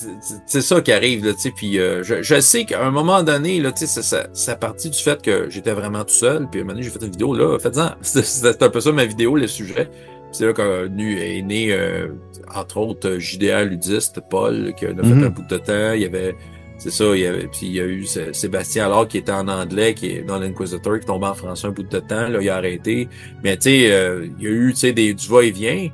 c'est 0.46 0.60
ça 0.60 0.80
qui 0.80 0.92
arrive, 0.92 1.24
là, 1.24 1.32
tu 1.32 1.40
sais. 1.40 1.52
Puis 1.56 1.78
euh, 1.78 2.02
je, 2.04 2.22
je, 2.22 2.40
sais 2.40 2.64
qu'à 2.64 2.84
un 2.84 2.90
moment 2.90 3.22
donné, 3.22 3.60
là, 3.60 3.72
tu 3.72 3.86
sais, 3.86 4.02
ça, 4.02 4.26
ça, 4.32 4.56
partit 4.56 4.90
du 4.90 4.98
fait 4.98 5.20
que 5.20 5.50
j'étais 5.50 5.72
vraiment 5.72 6.04
tout 6.04 6.14
seul. 6.14 6.48
Puis 6.48 6.60
à 6.60 6.62
un 6.62 6.64
moment 6.64 6.74
donné, 6.74 6.84
j'ai 6.84 6.90
fait 6.90 7.04
une 7.04 7.10
vidéo, 7.10 7.34
là. 7.34 7.58
Faites-en. 7.58 7.90
C'était 8.02 8.64
un 8.64 8.70
peu 8.70 8.80
ça 8.80 8.92
ma 8.92 9.04
vidéo, 9.04 9.36
le 9.36 9.48
sujet. 9.48 9.90
C'est 10.32 10.46
là 10.46 10.52
qu'est 10.52 11.38
est 11.38 11.42
né, 11.42 11.72
euh, 11.72 12.08
entre 12.54 12.76
autres, 12.76 13.18
JDR 13.18 13.64
ludiste, 13.64 14.20
Paul, 14.30 14.72
qui 14.76 14.86
a 14.86 14.90
fait 14.90 14.94
mm-hmm. 14.94 15.24
un 15.24 15.30
bout 15.30 15.42
de 15.42 15.58
temps. 15.58 15.92
Il 15.92 16.02
y 16.02 16.04
avait 16.04 16.36
c'est 16.80 16.90
ça, 16.90 17.04
il 17.14 17.20
y 17.20 17.26
avait, 17.26 17.46
puis 17.46 17.66
il 17.66 17.72
y 17.72 17.80
a 17.80 17.84
eu 17.84 18.06
Sébastien 18.06 18.86
alors 18.86 19.06
qui 19.06 19.18
était 19.18 19.32
en 19.32 19.48
anglais, 19.48 19.92
qui 19.92 20.12
est 20.12 20.22
dans 20.22 20.38
l'Inquisitor, 20.38 20.98
qui 20.98 21.04
tombait 21.04 21.26
en 21.26 21.34
français 21.34 21.66
un 21.66 21.72
bout 21.72 21.82
de 21.82 21.98
temps, 21.98 22.28
là, 22.28 22.38
il 22.40 22.48
a 22.48 22.56
arrêté. 22.56 23.06
Mais 23.44 23.58
tu 23.58 23.64
sais, 23.64 23.92
euh, 23.92 24.26
il 24.38 24.44
y 24.44 24.46
a 24.46 24.50
eu 24.50 24.70
tu 24.72 24.80
sais, 24.80 24.92
des, 24.94 25.12
du 25.12 25.28
va-et-vient. 25.28 25.90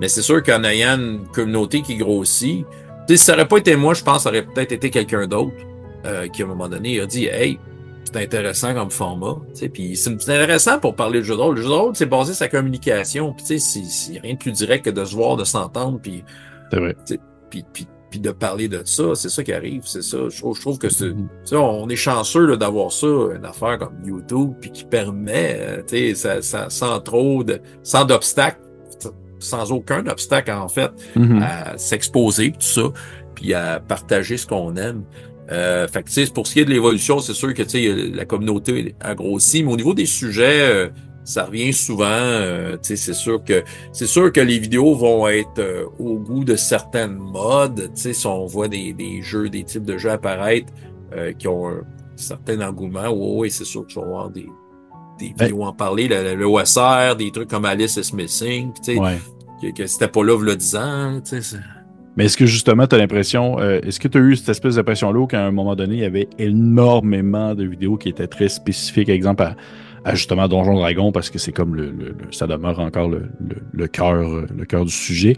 Mais 0.00 0.06
c'est 0.06 0.22
sûr 0.22 0.40
qu'en 0.44 0.62
ayant 0.62 0.96
une 0.96 1.26
communauté 1.26 1.82
qui 1.82 1.96
grossit, 1.96 2.64
si 3.08 3.18
ça 3.18 3.32
n'aurait 3.32 3.48
pas 3.48 3.58
été 3.58 3.74
moi, 3.74 3.92
je 3.92 4.04
pense 4.04 4.22
ça 4.22 4.28
aurait 4.28 4.46
peut-être 4.46 4.70
été 4.70 4.88
quelqu'un 4.90 5.26
d'autre 5.26 5.56
euh, 6.06 6.28
qui, 6.28 6.42
à 6.42 6.44
un 6.44 6.48
moment 6.48 6.68
donné, 6.68 7.00
a 7.00 7.06
dit 7.06 7.26
Hey, 7.26 7.58
c'est 8.04 8.16
intéressant 8.16 8.72
comme 8.72 8.92
format. 8.92 9.34
Puis 9.74 9.96
c'est 9.96 10.12
intéressant 10.12 10.78
pour 10.78 10.94
parler 10.94 11.18
de 11.18 11.24
jeu 11.24 11.34
de 11.34 11.40
rôle. 11.40 11.56
Le 11.56 11.62
jeu 11.62 11.68
de 11.68 11.74
rôle, 11.74 11.96
c'est 11.96 12.06
basé 12.06 12.34
sur 12.34 12.44
la 12.44 12.50
communication. 12.50 13.34
Puis 13.34 13.58
c'est 13.58 14.20
rien 14.20 14.34
de 14.34 14.38
plus 14.38 14.52
direct 14.52 14.84
que 14.84 14.90
de 14.90 15.04
se 15.04 15.16
voir, 15.16 15.36
de 15.36 15.44
s'entendre. 15.44 15.98
Puis, 16.00 16.22
c'est 16.70 16.78
vrai. 16.78 16.96
Puis, 17.50 17.64
puis, 17.72 17.86
puis 18.10 18.20
de 18.20 18.30
parler 18.30 18.68
de 18.68 18.82
ça, 18.84 19.14
c'est 19.14 19.28
ça 19.28 19.42
qui 19.44 19.52
arrive, 19.52 19.82
c'est 19.84 20.02
ça. 20.02 20.18
Je 20.28 20.36
trouve, 20.38 20.56
je 20.56 20.60
trouve 20.60 20.78
que 20.78 20.88
c'est, 20.88 21.10
mm-hmm. 21.10 21.56
on 21.56 21.88
est 21.88 21.96
chanceux 21.96 22.56
d'avoir 22.56 22.92
ça, 22.92 23.06
une 23.06 23.44
affaire 23.44 23.78
comme 23.78 23.96
YouTube, 24.04 24.52
puis 24.60 24.70
qui 24.72 24.84
permet, 24.84 25.56
euh, 25.60 25.82
tu 25.86 26.14
sais, 26.14 26.40
sans 26.68 27.00
trop 27.00 27.44
de, 27.44 27.60
sans 27.82 28.04
d'obstacles, 28.04 28.60
sans 29.38 29.72
aucun 29.72 30.06
obstacle 30.06 30.50
en 30.50 30.68
fait, 30.68 30.90
mm-hmm. 31.16 31.42
à 31.42 31.78
s'exposer, 31.78 32.50
tout 32.52 32.60
ça, 32.60 32.82
puis 33.34 33.54
à 33.54 33.80
partager 33.80 34.36
ce 34.36 34.46
qu'on 34.46 34.76
aime. 34.76 35.04
Euh, 35.52 35.88
fait 35.88 36.02
que, 36.02 36.30
pour 36.32 36.46
ce 36.46 36.52
qui 36.52 36.60
est 36.60 36.64
de 36.64 36.70
l'évolution, 36.70 37.18
c'est 37.20 37.34
sûr 37.34 37.52
que 37.54 37.62
la 38.16 38.24
communauté 38.24 38.94
a 39.00 39.14
grossi, 39.14 39.62
mais 39.62 39.72
au 39.72 39.76
niveau 39.76 39.94
des 39.94 40.06
sujets, 40.06 40.60
euh, 40.60 40.88
ça 41.24 41.44
revient 41.44 41.72
souvent. 41.72 42.06
Euh, 42.06 42.76
c'est 42.82 42.96
sûr 42.96 43.42
que 43.44 43.62
c'est 43.92 44.06
sûr 44.06 44.32
que 44.32 44.40
les 44.40 44.58
vidéos 44.58 44.94
vont 44.94 45.28
être 45.28 45.58
euh, 45.58 45.84
au 45.98 46.16
goût 46.16 46.44
de 46.44 46.56
certaines 46.56 47.16
modes. 47.16 47.90
Si 47.94 48.26
on 48.26 48.46
voit 48.46 48.68
des, 48.68 48.92
des, 48.92 49.22
jeux, 49.22 49.48
des 49.48 49.64
types 49.64 49.84
de 49.84 49.98
jeux 49.98 50.10
apparaître 50.10 50.72
euh, 51.14 51.32
qui 51.32 51.48
ont 51.48 51.68
un 51.68 51.82
certain 52.16 52.60
engouement, 52.60 53.08
oui, 53.10 53.50
c'est 53.50 53.64
sûr 53.64 53.82
que 53.82 53.92
tu 53.92 53.98
vas 54.00 54.06
voir 54.06 54.30
des, 54.30 54.46
des 55.18 55.34
ben 55.36 55.46
vidéos 55.46 55.64
en 55.64 55.72
parler, 55.72 56.08
le, 56.08 56.34
le, 56.34 56.46
OSR, 56.46 57.16
des 57.16 57.30
trucs 57.30 57.48
comme 57.48 57.64
Alice 57.64 57.96
is 57.96 58.14
Missing, 58.14 58.72
ouais. 58.88 59.18
que, 59.62 59.72
que 59.72 59.86
c'était 59.86 60.08
pas 60.08 60.24
là 60.24 60.38
le 60.40 60.56
10 60.56 60.76
ans. 60.76 61.20
Mais 62.16 62.24
est-ce 62.24 62.36
que 62.36 62.46
justement, 62.46 62.86
tu 62.86 62.96
as 62.96 62.98
l'impression, 62.98 63.60
euh, 63.60 63.80
est-ce 63.82 64.00
que 64.00 64.08
tu 64.08 64.18
as 64.18 64.20
eu 64.20 64.36
cette 64.36 64.48
espèce 64.48 64.74
d'impression-là 64.74 65.26
qu'à 65.26 65.44
un 65.44 65.52
moment 65.52 65.76
donné, 65.76 65.94
il 65.94 66.00
y 66.00 66.04
avait 66.04 66.28
énormément 66.38 67.54
de 67.54 67.64
vidéos 67.64 67.96
qui 67.96 68.08
étaient 68.08 68.26
très 68.26 68.48
spécifiques, 68.48 69.08
exemple 69.08 69.44
à, 69.44 69.54
à 70.04 70.14
justement 70.14 70.48
Donjon 70.48 70.74
Dragon, 70.74 71.12
parce 71.12 71.30
que 71.30 71.38
c'est 71.38 71.52
comme 71.52 71.74
le, 71.74 71.90
le, 71.90 72.14
ça 72.30 72.46
demeure 72.46 72.78
encore 72.78 73.08
le, 73.08 73.28
le, 73.72 73.86
cœur, 73.86 74.22
le 74.22 74.64
cœur 74.64 74.84
du 74.84 74.92
sujet, 74.92 75.36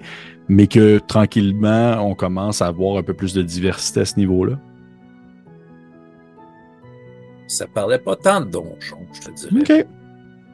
mais 0.49 0.67
que 0.67 0.99
tranquillement, 0.99 1.99
on 2.07 2.15
commence 2.15 2.63
à 2.63 2.67
avoir 2.67 2.97
un 2.97 3.03
peu 3.03 3.15
plus 3.15 3.35
de 3.35 3.43
diversité 3.43 4.01
à 4.01 4.05
ce 4.05 4.17
niveau-là? 4.19 4.59
Ça 7.49 7.67
parlait 7.67 7.99
pas 7.99 8.17
tant 8.17 8.41
de 8.41 8.51
donjons, 8.51 9.07
je 9.13 9.21
te 9.21 9.49
dirais. 9.49 9.81
OK. 9.81 9.87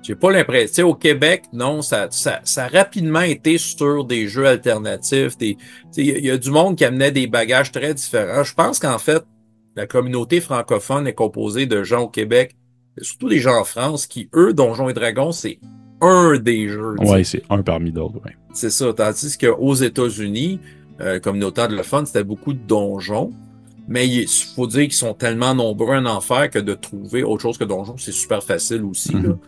J'ai 0.03 0.15
pas 0.15 0.31
l'impression. 0.31 0.89
Au 0.89 0.95
Québec, 0.95 1.45
non, 1.53 1.83
ça, 1.83 2.09
ça, 2.11 2.41
ça, 2.45 2.65
a 2.65 2.69
rapidement 2.69 3.21
été 3.21 3.59
sur 3.59 4.05
des 4.05 4.27
jeux 4.27 4.47
alternatifs. 4.47 5.35
Il 5.41 5.57
y, 5.97 6.03
y, 6.03 6.31
a 6.31 6.39
du 6.39 6.51
monde 6.51 6.77
qui 6.77 6.85
amenait 6.85 7.11
des 7.11 7.27
bagages 7.27 7.73
très 7.73 7.95
différents. 7.95 8.43
Je 8.43 8.55
pense 8.55 8.79
qu'en 8.79 8.99
fait, 8.99 9.23
la 9.77 9.87
communauté 9.87 10.41
francophone 10.41 11.07
est 11.07 11.15
composée 11.15 11.67
de 11.67 11.83
gens 11.83 12.03
au 12.03 12.09
Québec, 12.09 12.57
surtout 13.03 13.29
des 13.29 13.39
gens 13.39 13.61
en 13.61 13.65
France, 13.65 14.07
qui, 14.07 14.29
eux, 14.35 14.53
Donjons 14.53 14.89
et 14.89 14.95
Dragons, 14.95 15.33
c'est 15.33 15.59
un 16.01 16.39
des 16.39 16.69
jeux. 16.69 16.95
Oui, 17.01 17.25
c'est 17.25 17.43
un 17.51 17.63
parmi 17.63 17.93
d'autres. 17.93 18.21
Ouais. 18.25 18.37
C'est 18.53 18.71
ça. 18.71 18.93
Tandis 18.93 19.37
qu'aux 19.37 19.75
États-Unis, 19.75 20.61
euh, 21.01 21.19
communauté 21.21 21.63
fun, 21.83 22.05
c'était 22.05 22.25
beaucoup 22.25 22.53
de 22.53 22.59
donjons. 22.59 23.33
Mais 23.91 24.07
il 24.07 24.29
faut 24.55 24.67
dire 24.67 24.83
qu'ils 24.83 24.93
sont 24.93 25.15
tellement 25.15 25.55
nombreux 25.55 25.97
en 25.97 26.05
enfer 26.05 26.51
que 26.51 26.59
de 26.59 26.75
trouver 26.75 27.23
autre 27.23 27.41
chose 27.41 27.57
que 27.57 27.65
donjons, 27.65 27.97
c'est 27.97 28.13
super 28.13 28.43
facile 28.43 28.85
aussi. 28.85 29.15
là. 29.15 29.31
Mm-hmm. 29.31 29.39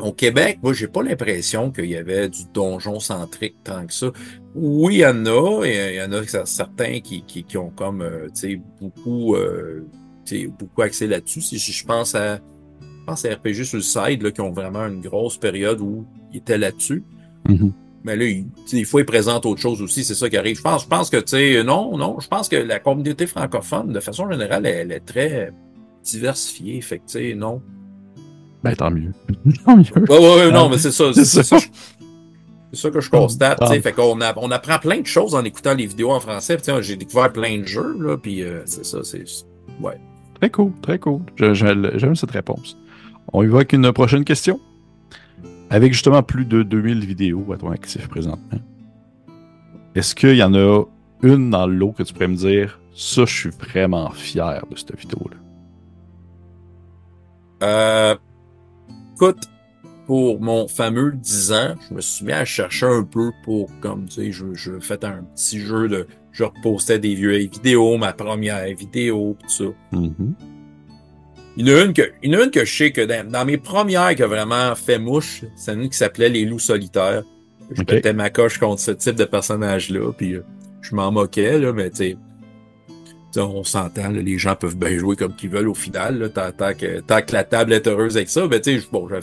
Au 0.00 0.12
Québec, 0.12 0.58
moi, 0.62 0.72
j'ai 0.72 0.88
pas 0.88 1.02
l'impression 1.04 1.70
qu'il 1.70 1.84
y 1.84 1.96
avait 1.96 2.28
du 2.28 2.40
donjon 2.52 2.98
centrique 2.98 3.54
tant 3.62 3.86
que 3.86 3.92
ça. 3.92 4.10
Oui, 4.56 4.96
il 4.96 4.98
y 4.98 5.06
en 5.06 5.24
a, 5.26 5.64
il 5.64 5.94
y 5.94 6.02
en 6.02 6.12
a 6.12 6.44
certains 6.44 6.98
qui, 7.00 7.22
qui, 7.22 7.44
qui 7.44 7.56
ont 7.56 7.70
comme, 7.70 8.02
euh, 8.02 8.26
tu 8.34 8.40
sais, 8.40 8.60
beaucoup, 8.80 9.36
euh, 9.36 9.86
beaucoup 10.58 10.82
axé 10.82 11.06
là-dessus. 11.06 11.40
Si 11.40 11.58
je 11.58 11.84
pense 11.84 12.14
à, 12.14 12.36
je 12.36 13.04
pense 13.06 13.24
à 13.24 13.34
RPG 13.34 13.64
sur 13.64 13.76
le 13.76 13.82
side, 13.82 14.22
là, 14.22 14.30
qui 14.30 14.40
ont 14.40 14.52
vraiment 14.52 14.86
une 14.86 15.00
grosse 15.00 15.36
période 15.36 15.80
où 15.80 16.06
ils 16.32 16.38
étaient 16.38 16.58
là-dessus. 16.58 17.04
Mm-hmm. 17.48 17.72
Mais 18.04 18.16
là, 18.16 18.24
il, 18.24 18.46
des 18.70 18.84
fois, 18.84 19.00
ils 19.00 19.06
présentent 19.06 19.46
autre 19.46 19.60
chose 19.60 19.80
aussi, 19.80 20.04
c'est 20.04 20.14
ça 20.14 20.28
qui 20.28 20.36
arrive. 20.36 20.56
Je 20.56 20.62
pense, 20.62 20.84
je 20.84 20.88
pense 20.88 21.08
que, 21.08 21.18
tu 21.18 21.28
sais, 21.28 21.62
non, 21.64 21.96
non, 21.96 22.18
je 22.20 22.28
pense 22.28 22.48
que 22.48 22.56
la 22.56 22.80
communauté 22.80 23.26
francophone, 23.26 23.92
de 23.92 24.00
façon 24.00 24.30
générale, 24.30 24.66
elle, 24.66 24.90
elle 24.90 24.92
est 24.92 25.00
très 25.00 25.52
diversifiée. 26.02 26.80
Fait 26.80 26.98
que, 26.98 27.06
tu 27.06 27.12
sais, 27.12 27.34
non. 27.34 27.62
Ben, 28.64 28.74
tant 28.74 28.90
mieux. 28.90 29.12
tant 29.64 29.76
mieux. 29.76 29.84
Ouais, 30.08 30.18
ouais, 30.18 30.50
non, 30.52 30.68
mais 30.68 30.78
c'est 30.78 30.92
ça. 30.92 31.12
C'est 31.12 31.24
ça. 31.24 31.58
C'est 32.72 32.80
ça 32.80 32.90
que 32.90 33.00
je 33.00 33.10
constate. 33.10 33.58
Ah. 33.60 33.68
Fait 33.80 33.92
qu'on 33.92 34.18
on 34.18 34.50
apprend 34.50 34.78
plein 34.78 35.00
de 35.00 35.06
choses 35.06 35.34
en 35.34 35.44
écoutant 35.44 35.74
les 35.74 35.86
vidéos 35.86 36.10
en 36.10 36.20
français. 36.20 36.56
J'ai 36.80 36.96
découvert 36.96 37.32
plein 37.32 37.58
de 37.58 37.66
jeux, 37.66 37.96
là, 38.00 38.16
puis 38.16 38.42
euh, 38.42 38.62
c'est 38.64 38.84
ça, 38.84 39.00
c'est. 39.04 39.24
Ouais. 39.80 40.00
Très 40.42 40.50
cool, 40.50 40.72
très 40.82 40.98
cool. 40.98 41.20
J'aime 41.36 42.16
cette 42.16 42.32
réponse. 42.32 42.76
On 43.32 43.44
y 43.44 43.46
avec 43.46 43.72
une 43.74 43.92
prochaine 43.92 44.24
question. 44.24 44.58
Avec 45.70 45.92
justement 45.92 46.24
plus 46.24 46.44
de 46.44 46.64
2000 46.64 47.06
vidéos 47.06 47.52
à 47.52 47.56
ton 47.58 47.70
actif 47.70 48.08
présentement, 48.08 48.58
est-ce 49.94 50.16
qu'il 50.16 50.34
y 50.34 50.42
en 50.42 50.52
a 50.54 50.82
une 51.22 51.50
dans 51.50 51.68
l'eau 51.68 51.92
que 51.92 52.02
tu 52.02 52.12
pourrais 52.12 52.26
me 52.26 52.34
dire, 52.34 52.80
ça, 52.92 53.24
je 53.24 53.32
suis 53.32 53.50
vraiment 53.50 54.10
fier 54.10 54.66
de 54.68 54.76
cette 54.76 54.98
vidéo-là? 54.98 55.36
Euh, 57.62 58.16
écoute, 59.14 59.48
pour 60.08 60.40
mon 60.40 60.66
fameux 60.66 61.12
10 61.12 61.52
ans, 61.52 61.74
je 61.88 61.94
me 61.94 62.00
suis 62.00 62.26
mis 62.26 62.32
à 62.32 62.44
chercher 62.44 62.86
un 62.86 63.04
peu 63.04 63.30
pour, 63.44 63.70
comme 63.80 64.06
tu 64.06 64.14
sais, 64.14 64.32
je, 64.32 64.54
je 64.54 64.80
fais 64.80 65.04
un 65.04 65.22
petit 65.36 65.60
jeu 65.60 65.88
de, 65.88 66.08
je 66.32 66.44
repostais 66.44 66.98
des 66.98 67.14
vieux 67.14 67.36
vidéos, 67.36 67.96
ma 67.98 68.12
première 68.12 68.64
vidéo, 68.74 69.36
tout 69.40 69.48
ça. 69.48 69.64
Mm-hmm. 69.92 70.32
Il 71.58 71.68
y 71.68 71.72
en 71.72 71.76
a 71.76 71.84
une 71.84 71.92
que, 71.92 72.02
il 72.22 72.32
y 72.32 72.36
en 72.36 72.40
a 72.40 72.44
une 72.44 72.50
que 72.50 72.64
je 72.64 72.74
sais 72.74 72.92
que 72.92 73.02
dans, 73.02 73.44
mes 73.44 73.58
premières 73.58 74.14
qui 74.14 74.22
a 74.22 74.26
vraiment 74.26 74.74
fait 74.74 74.98
mouche, 74.98 75.44
c'est 75.54 75.74
une 75.74 75.90
qui 75.90 75.96
s'appelait 75.98 76.30
Les 76.30 76.44
loups 76.44 76.58
solitaires. 76.58 77.22
Je 77.70 77.82
okay. 77.82 78.12
ma 78.12 78.30
coche 78.30 78.58
contre 78.58 78.80
ce 78.80 78.90
type 78.90 79.14
de 79.14 79.24
personnage-là, 79.24 80.12
puis 80.12 80.34
euh, 80.34 80.44
je 80.80 80.94
m'en 80.94 81.12
moquais, 81.12 81.58
là, 81.58 81.72
mais 81.72 81.90
tu 81.90 81.96
sais, 81.96 82.16
on 83.40 83.64
s'entend, 83.64 84.10
les 84.10 84.38
gens 84.38 84.56
peuvent 84.56 84.76
bien 84.76 84.98
jouer 84.98 85.16
comme 85.16 85.34
qu'ils 85.34 85.48
veulent 85.48 85.68
au 85.68 85.74
final, 85.74 86.18
là, 86.18 86.28
tant, 86.28 86.74
que, 86.74 87.00
tant, 87.00 87.22
que, 87.22 87.32
la 87.32 87.44
table 87.44 87.72
est 87.72 87.86
heureuse 87.86 88.16
avec 88.16 88.28
ça. 88.28 88.46
Ben, 88.46 88.60
bon, 88.90 89.08
je... 89.08 89.14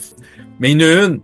Mais 0.60 0.72
il 0.72 0.82
y 0.82 0.86
en 0.86 0.88
a 0.88 1.06
une. 1.06 1.22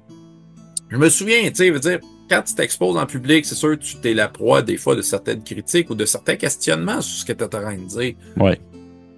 Je 0.90 0.98
me 0.98 1.10
souviens, 1.10 1.42
tu 1.50 1.56
sais, 1.56 1.70
veux 1.72 1.80
dire, 1.80 2.00
quand 2.30 2.42
tu 2.42 2.56
t'exposes 2.56 2.98
en 2.98 3.06
public, 3.06 3.46
c'est 3.46 3.56
sûr 3.56 3.78
que 3.78 3.84
tu 3.84 3.98
t'es 3.98 4.14
la 4.14 4.28
proie 4.28 4.62
des 4.62 4.78
fois 4.78 4.96
de 4.96 5.02
certaines 5.02 5.44
critiques 5.44 5.90
ou 5.90 5.96
de 5.96 6.06
certains 6.06 6.36
questionnements 6.36 7.02
sur 7.02 7.20
ce 7.20 7.26
que 7.26 7.34
tu 7.34 7.44
es 7.44 7.56
en 7.56 7.62
train 7.62 7.78
de 7.78 7.88
dire. 7.88 8.16
Ouais. 8.38 8.60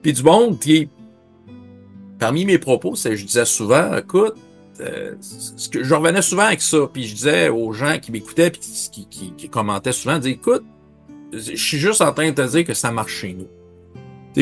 Puis 0.02 0.14
du 0.14 0.24
monde 0.24 0.60
qui 0.60 0.90
Parmi 2.20 2.46
mes 2.46 2.58
propos, 2.58 2.96
c'est 2.96 3.16
je 3.16 3.26
disais 3.26 3.46
souvent, 3.46 3.96
écoute, 3.96 4.34
euh, 4.80 5.14
ce 5.22 5.70
que 5.70 5.84
je 5.84 5.94
revenais 5.94 6.24
souvent 6.24 6.46
avec 6.46 6.62
ça, 6.62 6.90
puis 6.92 7.06
je 7.06 7.14
disais 7.14 7.50
aux 7.50 7.74
gens 7.74 8.00
qui 8.00 8.12
m'écoutaient 8.12 8.50
puis 8.50 8.60
qui, 8.92 9.08
qui, 9.08 9.34
qui, 9.34 9.50
commentaient 9.50 9.92
souvent, 9.92 10.18
dis, 10.18 10.32
écoute, 10.32 10.64
je 11.32 11.56
suis 11.56 11.78
juste 11.78 12.02
en 12.02 12.12
train 12.14 12.32
de 12.32 12.36
te 12.36 12.50
dire 12.50 12.66
que 12.66 12.74
ça 12.74 12.92
marche 12.92 13.14
chez 13.14 13.34
nous 13.34 13.48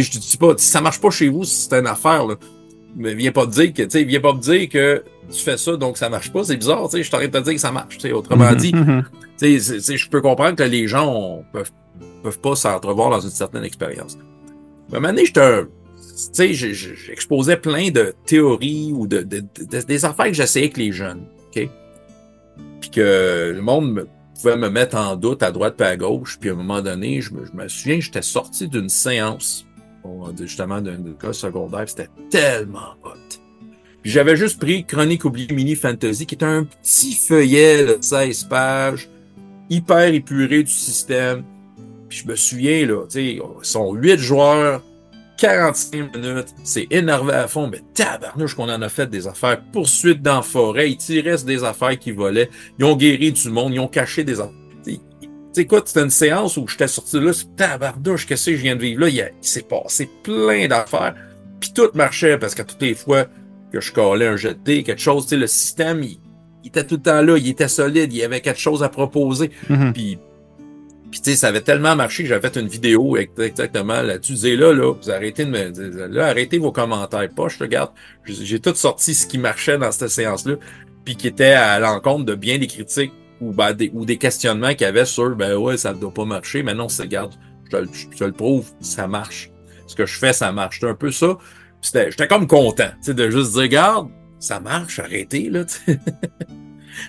je 0.01 0.11
te 0.11 0.17
dis 0.17 0.37
pas, 0.37 0.53
si 0.57 0.67
ça 0.67 0.81
marche 0.81 0.99
pas 0.99 1.09
chez 1.09 1.29
vous, 1.29 1.43
c'est 1.43 1.73
une 1.73 1.87
affaire, 1.87 2.25
là. 2.25 2.35
Mais 2.95 3.13
viens 3.13 3.31
pas 3.31 3.45
te 3.45 3.51
dire 3.51 3.73
que, 3.73 3.83
tu 3.83 3.89
sais, 3.89 4.03
viens 4.03 4.21
pas 4.21 4.33
me 4.33 4.39
dire 4.39 4.69
que 4.69 5.03
tu 5.31 5.39
fais 5.39 5.57
ça, 5.57 5.75
donc 5.75 5.97
ça 5.97 6.09
marche 6.09 6.31
pas. 6.31 6.43
C'est 6.43 6.57
bizarre, 6.57 6.89
tu 6.89 6.97
sais, 6.97 7.03
je 7.03 7.11
t'arrête 7.11 7.31
de 7.31 7.39
te 7.39 7.43
dire 7.43 7.53
que 7.53 7.59
ça 7.59 7.71
marche, 7.71 7.97
tu 7.97 8.01
sais. 8.01 8.11
Autrement 8.11 8.53
dit, 8.53 8.71
tu 9.39 9.59
sais, 9.59 9.97
je 9.97 10.09
peux 10.09 10.21
comprendre 10.21 10.55
que 10.55 10.63
les 10.63 10.87
gens 10.87 11.43
peuvent, 11.51 11.71
peuvent 12.23 12.39
pas 12.39 12.55
s'entrevoir 12.55 13.09
dans 13.09 13.19
une 13.19 13.29
certaine 13.29 13.63
expérience. 13.63 14.17
Mais 14.91 14.99
maintenant, 14.99 15.23
je 15.25 15.33
te, 15.33 15.63
tu 15.63 15.67
sais, 16.31 16.53
j'exposais 16.53 17.57
plein 17.57 17.89
de 17.89 18.13
théories 18.25 18.93
ou 18.93 19.07
de, 19.07 19.21
de, 19.21 19.43
des 19.81 20.05
affaires 20.05 20.27
que 20.27 20.33
j'essayais 20.33 20.67
avec 20.67 20.77
les 20.77 20.91
jeunes, 20.91 21.25
OK? 21.47 21.69
Puis 22.79 22.89
que 22.91 23.51
le 23.53 23.61
monde 23.61 23.91
me, 23.91 24.07
pouvait 24.35 24.57
me 24.57 24.69
mettre 24.69 24.95
en 24.95 25.15
doute 25.15 25.43
à 25.43 25.51
droite 25.51 25.79
et 25.81 25.85
à 25.85 25.97
gauche. 25.97 26.37
Puis 26.39 26.49
à 26.49 26.53
un 26.53 26.55
moment 26.55 26.81
donné, 26.81 27.21
je 27.21 27.33
me, 27.33 27.45
je 27.45 27.51
me 27.53 27.67
souviens, 27.67 27.99
j'étais 27.99 28.21
sorti 28.21 28.67
d'une 28.67 28.89
séance 28.89 29.64
justement 30.39 30.81
d'un 30.81 30.97
cas 31.19 31.33
secondaire, 31.33 31.87
c'était 31.87 32.09
tellement 32.29 32.95
hot. 33.03 33.39
J'avais 34.03 34.35
juste 34.35 34.59
pris 34.59 34.85
Chronique 34.85 35.25
oubliée 35.25 35.53
mini 35.53 35.75
fantasy, 35.75 36.25
qui 36.25 36.35
est 36.35 36.43
un 36.43 36.65
petit 36.65 37.15
feuillet 37.15 37.85
de 37.85 37.97
16 37.99 38.43
pages, 38.45 39.09
hyper 39.69 40.13
épuré 40.13 40.63
du 40.63 40.71
système. 40.71 41.43
Je 42.09 42.25
me 42.25 42.35
souviens, 42.35 42.85
là, 42.85 43.05
tu 43.09 43.37
sais, 43.37 43.41
sont 43.63 43.93
8 43.93 44.19
joueurs, 44.19 44.83
45 45.37 46.15
minutes, 46.15 46.55
c'est 46.63 46.87
énervé 46.91 47.33
à 47.33 47.47
fond, 47.47 47.67
mais 47.67 47.81
tabarnouche 47.93 48.55
qu'on 48.55 48.69
en 48.69 48.81
a 48.81 48.89
fait 48.89 49.07
des 49.07 49.27
affaires. 49.27 49.61
Poursuite 49.73 50.21
dans 50.21 50.37
la 50.37 50.41
forêt, 50.41 50.91
ils 50.91 50.97
tiraient 50.97 51.43
des 51.43 51.63
affaires 51.63 51.97
qui 51.97 52.11
volaient, 52.11 52.49
ils 52.77 52.85
ont 52.85 52.95
guéri 52.95 53.31
du 53.31 53.49
monde, 53.49 53.73
ils 53.73 53.79
ont 53.79 53.87
caché 53.87 54.23
des 54.23 54.39
affaires 54.39 54.64
écoute, 55.61 55.87
c'était 55.87 56.03
une 56.03 56.09
séance 56.09 56.57
où 56.57 56.67
j'étais 56.67 56.87
sorti 56.87 57.15
de 57.17 57.21
là, 57.21 57.33
c'est 57.33 57.55
tabarnouche, 57.55 58.25
qu'est-ce 58.25 58.47
que 58.51 58.55
je 58.55 58.61
viens 58.61 58.75
de 58.75 58.81
vivre? 58.81 59.01
Là? 59.01 59.09
Il, 59.09 59.31
s'est 59.41 59.61
passé 59.61 60.09
plein 60.23 60.67
d'affaires. 60.67 61.15
Puis 61.59 61.71
tout 61.73 61.89
marchait 61.93 62.37
parce 62.37 62.55
que 62.55 62.61
toutes 62.61 62.81
les 62.81 62.95
fois 62.95 63.25
que 63.71 63.81
je 63.81 63.91
collais 63.91 64.27
un 64.27 64.37
jet 64.37 64.57
de 64.63 64.81
quelque 64.81 65.01
chose, 65.01 65.31
le 65.31 65.47
système, 65.47 66.03
il, 66.03 66.19
il 66.63 66.69
était 66.69 66.83
tout 66.83 66.95
le 66.95 67.01
temps 67.01 67.21
là, 67.21 67.37
il 67.37 67.47
était 67.47 67.67
solide, 67.67 68.11
il 68.11 68.17
y 68.17 68.23
avait 68.23 68.41
quelque 68.41 68.59
chose 68.59 68.83
à 68.83 68.89
proposer. 68.89 69.51
Mhm. 69.69 69.93
Puis, 69.93 70.17
puis 71.11 71.21
tu 71.21 71.31
sais, 71.31 71.37
ça 71.37 71.47
avait 71.47 71.61
tellement 71.61 71.95
marché 71.95 72.23
que 72.23 72.29
j'avais 72.29 72.49
fait 72.49 72.59
une 72.59 72.67
vidéo 72.67 73.15
exactement 73.17 74.01
là-dessus. 74.01 74.33
Disais 74.33 74.55
là, 74.55 74.73
là, 74.73 74.93
vous 74.93 75.11
arrêtez 75.11 75.45
de 75.45 75.51
me. 75.51 76.07
Là, 76.07 76.25
arrêtez 76.25 76.57
vos 76.57 76.71
commentaires. 76.71 77.29
Pas, 77.35 77.47
je 77.47 77.57
te 77.57 77.63
regarde. 77.63 77.91
J'ai 78.25 78.59
tout 78.59 78.73
sorti 78.73 79.13
ce 79.13 79.27
qui 79.27 79.37
marchait 79.37 79.77
dans 79.77 79.91
cette 79.91 80.09
séance-là, 80.09 80.55
puis 81.05 81.15
qui 81.15 81.27
était 81.27 81.53
à 81.53 81.79
l'encontre 81.79 82.25
de 82.25 82.35
bien 82.35 82.57
des 82.57 82.67
critiques 82.67 83.13
ou, 83.41 83.51
ben, 83.51 83.73
des, 83.73 83.91
ou 83.93 84.05
des 84.05 84.17
questionnements 84.17 84.69
qu'il 84.69 84.81
y 84.81 84.85
avait 84.85 85.05
sur 85.05 85.35
ben 85.35 85.55
ouais, 85.55 85.77
ça 85.77 85.93
ne 85.93 85.99
doit 85.99 86.13
pas 86.13 86.25
marcher. 86.25 86.63
Mais 86.63 86.73
non, 86.73 86.87
regarde, 86.87 87.33
je 87.65 87.77
te, 87.77 87.85
je 88.11 88.17
te 88.17 88.23
le 88.23 88.31
prouve, 88.31 88.71
ça 88.79 89.07
marche. 89.07 89.51
Ce 89.87 89.95
que 89.95 90.05
je 90.05 90.17
fais, 90.17 90.33
ça 90.33 90.51
marche. 90.51 90.79
C'est 90.79 90.89
un 90.89 90.95
peu 90.95 91.11
ça. 91.11 91.37
J'étais 91.81 92.27
comme 92.27 92.47
content, 92.47 92.89
tu 92.97 93.07
sais, 93.07 93.13
de 93.13 93.29
juste 93.29 93.53
dire, 93.53 93.61
regarde, 93.63 94.09
ça 94.39 94.59
marche, 94.59 94.99
arrêtez, 94.99 95.49
là, 95.49 95.65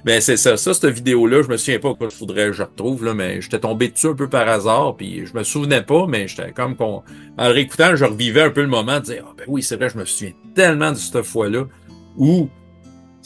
Mais 0.04 0.20
c'est 0.20 0.36
ça, 0.36 0.56
ça, 0.56 0.74
cette 0.74 0.86
vidéo-là, 0.86 1.42
je 1.42 1.48
me 1.48 1.56
souviens 1.56 1.78
pas 1.78 1.94
quoi 1.94 2.08
je 2.10 2.16
voudrais 2.16 2.46
que 2.46 2.52
je 2.52 2.62
retrouve, 2.62 3.04
là, 3.04 3.14
mais 3.14 3.40
j'étais 3.40 3.60
tombé 3.60 3.88
dessus 3.88 4.08
un 4.08 4.14
peu 4.14 4.28
par 4.28 4.48
hasard, 4.48 4.96
puis 4.96 5.24
je 5.26 5.34
me 5.34 5.42
souvenais 5.44 5.82
pas, 5.82 6.06
mais 6.06 6.28
j'étais 6.28 6.52
comme 6.52 6.76
qu'on. 6.76 7.02
En 7.38 7.48
réécoutant, 7.48 7.96
je 7.96 8.04
revivais 8.04 8.42
un 8.42 8.50
peu 8.50 8.62
le 8.62 8.68
moment 8.68 9.00
de 9.00 9.04
dire 9.04 9.24
Ah 9.28 9.34
ben 9.36 9.44
oui, 9.48 9.62
c'est 9.62 9.76
vrai, 9.76 9.88
je 9.88 9.98
me 9.98 10.04
souviens 10.04 10.32
tellement 10.54 10.92
de 10.92 10.96
cette 10.96 11.22
fois-là 11.22 11.64
où 12.16 12.48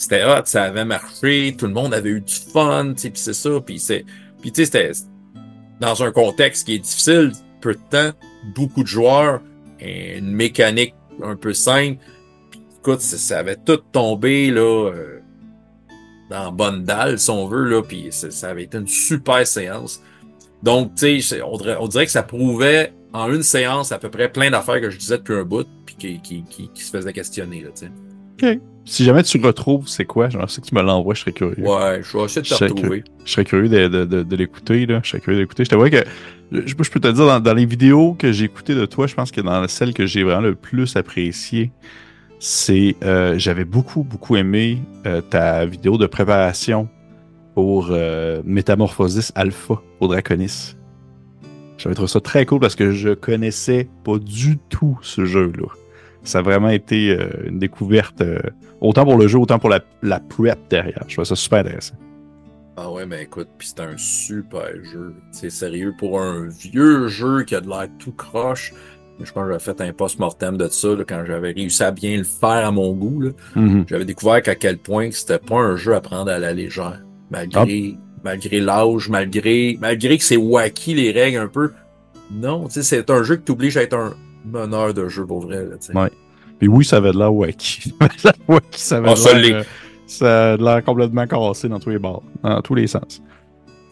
c'était 0.00 0.24
hot, 0.24 0.46
ça 0.46 0.64
avait 0.64 0.86
marché, 0.86 1.54
tout 1.58 1.66
le 1.66 1.74
monde 1.74 1.92
avait 1.92 2.08
eu 2.08 2.20
du 2.22 2.34
fun, 2.34 2.94
puis 2.96 3.12
c'est 3.14 3.34
ça, 3.34 3.60
puis 3.60 3.78
c'est. 3.78 4.06
Puis 4.40 4.50
tu 4.50 4.64
sais, 4.64 4.64
c'était 4.64 4.92
dans 5.78 6.02
un 6.02 6.10
contexte 6.10 6.66
qui 6.66 6.76
est 6.76 6.78
difficile, 6.78 7.32
peu 7.60 7.74
de 7.74 7.80
temps, 7.90 8.10
beaucoup 8.54 8.82
de 8.82 8.88
joueurs, 8.88 9.42
une 9.78 10.32
mécanique 10.32 10.94
un 11.22 11.36
peu 11.36 11.52
simple. 11.52 11.98
écoute, 12.78 13.02
ça, 13.02 13.38
avait 13.38 13.56
tout 13.56 13.76
tombé 13.92 14.50
là. 14.50 14.90
Euh, 14.90 15.20
dans 16.30 16.52
bonne 16.52 16.84
dalle, 16.84 17.18
si 17.18 17.28
on 17.28 17.46
veut, 17.46 17.64
là, 17.64 17.82
puis 17.82 18.08
ça 18.10 18.48
avait 18.48 18.62
été 18.62 18.78
une 18.78 18.86
super 18.86 19.44
séance. 19.46 20.00
Donc, 20.62 20.94
tu 20.94 21.20
sais, 21.20 21.42
on, 21.42 21.54
on, 21.54 21.88
dirait 21.88 22.06
que 22.06 22.12
ça 22.12 22.22
prouvait 22.22 22.92
en 23.12 23.32
une 23.32 23.42
séance 23.42 23.90
à 23.90 23.98
peu 23.98 24.10
près 24.10 24.30
plein 24.30 24.48
d'affaires 24.48 24.80
que 24.80 24.90
je 24.90 24.96
disais 24.96 25.18
depuis 25.18 25.34
un 25.34 25.42
bout, 25.42 25.66
puis 25.84 25.96
qui, 25.96 26.20
qui, 26.20 26.70
qui, 26.72 26.82
se 26.84 26.90
faisaient 26.90 27.12
questionner, 27.12 27.66
tu 27.74 27.86
sais. 27.86 28.54
OK. 28.54 28.60
Si 28.84 29.04
jamais 29.04 29.22
tu 29.22 29.40
retrouves, 29.40 29.86
c'est 29.88 30.04
quoi? 30.04 30.28
Genre, 30.30 30.48
sais 30.50 30.60
que 30.60 30.66
tu 30.66 30.74
me 30.74 30.82
l'envoies, 30.82 31.14
je 31.14 31.20
serais 31.20 31.32
curieux. 31.32 31.64
Ouais, 31.64 32.00
je 32.02 32.16
vais 32.16 32.24
essayer 32.24 32.42
de 32.42 32.48
te 32.48 32.64
retrouver. 32.64 33.04
Je 33.24 33.30
serais 33.30 33.44
curieux 33.44 33.68
de, 33.68 33.88
de, 33.88 34.04
de, 34.04 34.22
de 34.22 34.36
l'écouter, 34.36 34.86
là. 34.86 35.00
Je 35.04 35.10
serais 35.10 35.20
curieux 35.20 35.38
d'écouter. 35.38 35.64
Je 35.64 35.70
t'avoue 35.70 35.88
que, 35.88 36.04
je, 36.50 36.62
je, 36.66 36.74
peux 36.74 37.00
te 37.00 37.08
dire, 37.08 37.26
dans, 37.26 37.40
dans 37.40 37.54
les 37.54 37.66
vidéos 37.66 38.14
que 38.14 38.32
j'ai 38.32 38.46
écoutées 38.46 38.74
de 38.74 38.86
toi, 38.86 39.06
je 39.06 39.14
pense 39.14 39.30
que 39.30 39.40
dans 39.40 39.66
celle 39.68 39.94
que 39.94 40.06
j'ai 40.06 40.24
vraiment 40.24 40.40
le 40.40 40.54
plus 40.54 40.96
appréciée, 40.96 41.70
c'est 42.40 42.96
euh, 43.04 43.38
j'avais 43.38 43.66
beaucoup, 43.66 44.02
beaucoup 44.02 44.36
aimé 44.36 44.78
euh, 45.06 45.20
ta 45.20 45.66
vidéo 45.66 45.98
de 45.98 46.06
préparation 46.06 46.88
pour 47.54 47.88
euh, 47.90 48.40
Métamorphosis 48.44 49.30
Alpha 49.34 49.80
au 50.00 50.08
Draconis. 50.08 50.74
J'avais 51.76 51.94
trouvé 51.94 52.08
ça 52.08 52.20
très 52.20 52.46
cool 52.46 52.60
parce 52.60 52.74
que 52.74 52.92
je 52.92 53.10
connaissais 53.10 53.88
pas 54.04 54.18
du 54.18 54.58
tout 54.70 54.98
ce 55.02 55.24
jeu-là. 55.26 55.68
Ça 56.22 56.38
a 56.38 56.42
vraiment 56.42 56.68
été 56.70 57.10
euh, 57.10 57.28
une 57.46 57.58
découverte, 57.58 58.22
autant 58.80 59.04
pour 59.04 59.16
le 59.16 59.28
jeu, 59.28 59.38
autant 59.38 59.58
pour 59.58 59.70
la, 59.70 59.80
la 60.02 60.20
prep 60.20 60.58
derrière. 60.68 61.04
Je 61.08 61.14
trouvais 61.14 61.26
ça 61.26 61.36
super 61.36 61.60
intéressant. 61.60 61.94
Ah 62.76 62.90
ouais, 62.90 63.04
mais 63.04 63.24
écoute, 63.24 63.48
puis 63.58 63.68
c'est 63.68 63.80
un 63.80 63.96
super 63.96 64.68
jeu. 64.90 65.14
C'est 65.32 65.50
sérieux 65.50 65.92
pour 65.98 66.20
un 66.20 66.48
vieux 66.48 67.08
jeu 67.08 67.42
qui 67.42 67.54
a 67.54 67.60
de 67.60 67.68
l'air 67.68 67.88
tout 67.98 68.12
croche. 68.12 68.72
Je 69.22 69.30
pense 69.32 69.44
que 69.44 69.50
j'avais 69.50 69.62
fait 69.62 69.80
un 69.82 69.92
post-mortem 69.92 70.56
de 70.56 70.66
ça 70.68 70.88
là, 70.94 71.04
quand 71.06 71.22
j'avais 71.26 71.52
réussi 71.52 71.82
à 71.82 71.90
bien 71.90 72.16
le 72.16 72.24
faire 72.24 72.66
à 72.66 72.70
mon 72.70 72.92
goût. 72.94 73.22
Mm-hmm. 73.54 73.84
J'avais 73.86 74.06
découvert 74.06 74.40
qu'à 74.40 74.54
quel 74.54 74.78
point 74.78 75.10
c'était 75.10 75.38
pas 75.38 75.56
un 75.56 75.76
jeu 75.76 75.94
à 75.94 76.00
prendre 76.00 76.30
à 76.30 76.38
la 76.38 76.54
légère. 76.54 77.02
Malgré, 77.30 77.94
Ah. 77.96 78.00
malgré 78.24 78.60
l'âge, 78.60 79.10
malgré, 79.10 79.76
malgré 79.78 80.16
que 80.16 80.24
c'est 80.24 80.38
wacky 80.38 80.94
les 80.94 81.10
règles 81.12 81.36
un 81.36 81.48
peu. 81.48 81.72
Non, 82.32 82.66
c'est 82.70 83.10
un 83.10 83.22
jeu 83.22 83.36
qui 83.36 83.42
t'oblige 83.42 83.76
à 83.76 83.82
être 83.82 83.94
un 83.96 84.14
meneur 84.50 84.94
de 84.94 85.06
jeu 85.08 85.26
pour 85.26 85.40
vrai. 85.40 85.66
Là. 85.66 86.02
Ouais. 86.02 86.10
Puis 86.60 86.68
oui, 86.68 86.84
ça 86.84 86.98
avait 86.98 87.10
de 87.12 87.18
l'air 87.18 87.34
wacky. 87.34 87.92
ça 88.16 88.28
avait 88.30 88.38
wacky, 88.46 88.80
ça 88.80 88.96
avait 88.98 89.08
Ah, 89.10 89.14
de 89.14 89.24
l'air, 89.24 89.42
l'est. 89.42 89.54
euh, 89.54 89.62
ça 90.06 90.52
a 90.52 90.56
de 90.56 90.62
l'air 90.62 90.84
complètement 90.84 91.26
cassé 91.26 91.68
dans 91.68 91.80
tous 91.80 91.90
les 91.90 91.98
bords, 91.98 92.22
dans 92.44 92.60
tous 92.62 92.74
les 92.76 92.86
sens. 92.86 93.20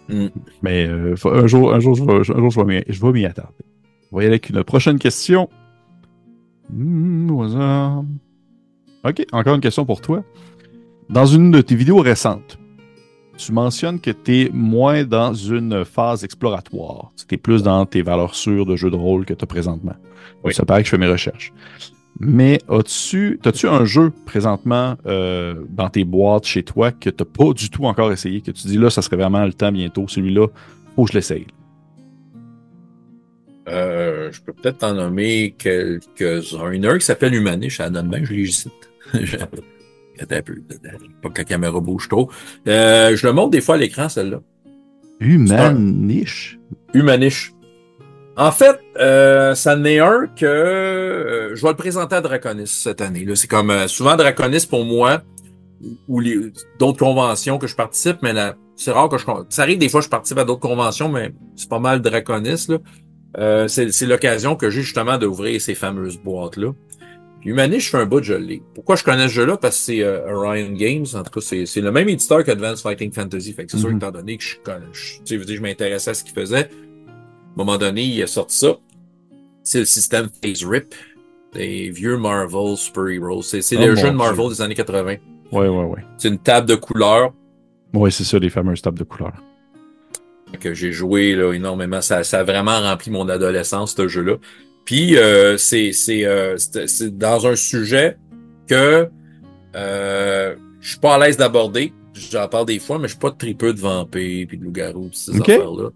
Mm. 0.09 0.27
Mais 0.63 0.87
euh, 0.87 1.15
un 1.25 1.47
jour, 1.47 1.75
un 1.75 1.81
jour, 1.81 1.95
je 1.97 2.05
vais, 2.05 2.13
un 2.13 2.23
jour, 2.23 2.51
je 2.51 2.61
vais 2.61 2.65
m'y- 2.67 2.85
je 2.89 3.01
vais 3.05 3.13
m'y 3.13 3.25
attendre. 3.27 3.53
On 4.13 4.17
va 4.19 4.23
y 4.23 4.27
aller 4.27 4.35
avec 4.35 4.49
une 4.51 4.63
prochaine 4.65 4.99
question. 4.99 5.49
Hmm. 6.71 7.31
Ok, 9.05 9.25
encore 9.33 9.55
une 9.55 9.61
question 9.61 9.85
pour 9.87 10.01
toi. 10.01 10.23
Dans 11.09 11.25
une 11.27 11.51
de 11.51 11.61
tes 11.61 11.75
vidéos 11.75 11.99
récentes, 12.01 12.59
tu 13.39 13.53
mentionnes 13.53 14.01
que 14.01 14.11
tu 14.11 14.41
es 14.43 14.51
moins 14.53 15.05
dans 15.05 15.33
une 15.33 15.85
phase 15.85 16.25
exploratoire. 16.25 17.13
Tu 17.29 17.35
es 17.35 17.39
plus 17.39 17.63
dans 17.63 17.87
tes 17.87 18.03
valeurs 18.03 18.35
sûres 18.35 18.67
de 18.67 18.77
jeu 18.77 18.91
de 18.91 18.97
rôle 18.97 19.25
que 19.25 19.33
tu 19.35 19.45
as 19.45 19.47
présentement. 19.47 19.95
Oui. 20.45 20.53
Ça 20.53 20.65
paraît 20.65 20.83
que 20.83 20.87
je 20.87 20.91
fais 20.91 20.99
mes 20.99 21.07
recherches. 21.07 21.53
Mais 22.21 22.61
as-tu 22.69 23.39
as-tu 23.45 23.69
un 23.69 23.85
jeu 23.85 24.13
présentement 24.27 24.97
euh, 25.07 25.55
dans 25.71 25.89
tes 25.89 26.05
boîtes 26.05 26.47
chez 26.47 26.65
toi 26.65 26.91
que 26.91 27.11
tu 27.11 27.23
n'as 27.23 27.25
pas 27.25 27.53
du 27.53 27.71
tout 27.71 27.85
encore 27.85 28.11
essayé, 28.11 28.41
que 28.41 28.51
tu 28.51 28.67
dis 28.67 28.79
là, 28.79 28.91
ça 28.91 29.03
serait 29.03 29.17
vraiment 29.17 29.45
le 29.45 29.53
temps 29.53 29.71
bientôt, 29.71 30.07
celui-là, 30.09 30.49
faut 30.97 31.05
que 31.05 31.13
je 31.13 31.17
l'essaye? 31.17 31.47
Euh, 33.69 34.33
je 34.33 34.41
peux 34.41 34.53
peut-être 34.53 34.79
t'en 34.79 34.95
nommer 34.95 35.55
quelques-uns. 35.57 36.73
Il 36.73 36.83
y 36.83 36.87
en 36.87 36.91
a 36.91 36.95
un 36.95 36.99
qui 36.99 37.05
s'appelle 37.05 37.35
Humanish, 37.35 37.77
ça 37.77 37.91
donne 37.91 38.09
bien, 38.09 38.25
je. 38.25 38.69
Attends 40.21 40.35
un 40.35 40.43
peu, 40.43 40.57
pas 41.23 41.29
que 41.29 41.39
la 41.39 41.45
caméra 41.45 41.81
bouge 41.81 42.09
trop. 42.09 42.29
Euh, 42.67 43.15
je 43.15 43.25
le 43.25 43.33
montre 43.33 43.51
des 43.51 43.61
fois 43.61 43.77
à 43.77 43.79
l'écran, 43.79 44.09
celle-là. 44.09 44.41
Humanish? 45.21 46.59
Humanish. 46.93 47.53
En 48.41 48.53
fait, 48.53 48.79
euh, 49.01 49.55
ça 49.57 49.75
n'est 49.75 49.99
un 49.99 50.29
que 50.29 50.47
euh, 50.47 51.57
je 51.57 51.63
vais 51.63 51.71
le 51.71 51.77
présenter 51.77 52.15
à 52.15 52.21
Draconis 52.21 52.69
cette 52.69 53.01
année. 53.01 53.25
Là, 53.25 53.35
c'est 53.35 53.49
comme 53.49 53.71
euh, 53.71 53.89
souvent 53.89 54.15
Draconis 54.15 54.65
pour 54.71 54.85
moi 54.85 55.23
ou 56.07 56.21
les 56.21 56.53
d'autres 56.79 56.99
conventions 56.99 57.59
que 57.59 57.67
je 57.67 57.75
participe, 57.75 58.19
mais 58.23 58.33
là, 58.33 58.55
c'est 58.77 58.93
rare 58.93 59.09
que 59.09 59.19
je 59.19 59.25
ça 59.49 59.63
arrive 59.63 59.79
des 59.79 59.89
fois 59.89 60.01
je 60.01 60.09
participe 60.09 60.39
à 60.39 60.45
d'autres 60.45 60.61
conventions, 60.61 61.09
mais 61.09 61.33
c'est 61.57 61.69
pas 61.69 61.81
mal 61.81 62.01
Draconis 62.01 62.67
là. 62.69 62.79
Euh, 63.39 63.67
c'est 63.69 63.91
c'est 63.93 64.07
l'occasion 64.07 64.55
que 64.55 64.71
j'ai 64.71 64.83
justement 64.83 65.19
d'ouvrir 65.19 65.61
ces 65.61 65.75
fameuses 65.75 66.19
boîtes 66.19 66.57
là. 66.57 66.73
Humanish, 67.45 67.87
je 67.87 67.91
fais 67.91 67.99
un 67.99 68.07
bout 68.07 68.21
de 68.21 68.35
l'ai. 68.35 68.63
Pourquoi 68.75 68.97
je 68.97 69.05
connais 69.05 69.29
ce 69.29 69.33
jeu-là? 69.35 69.57
Parce 69.57 69.77
que 69.79 69.83
c'est 69.85 70.03
euh, 70.03 70.33
Orion 70.35 70.71
Games. 70.73 71.07
En 71.15 71.23
tout 71.23 71.31
cas, 71.31 71.41
c'est 71.41 71.67
c'est 71.67 71.81
le 71.81 71.91
même 71.93 72.09
éditeur 72.09 72.45
qu'Advanced 72.45 72.83
Fighting 72.83 73.13
Fantasy. 73.13 73.53
Fait 73.53 73.65
que 73.65 73.71
c'est 73.73 73.79
sûr, 73.79 73.91
Mhm. 73.91 73.97
étant 73.97 74.11
donné 74.11 74.37
que 74.37 74.45
je 74.45 74.57
connais, 74.63 74.87
je, 74.93 75.19
tu 75.25 75.39
sais, 75.39 75.39
je 75.47 75.55
je 75.57 75.63
m'intéressais 75.63 76.11
à 76.11 76.15
ce 76.15 76.25
qu'il 76.25 76.35
faisait. 76.35 76.69
À 77.59 77.63
un 77.63 77.65
moment 77.65 77.79
donné, 77.79 78.05
il 78.05 78.23
a 78.23 78.27
sorti 78.29 78.57
ça. 78.57 78.77
C'est 79.65 79.81
le 79.81 79.85
système 79.85 80.29
Phase 80.43 80.65
Rip. 80.65 80.95
Des 81.55 81.91
vieux 81.91 82.17
Marvel 82.17 82.77
Super 82.77 83.09
Heroes. 83.09 83.43
C'est 83.43 83.63
c'est 83.63 83.77
Oh 83.77 83.87
le 83.87 83.97
jeu 83.97 84.11
de 84.11 84.17
Marvel 84.17 84.47
Dieu. 84.47 84.55
des 84.55 84.63
années 84.63 84.75
80. 84.77 85.17
Ouais, 85.51 85.67
ouais, 85.67 85.69
ouais. 85.69 86.05
C'est 86.19 86.29
une 86.29 86.39
table 86.39 86.69
de 86.69 86.75
couleurs 86.77 87.33
Ouais, 87.95 88.11
c'est 88.11 88.25
ça, 88.25 88.39
les 88.39 88.51
fameuses 88.51 88.83
tables 88.83 88.99
de 88.99 89.05
couleurs. 89.05 89.43
que 90.61 90.73
j'ai 90.75 90.93
joué 90.93 91.35
là, 91.35 91.53
énormément. 91.53 92.01
Ça, 92.01 92.23
ça 92.23 92.41
a 92.41 92.45
vraiment 92.45 92.79
rempli 92.81 93.11
mon 93.11 93.29
adolescence, 93.29 93.95
ce 93.97 94.07
jeu-là. 94.07 94.37
Puis 94.85 95.17
euh, 95.17 95.57
c'est 95.59 95.93
c'est 95.93 96.25
euh, 96.27 96.57
c'est 96.59 96.87
c'est 96.87 97.17
dans 97.19 97.47
un 97.47 97.57
sujet 97.57 98.17
que 98.69 99.09
euh, 99.75 100.55
je 100.81 100.91
suis 100.91 100.99
pas 101.01 101.15
à 101.17 101.19
l'aise 101.19 101.37
d'aborder. 101.37 101.93
J'en 102.15 102.47
parle 102.49 102.67
des 102.67 102.79
fois, 102.79 102.99
mais 102.99 103.09
je 103.09 103.13
suis 103.13 103.19
pas 103.21 103.31
tripeux 103.31 103.73
de 103.73 103.81
vampires 103.81 104.47
puis 104.49 104.59
de 104.59 104.65
loups-garous 104.65 105.11
ces 105.13 105.33
affaires-là. 105.41 105.91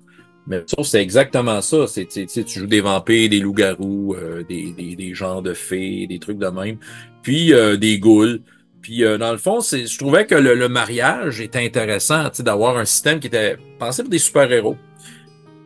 Mais 0.46 0.64
ça, 0.66 0.82
c'est 0.82 1.00
exactement 1.00 1.60
ça. 1.60 1.86
C'est 1.86 2.06
tu 2.06 2.44
joues 2.46 2.66
des 2.66 2.80
vampires, 2.80 3.28
des 3.28 3.40
loups-garous, 3.40 4.14
euh, 4.14 4.42
des, 4.42 4.72
des, 4.72 4.96
des 4.96 5.14
genres 5.14 5.42
de 5.42 5.54
fées, 5.54 6.06
des 6.08 6.18
trucs 6.18 6.38
de 6.38 6.48
même. 6.48 6.78
Puis 7.22 7.52
euh, 7.52 7.76
des 7.76 7.98
ghouls. 7.98 8.40
Puis 8.80 9.04
euh, 9.04 9.18
dans 9.18 9.30
le 9.30 9.38
fond, 9.38 9.60
c'est, 9.60 9.86
je 9.86 9.98
trouvais 9.98 10.26
que 10.26 10.34
le, 10.34 10.54
le 10.54 10.68
mariage 10.68 11.40
était 11.40 11.64
intéressant, 11.64 12.28
d'avoir 12.40 12.76
un 12.76 12.84
système 12.84 13.20
qui 13.20 13.28
était 13.28 13.56
pensé 13.78 14.02
pour 14.02 14.10
des 14.10 14.18
super-héros. 14.18 14.76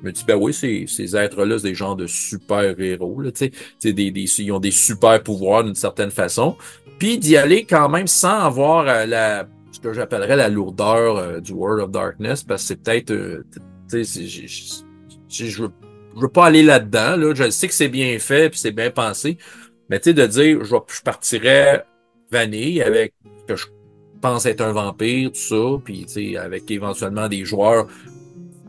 Je 0.02 0.06
me 0.06 0.12
dis, 0.12 0.24
ben 0.26 0.36
oui, 0.36 0.52
ces, 0.52 0.84
ces 0.86 1.16
êtres-là, 1.16 1.58
c'est 1.58 1.68
des 1.68 1.74
genres 1.74 1.96
de 1.96 2.06
super-héros, 2.06 3.22
là, 3.22 3.32
tu 3.32 3.46
sais. 3.46 3.50
Tu 3.50 3.58
sais, 3.78 3.92
des, 3.94 4.10
des, 4.10 4.26
ils 4.42 4.52
ont 4.52 4.60
des 4.60 4.70
super-pouvoirs 4.70 5.64
d'une 5.64 5.74
certaine 5.74 6.10
façon. 6.10 6.56
Puis 6.98 7.18
d'y 7.18 7.38
aller 7.38 7.64
quand 7.64 7.88
même 7.88 8.06
sans 8.06 8.40
avoir 8.40 8.86
euh, 8.86 9.06
la, 9.06 9.48
ce 9.72 9.80
que 9.80 9.94
j'appellerais 9.94 10.36
la 10.36 10.50
lourdeur 10.50 11.16
euh, 11.16 11.40
du 11.40 11.52
World 11.52 11.82
of 11.82 11.90
Darkness, 11.90 12.42
parce 12.42 12.62
que 12.62 12.68
c'est 12.68 12.82
peut-être, 12.82 13.10
euh, 13.10 13.44
tu 13.88 14.04
sais, 14.04 14.84
je 15.28 15.62
veux, 15.62 15.70
veux 16.16 16.28
pas 16.28 16.46
aller 16.46 16.62
là-dedans, 16.62 17.16
là. 17.16 17.34
Je 17.34 17.50
sais 17.50 17.68
que 17.68 17.74
c'est 17.74 17.88
bien 17.88 18.18
fait, 18.18 18.50
puis 18.50 18.58
c'est 18.58 18.72
bien 18.72 18.90
pensé. 18.90 19.38
Mais 19.88 20.00
tu 20.00 20.10
sais, 20.10 20.14
de 20.14 20.26
dire, 20.26 20.64
je, 20.64 20.76
partirais 21.04 21.84
vanille 22.30 22.82
avec 22.82 23.14
que 23.46 23.56
je 23.56 23.66
pense 24.20 24.46
être 24.46 24.60
un 24.60 24.72
vampire, 24.72 25.30
tout 25.30 25.36
ça, 25.38 25.80
puis 25.84 26.06
tu 26.06 26.12
sais, 26.32 26.36
avec 26.36 26.70
éventuellement 26.70 27.28
des 27.28 27.44
joueurs, 27.44 27.86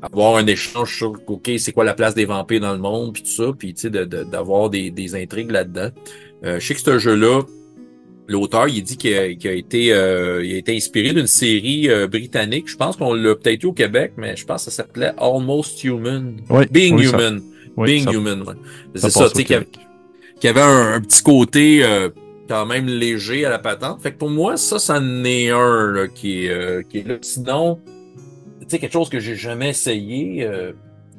avoir 0.01 0.35
un 0.37 0.45
échange 0.45 0.95
sur, 0.95 1.13
OK, 1.27 1.49
c'est 1.57 1.71
quoi 1.71 1.83
la 1.83 1.95
place 1.95 2.13
des 2.13 2.25
vampires 2.25 2.61
dans 2.61 2.73
le 2.73 2.79
monde, 2.79 3.13
puis 3.13 3.23
tout 3.23 3.29
ça, 3.29 3.51
puis 3.57 3.73
tu 3.73 3.81
sais, 3.81 3.89
de- 3.89 4.05
de- 4.05 4.23
d'avoir 4.23 4.69
des, 4.69 4.91
des 4.91 5.15
intrigues 5.15 5.51
là-dedans. 5.51 5.89
Euh, 6.43 6.59
je 6.59 6.67
sais 6.67 6.75
que 6.75 6.81
ce 6.81 6.99
jeu-là, 6.99 7.41
l'auteur, 8.27 8.67
il 8.67 8.83
dit 8.83 8.97
qu'il 8.97 9.15
a, 9.15 9.25
été, 9.25 9.93
euh, 9.93 10.43
il 10.43 10.53
a 10.53 10.57
été 10.57 10.75
inspiré 10.75 11.13
d'une 11.13 11.27
série 11.27 11.89
euh, 11.89 12.07
britannique. 12.07 12.67
Je 12.67 12.75
pense 12.75 12.97
qu'on 12.97 13.13
l'a 13.13 13.35
peut-être 13.35 13.63
eu 13.63 13.67
au 13.67 13.73
Québec, 13.73 14.13
mais 14.17 14.35
je 14.35 14.45
pense 14.45 14.65
que 14.65 14.71
ça 14.71 14.83
s'appelait 14.83 15.13
Almost 15.17 15.83
Human. 15.83 16.37
Being 16.71 16.99
Human. 16.99 17.41
Being 17.77 18.11
Human. 18.11 18.43
C'est 18.95 19.09
ça, 19.09 19.29
tu 19.29 19.37
sais, 19.37 19.43
qu'il 19.43 19.65
y 20.43 20.47
avait 20.47 20.61
un, 20.61 20.99
petit 21.01 21.23
côté 21.23 21.83
euh, 21.83 22.09
quand 22.47 22.65
même 22.65 22.87
léger 22.87 23.45
à 23.45 23.49
la 23.49 23.59
patente. 23.59 24.01
Fait 24.01 24.11
que 24.11 24.17
pour 24.17 24.29
moi, 24.29 24.57
ça, 24.57 24.79
ça 24.79 24.97
en 24.99 25.23
est 25.23 25.49
un 25.49 25.91
là, 25.91 26.07
qui, 26.07 26.45
est, 26.45 26.87
qui 26.89 26.99
est 26.99 27.07
là. 27.07 27.15
Sinon, 27.21 27.79
tu 28.61 28.67
sais, 28.67 28.79
quelque 28.79 28.93
chose 28.93 29.09
que 29.09 29.19
j'ai 29.19 29.35
jamais 29.35 29.69
essayé. 29.69 30.47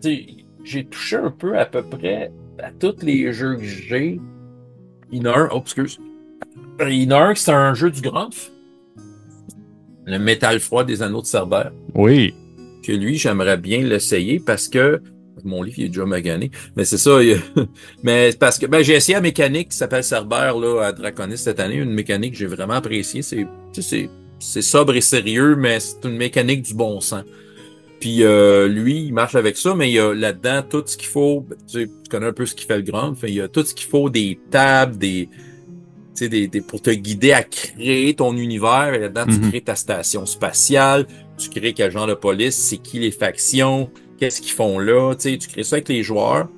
tu 0.03 0.09
sais, 0.11 0.27
j'ai 0.65 0.85
touché 0.85 1.17
un 1.17 1.31
peu 1.31 1.59
à 1.59 1.65
peu 1.65 1.83
près 1.83 2.31
à 2.63 2.71
tous 2.73 3.03
les 3.03 3.33
jeux 3.33 3.57
que 3.57 3.65
j'ai. 3.65 4.21
Il 5.11 5.19
y 5.19 5.21
en 5.23 5.33
a 5.33 5.39
un, 5.39 5.49
oh, 5.53 5.61
excuse. 5.61 5.99
Il 6.81 7.03
y 7.03 7.07
en 7.07 7.11
a 7.11 7.21
un 7.21 7.35
qui 7.35 7.43
c'est 7.43 7.53
un 7.53 7.75
jeu 7.75 7.91
du 7.91 8.01
Grumpf. 8.01 8.51
Le 10.07 10.19
métal 10.19 10.61
froid 10.61 10.85
des 10.85 11.03
anneaux 11.03 11.21
de 11.21 11.27
Cerbère. 11.27 11.73
Oui. 11.95 12.35
Que 12.83 12.93
lui, 12.93 13.17
j'aimerais 13.17 13.59
bien 13.59 13.83
l'essayer 13.83 14.41
parce 14.41 14.69
que 14.69 15.03
mon 15.45 15.63
livre 15.63 15.79
il 15.79 15.85
est 15.87 15.89
déjà 15.89 16.07
magané. 16.07 16.51
Mais 16.77 16.85
c'est 16.85 16.99
ça. 16.99 17.19
mais 18.03 18.33
parce 18.39 18.59
que 18.59 18.67
ben, 18.67 18.83
j'ai 18.83 18.95
essayé 18.95 19.15
la 19.15 19.21
mécanique 19.21 19.71
qui 19.71 19.77
s'appelle 19.77 20.05
Cerbère 20.05 20.57
là, 20.59 20.87
à 20.87 20.93
Draconis 20.93 21.39
cette 21.39 21.61
année. 21.61 21.77
Une 21.77 21.93
mécanique 21.93 22.33
que 22.33 22.39
j'ai 22.39 22.47
vraiment 22.47 22.75
appréciée. 22.75 23.23
C'est, 23.23 23.47
c'est, 23.73 24.09
c'est 24.39 24.63
sobre 24.63 24.95
et 24.95 25.01
sérieux, 25.01 25.57
mais 25.57 25.81
c'est 25.81 26.05
une 26.05 26.17
mécanique 26.17 26.63
du 26.63 26.75
bon 26.75 27.01
sens. 27.01 27.25
Puis 28.01 28.23
euh, 28.23 28.69
lui, 28.69 29.07
il 29.07 29.13
marche 29.13 29.35
avec 29.35 29.57
ça, 29.57 29.75
mais 29.75 29.91
il 29.91 29.95
y 29.95 29.99
a 29.99 30.15
là-dedans 30.15 30.63
tout 30.63 30.85
ce 30.87 30.97
qu'il 30.97 31.09
faut. 31.09 31.41
Ben, 31.41 31.57
tu, 31.67 31.91
connais 32.09 32.27
un 32.27 32.33
peu 32.33 32.47
ce 32.47 32.55
qui 32.55 32.65
fait 32.65 32.77
le 32.77 32.83
grand. 32.83 33.15
il 33.25 33.35
y 33.35 33.41
a 33.41 33.49
tout 33.49 33.65
ce 33.65 33.75
qu'il 33.75 33.89
faut, 33.89 34.09
des 34.09 34.39
tables, 34.51 34.97
des, 34.97 35.29
des, 36.27 36.49
des, 36.49 36.61
pour 36.61 36.83
te 36.83 36.91
guider 36.91 37.33
à 37.33 37.43
créer 37.43 38.15
ton 38.15 38.37
univers. 38.37 38.95
Et 38.95 38.99
là-dedans, 38.99 39.27
tu 39.27 39.39
mhm. 39.39 39.51
crées 39.51 39.61
ta 39.61 39.77
station 39.77 40.27
spatiale, 40.27 41.07
tu 41.37 41.49
crées 41.51 41.73
quel 41.73 41.93
genre 41.93 42.07
de 42.07 42.15
police, 42.15 42.57
c'est 42.57 42.79
qui 42.79 42.99
les 42.99 43.13
factions, 43.13 43.91
qu'est-ce 44.19 44.41
qu'ils 44.41 44.53
font 44.53 44.79
là. 44.79 45.15
Tu 45.15 45.39
crées 45.39 45.63
ça 45.63 45.77
avec 45.77 45.89
les 45.89 46.03
joueurs. 46.03 46.49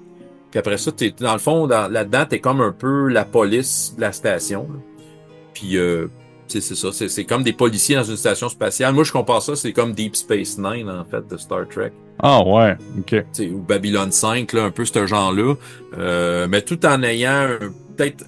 Puis 0.51 0.59
après 0.59 0.79
ça, 0.79 0.91
es, 1.01 1.11
dans 1.11 1.35
le 1.35 1.39
fond, 1.39 1.67
là-dedans, 1.67 2.25
tu 2.29 2.37
es 2.37 2.39
comme 2.41 2.61
un 2.61 2.73
peu 2.73 3.09
la 3.09 3.25
police 3.25 3.95
de 3.97 4.01
la 4.01 4.13
station. 4.13 4.69
Puis 5.53 5.77
euh, 5.77 6.09
c'est 6.47 6.61
ça, 6.61 6.91
c'est 6.93 7.25
comme 7.25 7.43
des 7.43 7.53
policiers 7.53 7.97
dans 7.97 8.05
une 8.05 8.17
station 8.17 8.49
spatiale. 8.49 8.95
Moi, 8.95 9.05
je 9.05 9.13
compare 9.13 9.43
ça, 9.43 9.55
c'est 9.55 9.73
comme 9.73 9.93
Deep 9.93 10.17
Space 10.17 10.59
Nine, 10.59 10.89
en 10.89 11.05
fait, 11.05 11.27
de 11.29 11.37
Star 11.37 11.69
Trek. 11.69 11.93
Ah 12.19 12.43
ouais, 12.45 12.77
ok. 12.99 13.25
ou 13.53 13.59
Babylon 13.59 14.11
5, 14.11 14.53
là, 14.53 14.65
un 14.65 14.71
peu 14.71 14.85
ce 14.85 15.07
genre-là. 15.07 15.55
Euh, 15.97 16.47
mais 16.51 16.63
tout 16.63 16.85
en 16.85 17.03
ayant 17.03 17.49
peut-être 17.97 18.25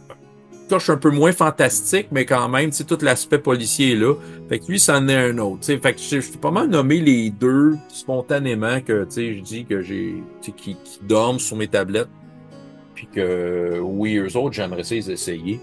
touche 0.68 0.90
un 0.90 0.96
peu 0.96 1.10
moins 1.10 1.32
fantastique, 1.32 2.08
mais 2.10 2.24
quand 2.24 2.48
même, 2.48 2.70
tu 2.70 2.84
tout 2.84 2.98
l'aspect 3.02 3.38
policier 3.38 3.92
est 3.92 3.96
là. 3.96 4.14
Fait 4.48 4.58
que 4.58 4.66
lui, 4.66 4.80
ça 4.80 4.98
en 4.98 5.08
est 5.08 5.30
un 5.30 5.38
autre. 5.38 5.64
sais 5.64 5.78
Fait 5.78 5.92
que 5.92 6.00
je 6.00 6.20
suis 6.20 6.38
pas 6.38 6.50
mal 6.50 6.68
nommé 6.68 7.00
les 7.00 7.30
deux 7.30 7.76
spontanément 7.88 8.80
que, 8.80 9.04
tu 9.04 9.10
sais, 9.10 9.34
je 9.34 9.40
dis 9.40 9.64
que 9.64 9.80
j'ai, 9.80 10.22
qui, 10.40 10.52
qui 10.52 10.76
dorment 11.02 11.38
sur 11.38 11.56
mes 11.56 11.68
tablettes. 11.68 12.08
Puis 12.94 13.08
que, 13.12 13.78
oui, 13.80 14.16
eux 14.16 14.36
autres, 14.36 14.54
j'aimerais 14.54 14.84
ça 14.84 14.94
les 14.94 15.10
essayer. 15.10 15.60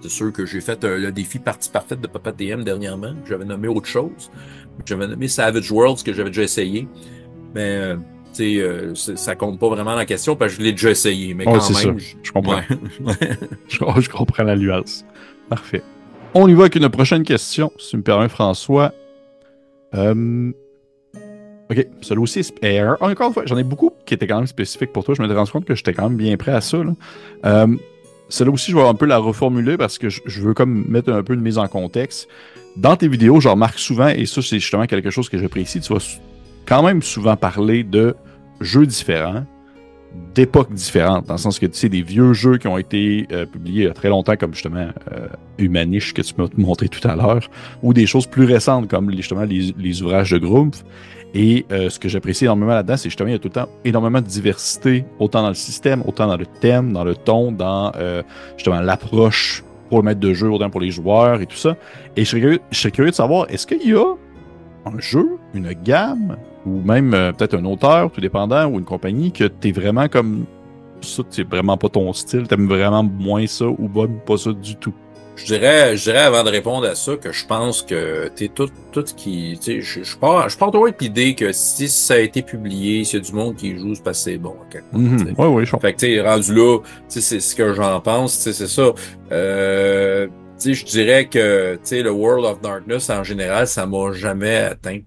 C'est 0.00 0.10
sûr 0.10 0.32
que 0.32 0.46
j'ai 0.46 0.60
fait 0.60 0.84
euh, 0.84 0.98
le 0.98 1.10
défi 1.10 1.38
partie 1.38 1.70
parfaite 1.70 2.00
de 2.00 2.06
Papa 2.06 2.30
DM 2.30 2.62
dernièrement. 2.62 3.14
J'avais 3.26 3.44
nommé 3.44 3.68
autre 3.68 3.86
chose. 3.86 4.30
J'avais 4.84 5.08
nommé 5.08 5.26
Savage 5.26 5.72
Worlds 5.72 6.02
que 6.04 6.12
j'avais 6.12 6.30
déjà 6.30 6.42
essayé. 6.42 6.86
Mais 7.54 7.96
euh, 8.40 8.92
euh, 8.92 8.94
ça 8.94 9.34
compte 9.34 9.58
pas 9.58 9.68
vraiment 9.68 9.94
la 9.94 10.06
question 10.06 10.36
parce 10.36 10.52
que 10.52 10.58
je 10.58 10.64
l'ai 10.64 10.72
déjà 10.72 10.90
essayé. 10.90 11.34
Mais 11.34 11.44
quand 11.44 11.52
même, 11.52 11.98
je, 12.22 12.32
comprends. 12.32 12.60
je, 13.68 14.08
comprends 14.08 14.42
la 14.44 14.56
nuance. 14.56 15.04
Parfait. 15.48 15.82
On 16.34 16.48
y 16.48 16.54
va 16.54 16.62
avec 16.62 16.74
une 16.76 16.88
prochaine 16.88 17.22
question, 17.22 17.72
si 17.78 17.90
tu 17.90 17.96
me 17.96 18.02
permets, 18.02 18.28
François. 18.28 18.92
Ok, 21.68 21.84
celui 22.00 22.22
aussi, 22.22 22.46
encore 23.00 23.28
une 23.28 23.34
fois, 23.34 23.42
j'en 23.46 23.56
ai 23.56 23.64
beaucoup 23.64 23.90
qui 24.04 24.14
étaient 24.14 24.26
quand 24.26 24.36
même 24.36 24.46
spécifiques 24.46 24.92
pour 24.92 25.02
toi. 25.04 25.14
Je 25.16 25.22
me 25.22 25.26
suis 25.26 25.36
rendu 25.36 25.50
compte 25.50 25.64
que 25.64 25.74
j'étais 25.74 25.94
quand 25.94 26.08
même 26.08 26.18
bien 26.18 26.36
prêt 26.36 26.52
à 26.52 26.60
ça. 26.60 26.78
Là. 26.84 27.66
Celle-là 28.28 28.52
aussi, 28.52 28.72
je 28.72 28.76
vais 28.76 28.82
un 28.82 28.94
peu 28.94 29.06
la 29.06 29.18
reformuler 29.18 29.76
parce 29.76 29.98
que 29.98 30.08
je, 30.08 30.40
veux 30.40 30.54
comme 30.54 30.84
mettre 30.88 31.12
un 31.12 31.22
peu 31.22 31.36
de 31.36 31.40
mise 31.40 31.58
en 31.58 31.68
contexte. 31.68 32.28
Dans 32.76 32.96
tes 32.96 33.08
vidéos, 33.08 33.40
je 33.40 33.48
remarque 33.48 33.78
souvent, 33.78 34.08
et 34.08 34.26
ça, 34.26 34.42
c'est 34.42 34.58
justement 34.58 34.86
quelque 34.86 35.10
chose 35.10 35.28
que 35.28 35.38
j'apprécie, 35.38 35.80
tu 35.80 35.92
vas 35.92 36.00
quand 36.66 36.82
même 36.82 37.02
souvent 37.02 37.36
parler 37.36 37.84
de 37.84 38.16
jeux 38.60 38.86
différents, 38.86 39.44
d'époques 40.34 40.72
différentes, 40.72 41.26
dans 41.26 41.34
le 41.34 41.38
sens 41.38 41.58
que 41.58 41.66
tu 41.66 41.76
sais, 41.76 41.88
des 41.88 42.02
vieux 42.02 42.32
jeux 42.32 42.58
qui 42.58 42.68
ont 42.68 42.78
été 42.78 43.26
euh, 43.32 43.44
publiés 43.46 43.82
il 43.82 43.86
y 43.86 43.90
a 43.90 43.94
très 43.94 44.08
longtemps, 44.08 44.36
comme 44.36 44.54
justement 44.54 44.88
euh, 45.12 45.28
Humanish 45.58 46.14
que 46.14 46.22
tu 46.22 46.34
m'as 46.38 46.46
montré 46.56 46.88
tout 46.88 47.06
à 47.06 47.16
l'heure, 47.16 47.50
ou 47.82 47.92
des 47.92 48.06
choses 48.06 48.26
plus 48.26 48.44
récentes, 48.44 48.88
comme 48.88 49.14
justement 49.14 49.44
les, 49.44 50.02
ouvrages 50.02 50.30
de 50.30 50.38
Grumpf. 50.38 50.84
Et 51.34 51.66
euh, 51.70 51.90
ce 51.90 51.98
que 51.98 52.08
j'apprécie 52.08 52.44
énormément 52.44 52.72
là-dedans, 52.72 52.96
c'est 52.96 53.10
justement, 53.10 53.28
il 53.28 53.32
y 53.32 53.36
a 53.36 53.38
tout 53.38 53.48
le 53.48 53.52
temps 53.52 53.68
énormément 53.84 54.20
de 54.22 54.26
diversité, 54.26 55.04
autant 55.18 55.42
dans 55.42 55.48
le 55.48 55.54
système, 55.54 56.02
autant 56.06 56.26
dans 56.26 56.36
le 56.38 56.46
thème, 56.46 56.94
dans 56.94 57.04
le 57.04 57.14
ton, 57.14 57.52
dans 57.52 57.92
euh, 57.96 58.22
justement 58.56 58.80
l'approche 58.80 59.62
pour 59.90 59.98
le 59.98 60.04
maître 60.04 60.20
de 60.20 60.32
jeu, 60.32 60.48
autant 60.50 60.70
pour 60.70 60.80
les 60.80 60.90
joueurs 60.90 61.42
et 61.42 61.46
tout 61.46 61.56
ça. 61.56 61.76
Et 62.16 62.24
je 62.24 62.30
serais 62.72 62.90
curieux, 62.90 63.10
de 63.10 63.14
savoir, 63.14 63.46
est-ce 63.50 63.66
qu'il 63.66 63.86
y 63.86 63.92
a 63.92 64.14
un 64.86 64.98
jeu, 64.98 65.36
une 65.52 65.72
gamme, 65.72 66.36
ou 66.66 66.82
même 66.82 67.14
euh, 67.14 67.32
peut-être 67.32 67.54
un 67.54 67.64
auteur, 67.64 68.10
tout 68.10 68.20
dépendant, 68.20 68.66
ou 68.66 68.78
une 68.78 68.84
compagnie, 68.84 69.32
que 69.32 69.44
tu 69.44 69.68
es 69.68 69.72
vraiment 69.72 70.08
comme 70.08 70.44
ça, 71.00 71.22
c'est 71.30 71.48
vraiment 71.48 71.76
pas 71.76 71.88
ton 71.88 72.12
style, 72.12 72.48
t'aimes 72.48 72.68
vraiment 72.68 73.02
moins 73.02 73.46
ça, 73.46 73.66
ou 73.66 73.88
pas 74.26 74.36
ça 74.36 74.52
du 74.52 74.76
tout? 74.76 74.94
Je 75.36 75.44
dirais, 75.44 75.96
je 75.98 76.04
dirais 76.04 76.22
avant 76.22 76.42
de 76.44 76.48
répondre 76.48 76.86
à 76.86 76.94
ça 76.94 77.14
que 77.16 77.30
je 77.30 77.44
pense 77.44 77.82
que 77.82 78.28
t'es 78.34 78.48
tout, 78.48 78.70
tout 78.90 79.04
qui, 79.04 79.58
tu 79.60 79.64
sais, 79.64 79.80
je, 79.82 80.02
je 80.02 80.16
pars, 80.16 80.48
je 80.48 80.56
pars 80.56 80.70
toujours 80.70 80.86
avec 80.86 81.00
l'idée 81.00 81.34
que 81.34 81.52
si 81.52 81.88
ça 81.88 82.14
a 82.14 82.18
été 82.18 82.40
publié, 82.40 83.04
s'il 83.04 83.20
y 83.20 83.22
a 83.22 83.24
du 83.26 83.32
monde 83.34 83.54
qui 83.54 83.76
joue, 83.76 83.94
c'est 83.94 84.02
parce 84.02 84.24
que 84.24 84.30
c'est 84.30 84.38
bon. 84.38 84.56
Mm 84.92 85.34
Oui, 85.36 85.46
oui, 85.46 85.66
je 85.66 85.76
Fait 85.76 85.92
que 85.92 85.98
tu 85.98 86.20
rendu 86.22 86.54
là, 86.54 86.78
tu 86.78 86.84
sais, 87.08 87.20
c'est 87.20 87.40
ce 87.40 87.54
que 87.54 87.74
j'en 87.74 88.00
pense, 88.00 88.36
tu 88.38 88.44
sais, 88.44 88.52
c'est 88.54 88.66
ça. 88.66 88.94
Euh, 89.30 90.26
tu 90.58 90.74
sais, 90.74 90.74
je 90.74 90.86
dirais 90.86 91.26
que, 91.26 91.74
tu 91.74 91.80
sais, 91.82 92.02
le 92.02 92.10
World 92.10 92.46
of 92.46 92.62
Darkness 92.62 93.10
en 93.10 93.22
général, 93.22 93.66
ça 93.66 93.84
m'a 93.84 94.12
jamais 94.12 94.56
atteint. 94.56 95.00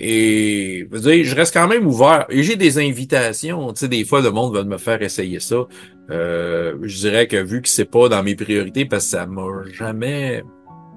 Et 0.00 0.88
je, 0.92 1.22
je 1.22 1.34
reste 1.36 1.54
quand 1.54 1.68
même 1.68 1.86
ouvert. 1.86 2.26
Et 2.28 2.42
j'ai 2.42 2.56
des 2.56 2.78
invitations. 2.78 3.72
Tu 3.72 3.80
sais, 3.80 3.88
des 3.88 4.04
fois, 4.04 4.20
le 4.20 4.30
monde 4.30 4.54
va 4.54 4.64
me 4.64 4.78
faire 4.78 5.02
essayer 5.02 5.40
ça. 5.40 5.66
Euh, 6.10 6.76
je 6.82 6.98
dirais 6.98 7.26
que 7.26 7.42
vu 7.42 7.62
que 7.62 7.68
c'est 7.68 7.84
pas 7.84 8.08
dans 8.08 8.22
mes 8.22 8.34
priorités, 8.34 8.84
parce 8.84 9.04
que 9.04 9.10
ça 9.10 9.26
m'a 9.26 9.48
jamais 9.72 10.42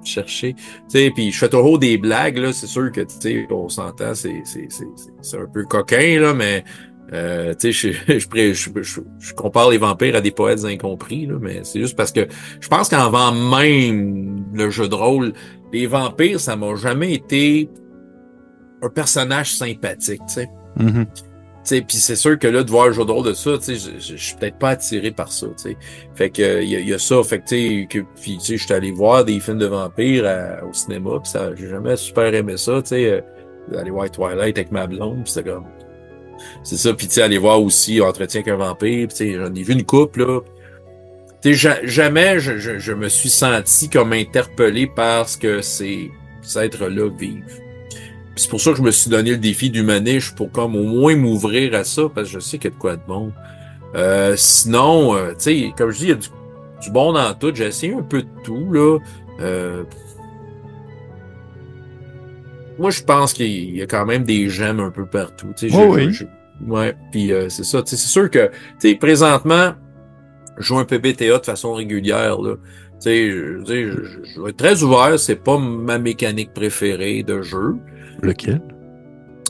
cherché. 0.04 0.54
Tu 0.54 0.64
sais, 0.88 1.12
puis 1.14 1.32
je 1.32 1.38
fais 1.38 1.48
toujours 1.48 1.78
des 1.78 1.98
blagues, 1.98 2.38
là. 2.38 2.52
C'est 2.52 2.66
sûr 2.66 2.90
que, 2.92 3.00
tu 3.02 3.14
sais, 3.20 3.46
on 3.50 3.68
s'entend, 3.68 4.14
c'est, 4.14 4.42
c'est, 4.44 4.66
c'est, 4.68 4.86
c'est 5.22 5.38
un 5.38 5.46
peu 5.46 5.64
coquin, 5.64 6.20
là, 6.20 6.34
mais 6.34 6.64
euh, 7.12 7.54
tu 7.54 7.72
sais, 7.72 7.92
je, 8.08 8.18
je, 8.18 8.52
je, 8.52 9.00
je, 9.18 9.34
compare 9.34 9.70
les 9.70 9.78
vampires 9.78 10.16
à 10.16 10.20
des 10.20 10.30
poètes 10.30 10.64
incompris, 10.64 11.26
là, 11.26 11.36
mais 11.40 11.60
c'est 11.62 11.80
juste 11.80 11.96
parce 11.96 12.12
que 12.12 12.26
je 12.60 12.68
pense 12.68 12.88
qu'avant 12.88 13.32
même 13.32 14.44
le 14.52 14.70
jeu 14.70 14.88
de 14.88 14.94
rôle, 14.94 15.32
les 15.72 15.86
vampires, 15.86 16.40
ça 16.40 16.56
m'a 16.56 16.74
jamais 16.74 17.14
été 17.14 17.68
un 18.82 18.88
personnage 18.88 19.54
sympathique, 19.54 20.22
tu 20.28 20.34
sais. 20.34 20.50
Mm 20.76 21.04
Puis 21.64 21.98
c'est 21.98 22.16
sûr 22.16 22.38
que 22.38 22.46
là, 22.46 22.62
de 22.62 22.70
voir 22.70 22.86
le 22.86 22.92
jeu 22.92 23.04
de 23.04 23.10
rôle 23.10 23.26
de 23.26 23.34
ça, 23.34 23.52
je, 23.66 24.16
suis 24.16 24.36
peut-être 24.36 24.58
pas 24.58 24.70
attiré 24.70 25.10
par 25.10 25.30
ça. 25.32 25.46
sais. 25.56 25.76
Fait 26.14 26.30
que 26.30 26.62
il 26.62 26.88
y, 26.88 26.94
a 26.94 26.98
ça. 26.98 27.22
Fait 27.22 27.40
que 27.40 27.48
tu 27.48 27.88
sais, 28.14 28.56
je 28.56 28.64
suis 28.64 28.72
allé 28.72 28.90
voir 28.90 29.24
des 29.24 29.40
films 29.40 29.58
de 29.58 29.66
vampires 29.66 30.24
au 30.68 30.72
cinéma, 30.72 31.18
puis 31.22 31.30
ça, 31.30 31.54
j'ai 31.54 31.68
jamais 31.68 31.96
super 31.96 32.32
aimé 32.32 32.56
ça. 32.56 32.80
tu 32.82 32.88
sais. 32.88 33.10
Euh, 33.10 33.20
aller 33.78 33.90
voir 33.90 34.10
Twilight 34.10 34.56
avec 34.56 34.72
ma 34.72 34.86
blonde, 34.86 35.24
puis 35.24 35.32
c'est 35.32 35.44
comme. 35.44 35.66
C'est 36.62 36.76
ça, 36.76 36.94
puis 36.94 37.08
tu 37.08 37.14
sais, 37.14 37.22
aller 37.22 37.38
voir 37.38 37.60
aussi 37.60 38.00
Entretien 38.00 38.42
qu'un 38.42 38.56
vampire, 38.56 39.08
puis 39.08 39.34
j'en 39.34 39.52
ai 39.54 39.62
vu 39.62 39.72
une 39.72 39.84
couple 39.84 40.24
là. 40.24 40.40
Tu 41.42 41.54
sais, 41.56 41.80
jamais 41.84 42.40
je, 42.40 42.58
je, 42.58 42.78
je, 42.78 42.92
me 42.92 43.08
suis 43.08 43.28
senti 43.28 43.88
comme 43.88 44.12
interpellé 44.12 44.90
parce 44.94 45.36
que 45.36 45.60
c'est 45.60 46.10
cet 46.42 46.74
être-là 46.74 47.10
vive 47.16 47.44
c'est 48.38 48.48
pour 48.48 48.60
ça 48.60 48.70
que 48.70 48.78
je 48.78 48.82
me 48.82 48.90
suis 48.90 49.10
donné 49.10 49.30
le 49.30 49.38
défi 49.38 49.70
du 49.70 49.82
manège 49.82 50.34
pour 50.34 50.50
comme 50.50 50.76
au 50.76 50.84
moins 50.84 51.16
m'ouvrir 51.16 51.74
à 51.74 51.84
ça, 51.84 52.02
parce 52.14 52.28
que 52.28 52.34
je 52.34 52.38
sais 52.38 52.58
qu'il 52.58 52.70
y 52.70 52.72
a 52.72 52.76
de 52.76 52.80
quoi 52.80 52.96
de 52.96 53.02
bon. 53.06 53.32
Euh, 53.94 54.34
sinon, 54.36 55.14
euh, 55.14 55.30
tu 55.30 55.36
sais, 55.38 55.72
comme 55.76 55.90
je 55.90 55.98
dis, 55.98 56.04
il 56.04 56.08
y 56.10 56.12
a 56.12 56.16
du, 56.16 56.90
bon 56.90 57.12
dans 57.12 57.34
tout. 57.34 57.52
J'ai 57.54 57.66
essayé 57.66 57.94
un 57.94 58.02
peu 58.02 58.22
de 58.22 58.28
tout, 58.44 58.72
là. 58.72 58.98
Euh, 59.40 59.84
moi, 62.78 62.90
je 62.90 63.02
pense 63.02 63.32
qu'il 63.32 63.76
y 63.76 63.82
a 63.82 63.86
quand 63.86 64.06
même 64.06 64.24
des 64.24 64.48
gemmes 64.48 64.80
un 64.80 64.90
peu 64.90 65.06
partout. 65.06 65.52
Tu 65.56 65.70
sais, 65.70 65.76
oh 65.76 65.94
oui. 65.94 66.16
ouais, 66.66 66.94
puis 67.10 67.32
c'est 67.48 67.64
ça. 67.64 67.82
Tu 67.82 67.90
sais, 67.90 67.96
c'est 67.96 68.08
sûr 68.08 68.30
que, 68.30 68.46
tu 68.80 68.90
sais, 68.90 68.94
présentement, 68.94 69.72
je 70.58 70.64
joue 70.64 70.78
un 70.78 70.84
PBTA 70.84 71.38
de 71.38 71.44
façon 71.44 71.74
régulière, 71.74 72.40
là. 72.40 72.54
Tu 73.00 73.04
sais, 73.04 73.30
je, 73.30 73.64
je, 73.64 74.24
je, 74.24 74.42
vais 74.42 74.50
être 74.50 74.56
très 74.56 74.82
ouvert. 74.82 75.18
C'est 75.18 75.36
pas 75.36 75.56
ma 75.56 75.98
mécanique 75.98 76.52
préférée 76.52 77.22
de 77.22 77.42
jeu. 77.42 77.76
Lequel? 78.22 78.60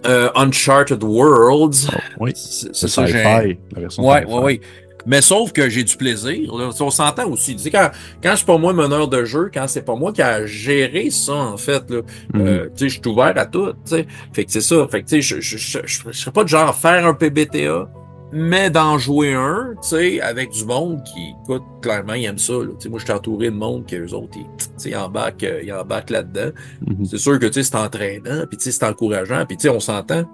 Euh, 0.06 0.30
Uncharted 0.36 1.02
Worlds. 1.02 1.88
Oh, 1.92 1.98
oui. 2.20 2.32
C'est 2.34 2.88
ça. 2.88 3.06
La 3.06 3.80
version 3.80 4.06
ouais, 4.08 4.24
ouais, 4.24 4.38
ouais. 4.42 4.60
Mais 5.06 5.22
sauf 5.22 5.52
que 5.52 5.68
j'ai 5.70 5.84
du 5.84 5.96
plaisir. 5.96 6.54
Là. 6.54 6.70
On 6.80 6.90
s'entend 6.90 7.28
aussi. 7.30 7.56
Tu 7.56 7.62
sais, 7.62 7.70
quand, 7.70 7.90
quand 8.22 8.34
c'est 8.36 8.44
pas 8.46 8.58
moi 8.58 8.72
meneur 8.72 9.08
de 9.08 9.24
jeu, 9.24 9.50
quand 9.52 9.66
c'est 9.66 9.82
pas 9.82 9.94
moi 9.94 10.12
qui 10.12 10.20
a 10.22 10.44
géré 10.44 11.08
ça, 11.10 11.32
en 11.34 11.56
fait, 11.56 11.88
là, 11.90 12.02
Mhm. 12.34 12.40
euh, 12.46 12.64
tu 12.76 12.84
sais, 12.84 12.88
je 12.90 13.00
suis 13.00 13.08
ouvert 13.08 13.32
à 13.36 13.46
tout. 13.46 13.68
Tu 13.72 13.74
sais. 13.86 14.06
Fait 14.32 14.44
que 14.44 14.52
c'est 14.52 14.60
ça. 14.60 14.86
Fait 14.90 15.02
que 15.02 15.08
tu 15.08 15.22
sais, 15.22 15.22
je, 15.22 15.40
je, 15.40 15.56
je, 15.56 15.78
je, 15.84 15.98
je 16.10 16.18
serais 16.18 16.30
pas 16.32 16.44
de 16.44 16.48
genre 16.48 16.74
faire 16.74 17.06
un 17.06 17.14
PBTA, 17.14 17.88
mais 18.32 18.70
d'en 18.70 18.98
jouer 18.98 19.32
un, 19.32 19.74
tu 19.82 19.88
sais, 19.88 20.20
avec 20.20 20.50
du 20.50 20.64
monde 20.64 21.02
qui, 21.04 21.34
écoute, 21.44 21.62
clairement, 21.80 22.14
ils 22.14 22.26
aiment 22.26 22.38
ça. 22.38 22.52
Là. 22.54 22.66
Tu 22.72 22.74
sais, 22.80 22.88
moi, 22.88 22.98
je 22.98 23.04
suis 23.04 23.12
entouré 23.14 23.46
de 23.50 23.56
monde 23.56 23.86
que 23.86 23.96
eux 23.96 24.14
autres, 24.14 24.36
ils, 24.36 24.44
tu 24.58 24.66
sais, 24.76 24.90
ils 24.90 24.96
embarquent, 24.96 25.44
euh, 25.44 25.62
ils 25.64 25.72
embarquent 25.72 26.10
là-dedans. 26.10 26.50
Mhm. 26.86 27.04
C'est 27.06 27.18
sûr 27.18 27.38
que 27.38 27.46
tu 27.46 27.54
sais, 27.54 27.62
c'est 27.62 27.76
entraînant, 27.76 28.44
puis 28.48 28.58
tu 28.58 28.64
sais, 28.64 28.72
c'est 28.72 28.84
encourageant, 28.84 29.44
puis 29.46 29.56
tu 29.56 29.62
sais, 29.62 29.68
on 29.70 29.80
s'entend. 29.80 30.24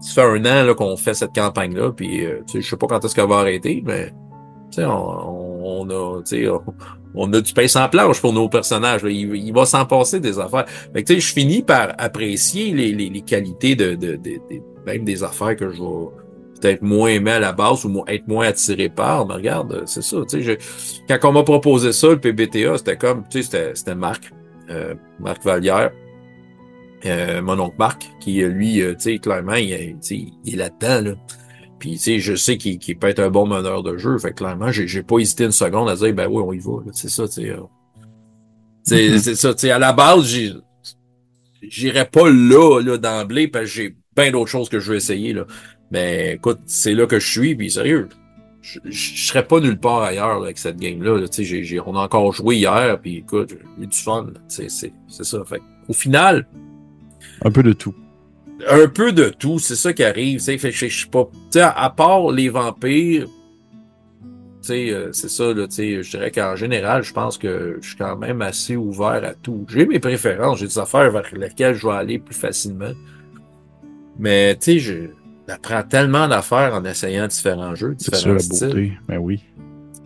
Ça 0.00 0.12
fait 0.14 0.22
un 0.22 0.44
an 0.44 0.64
là, 0.66 0.74
qu'on 0.74 0.96
fait 0.96 1.14
cette 1.14 1.34
campagne-là, 1.34 1.92
puis 1.92 2.24
euh, 2.24 2.40
tu 2.46 2.54
sais, 2.54 2.60
je 2.62 2.70
sais 2.70 2.76
pas 2.76 2.86
quand 2.86 3.04
est-ce 3.04 3.14
qu'elle 3.14 3.28
va 3.28 3.36
arrêter, 3.36 3.82
mais 3.84 4.08
tu 4.70 4.76
sais, 4.76 4.84
on, 4.84 5.80
on 5.82 5.90
a, 5.90 6.22
tu 6.22 6.36
sais, 6.44 6.48
on, 6.48 6.62
on 7.14 7.32
a 7.32 7.40
du 7.40 7.52
pain 7.54 7.66
sans 7.66 7.88
planche 7.88 8.20
pour 8.20 8.32
nos 8.34 8.48
personnages. 8.48 9.02
là. 9.02 9.10
Il, 9.10 9.34
il 9.36 9.52
va 9.52 9.64
s'en 9.64 9.86
passer 9.86 10.20
des 10.20 10.38
affaires. 10.38 10.66
Fait 10.92 11.02
que 11.02 11.06
tu 11.12 11.14
sais, 11.14 11.20
je 11.20 11.32
finis 11.32 11.62
par 11.62 11.94
apprécier 11.98 12.72
les, 12.74 12.92
les, 12.92 13.08
les 13.08 13.22
qualités 13.22 13.74
de, 13.74 13.94
de, 13.94 14.16
de- 14.16 14.16
de- 14.16 14.62
même 14.84 15.04
des 15.04 15.24
affaires 15.24 15.56
que 15.56 15.70
je 15.70 15.82
vais 15.82 16.06
peut-être 16.60 16.82
moins 16.82 17.08
aimer 17.10 17.32
à 17.32 17.40
la 17.40 17.52
base 17.52 17.84
ou 17.84 18.04
être 18.08 18.28
moins 18.28 18.46
attiré 18.48 18.88
par. 18.88 19.26
Mais 19.26 19.34
regarde, 19.34 19.82
c'est 19.86 20.02
ça. 20.02 20.18
Je- 20.32 20.52
quand 21.08 21.28
on 21.28 21.32
m'a 21.32 21.42
proposé 21.42 21.92
ça, 21.92 22.08
le 22.10 22.18
PBTA, 22.20 22.78
c'était 22.78 22.96
comme, 22.96 23.24
tu 23.30 23.38
sais, 23.38 23.42
c'était, 23.44 23.74
c'était 23.74 23.94
Marc, 23.94 24.30
euh, 24.70 24.94
Marc 25.20 25.44
Vallière, 25.44 25.90
euh, 27.04 27.42
mon 27.42 27.58
oncle 27.60 27.76
Marc, 27.78 28.08
qui 28.20 28.42
euh, 28.42 28.48
lui, 28.48 28.80
euh, 28.80 28.94
tu 28.94 29.00
sais, 29.14 29.18
clairement, 29.18 29.54
il, 29.54 29.96
il 30.10 30.54
est 30.54 30.56
là-dedans, 30.56 31.10
là. 31.10 31.14
Puis, 31.78 31.92
tu 31.92 31.98
sais, 31.98 32.18
je 32.20 32.34
sais 32.34 32.56
qu'il 32.56 32.98
peut 32.98 33.08
être 33.08 33.20
un 33.20 33.30
bon 33.30 33.46
meneur 33.46 33.82
de 33.82 33.98
jeu. 33.98 34.16
Fait 34.18 34.30
que 34.30 34.36
clairement, 34.36 34.72
j'ai 34.72 35.02
pas 35.02 35.18
hésité 35.18 35.44
une 35.44 35.52
seconde 35.52 35.90
à 35.90 35.96
dire, 35.96 36.14
ben 36.14 36.26
oui, 36.28 36.42
on 36.46 36.52
y 36.52 36.58
va. 36.58 36.72
C'est 36.92 37.10
ça, 37.10 37.28
tu 37.28 37.34
sais. 37.34 37.50
euh. 37.50 37.60
Mhm. 38.90 39.18
C'est 39.18 39.34
ça, 39.34 39.52
tu 39.54 39.60
sais. 39.60 39.70
À 39.70 39.78
la 39.78 39.92
base, 39.92 40.24
j'irais 41.62 42.06
pas 42.06 42.28
là, 42.30 42.80
là, 42.80 42.98
d'emblée, 42.98 43.48
parce 43.48 43.64
que 43.66 43.70
j'ai 43.70 43.96
plein 44.14 44.30
d'autres 44.30 44.50
choses 44.50 44.68
que 44.68 44.78
je 44.80 44.90
veux 44.90 44.96
essayer, 44.96 45.32
là. 45.32 45.46
Mais 45.90 46.34
écoute, 46.34 46.58
c'est 46.66 46.94
là 46.94 47.06
que 47.06 47.18
je 47.18 47.30
suis, 47.30 47.54
puis 47.54 47.70
sérieux. 47.70 48.08
Je, 48.60 48.80
je, 48.84 48.90
je 48.90 49.26
serais 49.28 49.46
pas 49.46 49.60
nulle 49.60 49.78
part 49.78 50.02
ailleurs 50.02 50.38
là, 50.40 50.46
avec 50.46 50.58
cette 50.58 50.78
game-là. 50.78 51.18
là. 51.20 51.28
Tu 51.28 51.36
sais, 51.36 51.44
j'ai- 51.44 51.62
j'ai- 51.64 51.80
on 51.80 51.94
a 51.94 52.00
encore 52.00 52.32
joué 52.32 52.56
hier, 52.56 52.98
puis 53.00 53.18
écoute, 53.18 53.50
j'ai 53.50 53.84
eu 53.84 53.86
du 53.86 53.96
fun. 53.96 54.26
C'est 54.48 54.68
c'est 54.70 54.92
ça. 55.08 55.44
Fait 55.46 55.62
au 55.88 55.92
final, 55.92 56.46
Un 57.44 57.50
peu 57.52 57.62
de 57.62 57.72
tout. 57.72 57.94
un 58.68 58.88
peu 58.88 59.12
de 59.12 59.28
tout, 59.28 59.58
c'est 59.60 59.76
ça 59.76 59.92
qui 59.92 60.02
arrive. 60.02 60.38
tu 60.38 60.44
sais, 60.46 60.58
Fait 60.58 60.72
je 60.72 60.86
je 60.88 60.98
suis 60.98 61.08
pas. 61.08 61.28
Tu 61.32 61.58
sais, 61.58 61.60
à, 61.60 61.90
part 61.90 62.32
les 62.32 62.48
vampires, 62.48 63.26
tu 63.26 63.30
sais, 64.62 64.90
euh, 64.90 65.12
c'est 65.12 65.28
ça, 65.30 65.54
là, 65.54 65.68
tu 65.68 65.74
sais, 65.76 66.02
je 66.02 66.10
dirais 66.10 66.32
qu'en 66.32 66.56
général, 66.56 67.04
je 67.04 67.12
pense 67.12 67.38
que 67.38 67.78
je 67.80 67.86
suis 67.86 67.96
quand 67.96 68.16
même 68.16 68.42
assez 68.42 68.74
ouvert 68.74 69.22
à 69.24 69.34
tout. 69.34 69.64
J'ai 69.68 69.86
mes 69.86 70.00
préférences, 70.00 70.58
j'ai 70.58 70.66
des 70.66 70.78
affaires 70.80 71.12
vers 71.12 71.22
lesquelles 71.36 71.74
je 71.76 71.86
vais 71.86 71.92
aller 71.94 72.18
plus 72.18 72.34
facilement. 72.34 72.92
Mais 74.18 74.56
tu 74.56 74.80
sais, 74.80 75.10
je 75.46 75.52
j'apprends 75.52 75.82
tellement 75.82 76.28
d'affaires 76.28 76.74
en 76.74 76.84
essayant 76.84 77.26
différents 77.26 77.74
jeux, 77.74 77.94
C'est 77.98 78.10
ça 78.14 78.16
différents 78.18 78.34
la 78.34 78.38
styles. 78.40 78.68
beauté. 78.68 78.92
Ben 79.08 79.18
oui. 79.18 79.42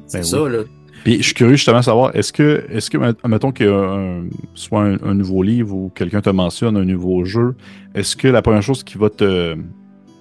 C'est 0.06 0.18
Ben 0.18 0.24
ça, 0.24 0.48
là. 0.48 0.58
Puis 1.04 1.16
je 1.18 1.22
suis 1.22 1.34
curieux 1.34 1.54
justement 1.56 1.78
de 1.78 1.84
savoir, 1.84 2.14
est-ce 2.14 2.30
que, 2.32 2.66
est-ce 2.70 2.90
que, 2.90 2.98
mettons 3.26 3.52
qu'il 3.52 3.66
y 3.66 3.68
a 3.70 3.74
un- 3.74 4.26
soit 4.54 4.82
un, 4.82 4.96
un 5.02 5.14
nouveau 5.14 5.42
livre 5.42 5.74
ou 5.74 5.88
quelqu'un 5.94 6.20
te 6.20 6.28
mentionne 6.28 6.76
un 6.76 6.84
nouveau 6.84 7.24
jeu, 7.24 7.54
est-ce 7.94 8.16
que 8.16 8.28
la 8.28 8.42
première 8.42 8.62
chose 8.62 8.84
qui 8.84 8.98
va 8.98 9.08
te 9.08 9.56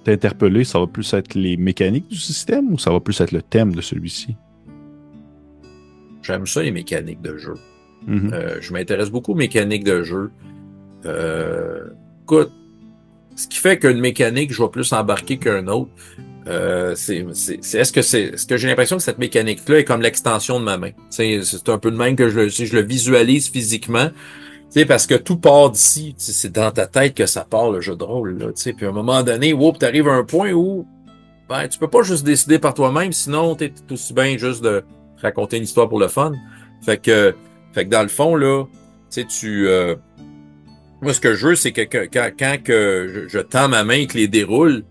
t'interpeller, 0.06 0.64
ça 0.64 0.80
va 0.80 0.88
plus 0.88 1.14
être 1.14 1.36
les 1.36 1.58
mécaniques 1.58 2.08
du 2.08 2.16
système 2.16 2.72
ou 2.72 2.78
ça 2.80 2.92
va 2.92 3.02
plus 3.02 3.20
être 3.20 3.34
le 3.34 3.42
thème 3.42 3.76
de 3.76 3.82
celui-ci? 3.82 4.38
J'aime 6.22 6.46
ça, 6.46 6.62
les 6.64 6.72
mécaniques 6.72 7.22
de 7.22 7.38
jeu. 7.38 7.56
Mhm. 8.08 8.32
Euh, 8.34 8.58
je 8.62 8.72
m'intéresse 8.72 9.10
beaucoup 9.10 9.34
aux 9.34 9.36
mécaniques 9.36 9.84
de 9.84 10.04
jeu. 10.04 10.32
Euh, 11.06 11.88
écoute, 12.24 12.52
ce 13.40 13.48
qui 13.48 13.58
fait 13.58 13.80
qu'une 13.80 14.00
mécanique, 14.00 14.52
je 14.52 14.62
vais 14.62 14.68
plus 14.68 14.92
embarquer 14.92 15.38
qu'un 15.38 15.66
autre, 15.68 15.90
euh, 16.48 16.94
c'est, 16.96 17.26
est-ce 17.74 17.94
que 17.94 18.02
c'est, 18.02 18.24
est-ce 18.24 18.46
que 18.46 18.58
j'ai 18.58 18.68
l'impression 18.68 18.98
que 18.98 19.04
cette 19.04 19.18
mécanique-là 19.18 19.80
est 19.80 19.86
comme 19.86 20.02
l'extension 20.02 20.60
de 20.60 20.66
ma 20.66 20.78
main? 20.78 20.92
C'est, 21.10 21.40
un 21.68 21.78
peu 21.78 21.90
de 21.90 21.96
même 21.96 22.18
que 22.18 22.28
je, 22.28 22.50
si 22.50 22.66
je 22.66 22.76
le 22.76 22.82
visualise 22.82 23.50
physiquement. 23.50 24.10
Tu 24.10 24.82
sais, 24.82 24.86
parce 24.86 25.08
que 25.08 25.16
tout 25.16 25.38
part 25.38 25.70
d'ici. 25.70 26.16
Tu 26.18 26.34
C'est 26.34 26.52
dans 26.52 26.72
ta 26.72 26.86
tête 26.86 27.16
que 27.16 27.26
ça 27.26 27.46
part, 27.50 27.72
le 27.72 27.80
jeu 27.80 27.96
de 27.96 28.04
rôle, 28.04 28.38
là. 28.38 28.48
Tu 28.48 28.62
sais, 28.62 28.74
puis 28.74 28.86
à 28.86 28.90
un 28.90 28.92
moment 28.92 29.24
donné, 29.24 29.54
whoop, 29.54 29.80
t'arrives 29.80 30.10
à 30.10 30.14
un 30.14 30.26
point 30.26 30.52
où, 30.52 30.86
ben, 31.48 31.66
tu 31.70 31.80
peux 31.80 31.88
pas 31.88 32.02
juste 32.02 32.26
décider 32.26 32.60
par 32.60 32.74
toi-même, 32.74 33.14
sinon 33.14 33.56
t'es 33.56 33.70
tout 33.70 33.94
aussi 33.94 34.14
bien 34.14 34.38
juste 34.38 34.62
de 34.62 34.84
raconter 35.22 35.58
une 35.58 35.64
histoire 35.64 35.88
pour 35.88 36.00
le 36.00 36.10
fun. 36.10 36.34
Fait 36.82 36.98
que, 36.98 37.34
fait 37.72 37.86
que 37.86 37.90
dans 37.90 38.04
le 38.04 38.10
fond, 38.10 38.36
là, 38.36 38.66
tu 38.66 39.22
sais, 39.22 39.26
tu, 39.26 39.70
euh, 39.70 39.96
moi, 41.02 41.14
ce 41.14 41.20
que 41.20 41.34
je 41.34 41.47
veux, 41.47 41.56
c'est 41.56 41.72
que, 41.72 41.82
que- 41.82 42.08
quand, 42.12 42.30
quand 42.38 42.58
que 42.64 43.08
je, 43.14 43.28
je 43.28 43.39
tends 43.39 43.70
ma 43.70 43.84
main 43.84 43.95
et 43.95 44.08
que 44.08 44.18
les 44.18 44.28
déroule, 44.28 44.84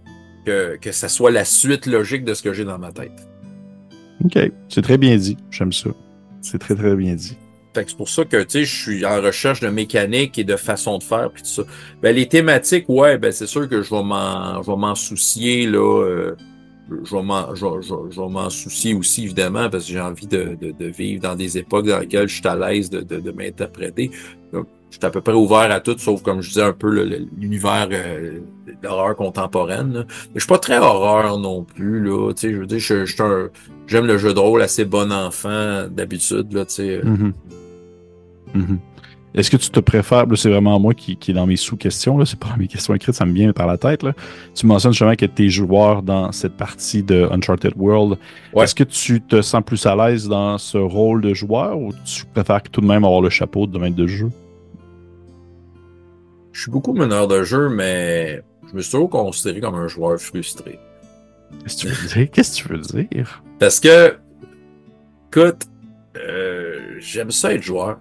que, 0.47 0.77
que 0.77 0.93
ça 0.93 1.09
soit 1.09 1.31
la 1.31 1.45
suite 1.45 1.87
logique 1.87 2.25
de 2.25 2.35
ce 2.35 2.43
que 2.43 2.53
j'ai 2.53 2.65
dans 2.65 2.79
ma 2.79 2.93
tête. 2.93 3.29
OK. 4.25 4.39
C'est 4.69 4.83
très 4.83 4.99
bien 4.99 5.17
dit. 5.17 5.37
J'aime 5.51 5.73
ça. 5.73 5.91
C'est 6.41 6.59
très, 6.59 6.75
très 6.75 6.97
bien 6.97 7.15
dit. 7.15 7.37
C'est 7.75 7.97
pour 7.97 8.09
ça 8.09 8.25
que, 8.25 8.43
tu 8.43 8.51
sais, 8.51 8.65
je 8.65 8.83
suis 8.83 9.07
en 9.07 9.21
recherche 9.21 9.61
de 9.61 9.69
mécanique 9.69 10.37
et 10.37 10.43
de 10.43 10.57
façon 10.57 10.99
de 10.99 11.05
faire, 11.05 11.31
puis 11.31 11.43
tout 11.43 11.49
ça. 11.49 11.63
Ben, 12.03 12.15
les 12.15 12.27
thématiques, 12.27 12.89
ouais, 12.89 13.19
ben, 13.19 13.31
c'est 13.31 13.47
sûr 13.47 13.69
que 13.69 13.83
je 13.83 13.91
vais 13.95 14.03
m'en, 14.03 14.95
soucier, 14.97 15.65
là, 15.67 16.03
euh, 16.03 16.35
je 17.05 17.15
vais 17.15 17.23
m'en, 17.23 17.55
je, 17.55 17.67
je 17.81 17.95
je 18.11 18.49
soucier 18.51 18.95
aussi, 18.95 19.25
évidemment, 19.25 19.71
parce 19.71 19.85
que 19.85 19.93
j'ai 19.93 20.01
envie 20.01 20.27
de, 20.27 20.57
de, 20.61 20.73
de 20.73 20.87
vivre 20.87 21.23
dans 21.23 21.37
des 21.37 21.57
époques 21.57 21.87
dans 21.87 22.01
lesquelles 22.01 22.27
je 22.27 22.35
suis 22.35 22.49
à 22.49 22.57
l'aise 22.57 22.91
de, 22.91 23.01
de 23.03 23.31
m'interpréter. 23.31 24.11
Je 24.91 24.97
suis 24.97 25.05
à 25.05 25.11
peu 25.11 25.21
près 25.21 25.35
ouvert 25.35 25.71
à 25.71 25.81
tout, 25.81 25.97
sauf, 25.99 26.23
comme 26.23 26.41
je 26.41 26.49
disais, 26.49 26.63
un 26.63 26.73
peu 26.73 26.91
l'univers 27.37 27.89
euh, 27.93 28.41
de 28.67 28.73
l'horreur 28.83 29.17
contemporaine, 29.17 29.93
là. 29.93 30.05
Mais 30.07 30.35
je 30.37 30.41
suis 30.41 30.49
pas 30.49 30.59
très 30.59 30.79
horreur 30.79 31.39
non 31.39 31.65
plus, 31.65 32.03
là, 32.03 32.33
tu 32.33 32.41
sais, 32.41 32.55
je 32.55 32.59
veux 32.59 32.67
dire, 32.67 32.79
je, 32.79 33.05
je 33.05 33.49
j'aime 33.87 34.07
le 34.07 34.19
jeu 34.19 34.33
de 34.33 34.39
rôle 34.39 34.63
assez 34.63 34.85
bon 34.85 35.13
enfant, 35.13 35.87
d'habitude, 35.91 36.53
là, 36.53 36.65
tu 36.65 36.75
sais. 36.75 37.01
Mhm. 37.05 37.33
Mhm. 38.55 38.79
Est-ce 39.35 39.51
que 39.51 39.57
tu 39.57 39.71
te 39.71 39.81
préfères, 39.81 40.25
c'est 40.35 40.49
vraiment 40.49 40.81
moi 40.81 40.95
qui, 40.95 41.17
qui 41.17 41.33
est 41.33 41.35
dans 41.35 41.47
mes 41.47 41.57
sous-questions, 41.57 42.25
c'est 42.25 42.39
pas 42.39 42.57
mes 42.59 42.67
questions 42.67 42.95
écrites, 42.95 43.15
ça 43.15 43.27
me 43.27 43.33
vient 43.33 43.53
par 43.53 43.67
la 43.67 43.77
tête. 43.77 44.03
Là. 44.03 44.15
Tu 44.55 44.67
mentionnes 44.67 44.93
justement 44.93 45.15
que 45.15 45.27
tu 45.27 45.47
es 45.47 45.49
joueur 45.51 46.03
dans 46.03 46.33
cette 46.33 46.57
partie 46.57 47.03
de 47.03 47.29
Uncharted 47.31 47.75
World. 47.77 48.19
Ouais. 48.55 48.65
Est-ce 48.65 48.75
que 48.75 48.85
tu 48.85 49.21
te 49.21 49.43
sens 49.43 49.63
plus 49.65 49.85
à 49.85 49.95
l'aise 49.95 50.27
dans 50.29 50.57
ce 50.57 50.79
rôle 50.79 51.21
de 51.21 51.35
joueur 51.35 51.79
ou 51.79 51.93
tu 52.05 52.25
préfères 52.33 52.63
tout 52.63 52.81
de 52.81 52.87
même 52.87 53.05
avoir 53.05 53.21
le 53.21 53.31
chapeau 53.31 53.67
de 53.67 53.79
maître 53.79 53.97
de 53.97 54.07
jeu? 54.07 54.31
Je 56.59 56.63
suis 56.63 56.73
beaucoup 56.73 56.93
meneur 56.93 57.29
de 57.29 57.45
jeu, 57.45 57.69
mais 57.69 58.43
je 58.69 58.75
me 58.75 58.83
suis 58.83 58.91
toujours 58.91 59.09
considéré 59.09 59.61
comme 59.61 59.77
un 59.77 59.87
joueur 59.87 60.21
frustré. 60.21 60.81
Qu'est-ce 61.63 61.77
que 61.77 61.81
tu 61.83 61.95
veux 61.95 62.09
dire? 62.09 62.31
Qu'est-ce 62.33 62.51
que 62.51 62.67
tu 62.67 62.69
veux 62.73 62.79
dire? 62.81 63.45
Parce 63.61 63.79
que, 63.79 64.17
écoute, 65.29 65.67
euh, 66.17 66.97
j'aime 66.99 67.31
ça 67.31 67.55
être 67.55 67.63
joueur. 67.63 68.01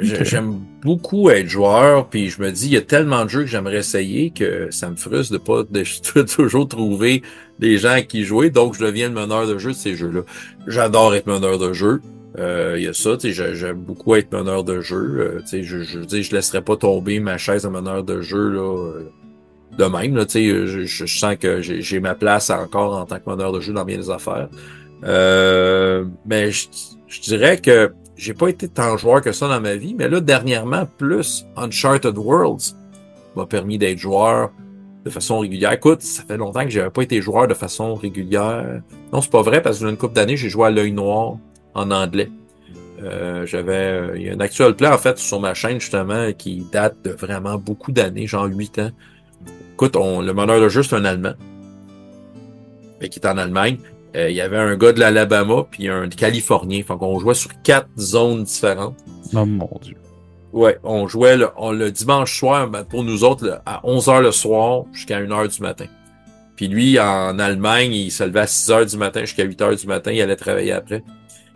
J'aime 0.00 0.60
beaucoup 0.82 1.30
être 1.30 1.48
joueur, 1.48 2.08
puis 2.08 2.30
je 2.30 2.40
me 2.40 2.52
dis, 2.52 2.66
il 2.66 2.74
y 2.74 2.76
a 2.76 2.82
tellement 2.82 3.24
de 3.24 3.30
jeux 3.30 3.40
que 3.40 3.48
j'aimerais 3.48 3.78
essayer 3.78 4.30
que 4.30 4.68
ça 4.70 4.88
me 4.88 4.94
frustre 4.94 5.32
de 5.32 5.38
pas 5.38 5.64
de, 5.68 6.22
toujours 6.22 6.68
trouver 6.68 7.22
des 7.58 7.76
gens 7.76 7.94
à 7.94 8.02
qui 8.02 8.22
jouer, 8.22 8.50
donc 8.50 8.74
je 8.74 8.84
deviens 8.84 9.08
le 9.08 9.14
meneur 9.14 9.48
de 9.48 9.58
jeu 9.58 9.70
de 9.70 9.76
ces 9.76 9.96
jeux-là. 9.96 10.20
J'adore 10.68 11.16
être 11.16 11.26
meneur 11.26 11.58
de 11.58 11.72
jeu. 11.72 12.00
Euh, 12.38 12.76
Il 12.78 12.84
y 12.84 12.88
a 12.88 12.92
ça, 12.92 13.16
j'aime 13.20 13.80
beaucoup 13.80 14.14
être 14.14 14.32
meneur 14.32 14.62
de 14.64 14.80
jeu. 14.80 15.18
Euh, 15.18 15.40
tu 15.40 15.46
sais, 15.46 15.62
je, 15.62 15.82
je, 15.82 16.00
je 16.08 16.34
laisserai 16.34 16.62
pas 16.62 16.76
tomber 16.76 17.18
ma 17.20 17.38
chaise 17.38 17.64
de 17.64 17.68
meneur 17.68 18.04
de 18.04 18.20
jeu 18.20 18.50
là, 18.50 18.60
euh, 18.60 19.10
de 19.76 19.84
même. 19.84 20.16
Là, 20.16 20.24
sais, 20.28 20.46
je, 20.46 20.66
je, 20.86 21.06
je 21.06 21.18
sens 21.18 21.36
que 21.36 21.60
j'ai 21.60 22.00
ma 22.00 22.14
place 22.14 22.50
encore 22.50 22.96
en 22.96 23.04
tant 23.04 23.18
que 23.18 23.28
meneur 23.28 23.52
de 23.52 23.60
jeu 23.60 23.72
dans 23.72 23.84
bien 23.84 23.96
des 23.96 24.10
affaires. 24.10 24.48
Euh, 25.04 26.04
mais 26.24 26.50
je, 26.50 26.68
je 27.08 27.20
dirais 27.20 27.58
que 27.58 27.92
j'ai 28.16 28.34
pas 28.34 28.48
été 28.48 28.68
tant 28.68 28.96
joueur 28.96 29.22
que 29.22 29.32
ça 29.32 29.48
dans 29.48 29.60
ma 29.60 29.74
vie, 29.76 29.94
mais 29.94 30.08
là, 30.08 30.20
dernièrement, 30.20 30.86
plus 30.98 31.46
Uncharted 31.56 32.16
Worlds 32.16 32.76
m'a 33.34 33.46
permis 33.46 33.78
d'être 33.78 33.98
joueur 33.98 34.50
de 35.04 35.10
façon 35.10 35.38
régulière. 35.38 35.72
Écoute, 35.72 36.02
ça 36.02 36.22
fait 36.24 36.36
longtemps 36.36 36.62
que 36.64 36.70
j'avais 36.70 36.90
pas 36.90 37.02
été 37.02 37.22
joueur 37.22 37.48
de 37.48 37.54
façon 37.54 37.94
régulière. 37.94 38.82
Non, 39.12 39.22
c'est 39.22 39.32
pas 39.32 39.42
vrai, 39.42 39.62
parce 39.62 39.80
que 39.80 39.86
une 39.86 39.96
couple 39.96 40.14
d'années, 40.14 40.36
j'ai 40.36 40.50
joué 40.50 40.66
à 40.66 40.70
l'œil 40.70 40.92
noir 40.92 41.38
en 41.74 41.90
anglais. 41.90 42.30
Euh, 43.02 43.46
j'avais 43.46 43.72
euh, 43.72 44.12
il 44.16 44.22
y 44.24 44.28
a 44.30 44.34
un 44.34 44.40
actual 44.40 44.76
play 44.76 44.88
en 44.88 44.98
fait 44.98 45.16
sur 45.18 45.40
ma 45.40 45.54
chaîne 45.54 45.80
justement 45.80 46.32
qui 46.36 46.66
date 46.70 46.96
de 47.04 47.10
vraiment 47.10 47.56
beaucoup 47.56 47.92
d'années, 47.92 48.26
genre 48.26 48.44
8 48.46 48.78
ans. 48.80 48.90
Écoute, 49.74 49.96
on, 49.96 50.20
le 50.20 50.34
meneur 50.34 50.60
de 50.60 50.68
jeu, 50.68 50.82
c'est 50.82 50.96
un 50.96 51.04
Allemand. 51.06 51.32
Fait 53.00 53.08
qui 53.08 53.18
est 53.18 53.26
en 53.26 53.38
Allemagne. 53.38 53.78
Euh, 54.16 54.28
il 54.28 54.36
y 54.36 54.40
avait 54.40 54.58
un 54.58 54.76
gars 54.76 54.92
de 54.92 55.00
l'Alabama 55.00 55.64
puis 55.70 55.88
un 55.88 56.08
Californien. 56.08 56.82
Fait 56.82 56.96
qu'on 56.96 57.18
jouait 57.18 57.34
sur 57.34 57.50
quatre 57.62 57.88
zones 57.98 58.42
différentes. 58.44 58.96
Oh 59.34 59.46
mon 59.46 59.70
Dieu. 59.80 59.96
Ouais, 60.52 60.78
on 60.82 61.06
jouait 61.06 61.36
le, 61.36 61.48
on- 61.56 61.70
le 61.70 61.92
dimanche 61.92 62.36
soir, 62.38 62.68
ben, 62.68 62.82
pour 62.84 63.04
nous 63.04 63.22
autres, 63.24 63.44
le- 63.46 63.54
à 63.64 63.80
11h 63.84 64.20
le 64.20 64.32
soir 64.32 64.82
jusqu'à 64.92 65.20
1h 65.20 65.48
du 65.56 65.62
matin. 65.62 65.86
Puis 66.56 66.66
lui, 66.68 66.98
en 66.98 67.38
Allemagne, 67.38 67.92
il 67.94 68.10
se 68.10 68.24
levait 68.24 68.40
à 68.40 68.46
6 68.48 68.70
heures 68.70 68.84
du 68.84 68.96
matin 68.98 69.20
jusqu'à 69.20 69.44
8 69.44 69.62
heures 69.62 69.76
du 69.76 69.86
matin, 69.86 70.10
il 70.12 70.20
allait 70.20 70.36
travailler 70.36 70.72
après. 70.72 71.02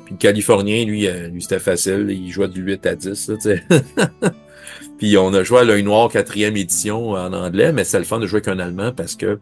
Puis 0.04 0.14
le 0.14 0.18
Californien, 0.18 0.84
lui, 0.84 1.06
euh, 1.06 1.28
lui 1.28 1.42
c'était 1.42 1.58
facile, 1.58 2.06
il 2.10 2.30
jouait 2.30 2.48
de 2.48 2.60
8 2.60 2.86
à 2.86 2.94
10, 2.94 3.28
là, 3.28 3.36
tu 3.36 3.40
sais. 3.42 3.64
Puis 4.98 5.16
on 5.18 5.34
a 5.34 5.42
joué 5.42 5.60
à 5.60 5.64
l'œil 5.64 5.82
noir 5.82 6.08
quatrième 6.08 6.56
édition 6.56 7.10
en 7.10 7.32
anglais, 7.32 7.72
mais 7.72 7.84
c'est 7.84 7.98
le 7.98 8.04
fun 8.04 8.20
de 8.20 8.26
jouer 8.26 8.40
qu'un 8.40 8.58
allemand 8.58 8.92
parce 8.92 9.16
que 9.16 9.40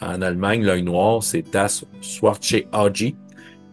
en 0.00 0.22
Allemagne, 0.22 0.62
l'œil 0.62 0.82
noir, 0.82 1.22
c'est 1.22 1.42
Das 1.42 1.84
Schwarze 2.00 2.62
Auge. 2.72 3.12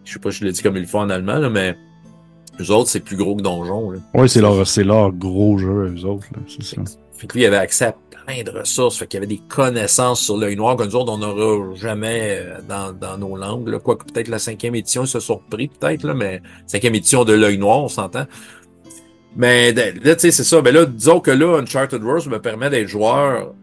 Je 0.04 0.14
sais 0.14 0.20
pas 0.20 0.32
si 0.32 0.40
je 0.40 0.46
l'ai 0.46 0.52
dit 0.52 0.62
comme 0.62 0.78
il 0.78 0.86
faut 0.86 1.00
en 1.00 1.10
allemand, 1.10 1.38
là, 1.38 1.50
mais 1.50 1.76
eux 2.60 2.72
autres, 2.72 2.90
c'est 2.90 3.00
plus 3.00 3.18
gros 3.18 3.36
que 3.36 3.42
Donjon. 3.42 3.94
Oui, 4.14 4.30
c'est 4.30 4.42
leur, 4.42 4.66
c'est 4.68 4.84
leur 4.84 5.12
gros 5.12 5.58
jeu, 5.58 5.94
eux 5.96 6.06
autres. 6.06 6.28
C'est 6.48 6.64
ça. 6.64 6.82
Fait 7.18 7.28
que 7.28 7.34
lui, 7.34 7.44
il 7.44 7.46
avait 7.46 7.58
accès 7.58 7.86
à 7.86 7.96
plein 8.26 8.44
de 8.44 8.52
ressources. 8.52 8.98
Fait 8.98 9.08
qu'il 9.08 9.18
avait 9.18 9.28
des 9.28 9.42
connaissances 9.48 10.22
sur 10.22 10.38
l'œil 10.38 10.56
noir 10.56 10.76
que 10.76 10.84
nous 10.84 10.96
autres, 10.96 11.12
on 11.12 11.18
n'aura 11.18 11.76
jamais 11.76 12.42
euh, 12.42 12.92
dans, 12.94 13.18
nos 13.18 13.36
langues. 13.36 13.78
Quoique 13.80 14.06
peut-être 14.06 14.28
la 14.28 14.40
cinquième 14.40 14.76
édition 14.76 15.06
se 15.06 15.20
surpris, 15.20 15.68
peut-être, 15.68 16.06
mais 16.14 16.42
cinquième 16.68 16.96
édition 16.96 17.24
de 17.24 17.34
l'œil 17.34 17.58
noir, 17.58 17.84
on 17.84 17.88
s'entend. 17.88 18.26
Mais 19.36 19.74
là, 19.74 20.16
tu 20.16 20.22
sais, 20.22 20.32
c'est 20.32 20.44
ça. 20.44 20.62
Mais 20.62 20.72
là, 20.72 20.86
disons 20.86 21.20
que 21.20 21.32
là, 21.32 21.60
Uncharted 21.60 22.02
Worlds 22.02 22.30
me 22.30 22.40
permet 22.40 22.70
d'être 22.70 22.88
joueur, 22.88 23.54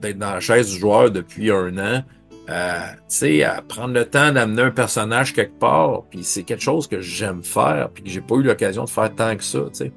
d'être 0.00 0.18
dans 0.18 0.32
la 0.32 0.40
chaise 0.40 0.70
du 0.70 0.78
joueur 0.78 1.10
depuis 1.10 1.50
un 1.50 1.78
an. 1.78 2.02
Euh, 2.50 3.42
à 3.46 3.62
prendre 3.62 3.94
le 3.94 4.04
temps 4.04 4.30
d'amener 4.30 4.62
un 4.62 4.70
personnage 4.70 5.32
quelque 5.32 5.58
part, 5.58 6.02
puis 6.10 6.22
c'est 6.24 6.42
quelque 6.42 6.62
chose 6.62 6.86
que 6.86 7.00
j'aime 7.00 7.42
faire, 7.42 7.88
puis 7.94 8.04
que 8.04 8.10
j'ai 8.10 8.20
pas 8.20 8.34
eu 8.34 8.42
l'occasion 8.42 8.84
de 8.84 8.90
faire 8.90 9.14
tant 9.14 9.34
que 9.34 9.42
ça, 9.42 9.60
tu 9.60 9.86
sais. 9.86 9.92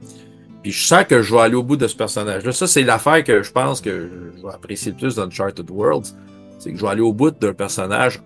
Puis 0.68 0.74
je 0.74 0.86
sens 0.86 1.06
que 1.06 1.22
je 1.22 1.34
vais 1.34 1.40
aller 1.40 1.56
au 1.56 1.64
bout 1.64 1.78
de 1.78 1.88
ce 1.88 1.96
personnage-là. 1.96 2.52
Ça, 2.52 2.68
c'est 2.68 2.84
l'affaire 2.84 3.24
que 3.24 3.42
je 3.42 3.54
pense 3.54 3.80
que 3.80 4.10
je 4.36 4.42
vais 4.42 4.54
apprécier 4.54 4.92
le 4.92 4.98
plus 4.98 5.16
dans 5.16 5.24
Uncharted 5.24 5.70
Worlds. 5.70 6.14
C'est 6.60 6.74
que 6.74 6.78
je 6.78 6.82
vais 6.82 6.90
aller 6.90 7.02
au 7.02 7.14
bout 7.14 7.32
d'un 7.32 7.54
personnage 7.54 8.22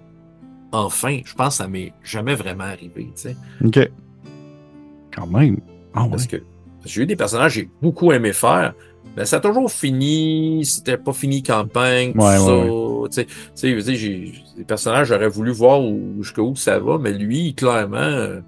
enfin. 0.72 1.20
Je 1.24 1.36
pense 1.36 1.50
que 1.50 1.64
ça 1.64 1.68
m'est 1.68 1.94
jamais 2.04 2.34
vraiment 2.34 2.64
arrivé, 2.64 3.12
tu 3.16 3.22
sais. 3.22 3.36
OK. 3.64 3.92
Quand 5.16 5.28
même. 5.28 5.60
Ah, 5.94 6.08
Parce 6.10 6.26
que 6.26 6.38
j'ai 6.84 7.04
eu 7.04 7.06
des 7.06 7.16
personnages 7.16 7.54
que 7.54 7.60
j'ai 7.60 7.70
beaucoup 7.80 8.12
aimé 8.12 8.34
faire, 8.34 8.74
mais 9.16 9.26
ça 9.26 9.36
a 9.36 9.39
toujours 9.39 9.72
fini, 9.72 10.66
c'était 10.66 10.98
pas 10.98 11.14
fini 11.14 11.44
campagne, 11.44 12.12
tout 12.14 13.08
ça. 13.12 13.24
Tu 13.24 13.28
sais, 13.54 13.96
j'ai 13.96 14.34
des 14.58 14.64
personnages, 14.64 15.10
j'aurais 15.10 15.30
voulu 15.30 15.52
voir 15.52 15.80
jusqu'où 16.20 16.56
ça 16.56 16.80
va, 16.80 16.98
mais 16.98 17.14
lui, 17.14 17.54
clairement, 17.54 18.39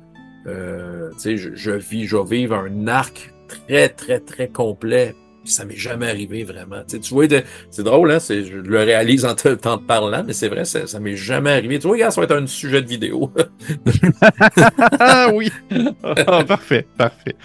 euh, 0.48 1.12
tu 1.12 1.20
sais, 1.20 1.38
je, 1.38 1.54
je, 1.54 1.72
vis, 1.74 2.08
je 2.08 2.18
vais 2.18 2.38
vivre 2.38 2.56
un 2.56 2.88
arc 2.88 3.33
très, 3.68 3.90
très, 3.90 4.20
très 4.20 4.48
complet. 4.48 5.16
Ça 5.46 5.66
m'est 5.66 5.76
jamais 5.76 6.08
arrivé 6.08 6.46
vraiment. 6.46 6.84
Tu, 6.88 6.96
sais, 6.96 7.00
tu 7.00 7.14
vois, 7.14 7.26
c'est 7.70 7.84
drôle, 7.84 8.12
hein? 8.12 8.20
Je 8.20 8.60
le 8.60 8.80
réalise 8.80 9.26
en 9.26 9.36
te, 9.36 9.50
en 9.68 9.78
te 9.78 9.84
parlant, 9.84 10.24
mais 10.26 10.32
c'est 10.32 10.48
vrai, 10.48 10.64
ça, 10.64 10.88
ça 10.88 11.02
m'est 11.02 11.18
jamais 11.18 11.52
arrivé. 11.52 11.80
Tu 11.80 11.88
vois, 11.88 11.98
regarde, 11.98 12.14
ça 12.14 12.22
va 12.22 12.26
être 12.26 12.42
un 12.42 12.48
sujet 12.48 12.82
de 12.82 12.88
vidéo. 12.88 13.30
ah 15.00 15.28
oui! 15.34 15.52
Parfait, 16.48 16.88
parfait. 16.98 17.36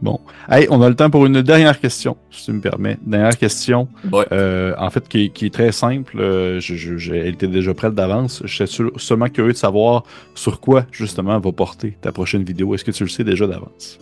Bon. 0.00 0.20
Hey, 0.48 0.68
on 0.70 0.80
a 0.82 0.88
le 0.88 0.94
temps 0.94 1.10
pour 1.10 1.26
une 1.26 1.42
dernière 1.42 1.80
question, 1.80 2.16
si 2.30 2.44
tu 2.44 2.52
me 2.52 2.60
permets. 2.60 2.96
Dernière 3.04 3.36
question. 3.36 3.88
Euh, 4.30 4.72
en 4.78 4.90
fait, 4.90 5.08
qui, 5.08 5.30
qui, 5.30 5.46
est 5.46 5.54
très 5.54 5.72
simple. 5.72 6.20
Euh, 6.20 6.60
je, 6.60 6.76
je, 6.76 7.12
elle 7.12 7.34
était 7.34 7.48
déjà 7.48 7.74
prête 7.74 7.94
d'avance. 7.94 8.42
Je 8.44 8.64
suis 8.64 8.84
seulement 8.96 9.28
curieux 9.28 9.52
de 9.52 9.58
savoir 9.58 10.04
sur 10.36 10.60
quoi, 10.60 10.86
justement, 10.92 11.40
va 11.40 11.52
porter 11.52 11.98
ta 12.00 12.12
prochaine 12.12 12.44
vidéo. 12.44 12.74
Est-ce 12.74 12.84
que 12.84 12.92
tu 12.92 13.02
le 13.02 13.08
sais 13.08 13.24
déjà 13.24 13.48
d'avance? 13.48 13.98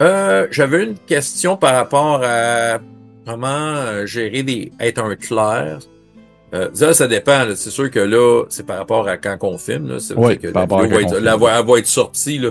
Euh, 0.00 0.46
J'avais 0.50 0.84
une 0.84 0.98
question 0.98 1.56
par 1.56 1.74
rapport 1.74 2.20
à 2.22 2.78
comment 3.26 3.46
euh, 3.48 4.06
gérer 4.06 4.42
des. 4.42 4.72
être 4.80 5.02
un 5.02 5.16
clair. 5.16 5.78
Euh, 6.54 6.70
ça, 6.72 6.94
ça 6.94 7.06
dépend. 7.06 7.44
C'est 7.54 7.70
sûr 7.70 7.90
que 7.90 8.00
là, 8.00 8.44
c'est 8.48 8.64
par 8.64 8.78
rapport 8.78 9.06
à 9.08 9.16
quand 9.16 9.36
on 9.42 9.58
filme. 9.58 9.88
Là. 9.88 9.98
Oui, 10.16 10.38
que 10.38 10.48
par 10.48 10.62
à 10.62 10.66
va 10.66 11.02
être, 11.02 11.18
la, 11.18 11.34
elle 11.34 11.66
va 11.66 11.78
être 11.78 11.86
sortie. 11.86 12.38
Là. 12.38 12.50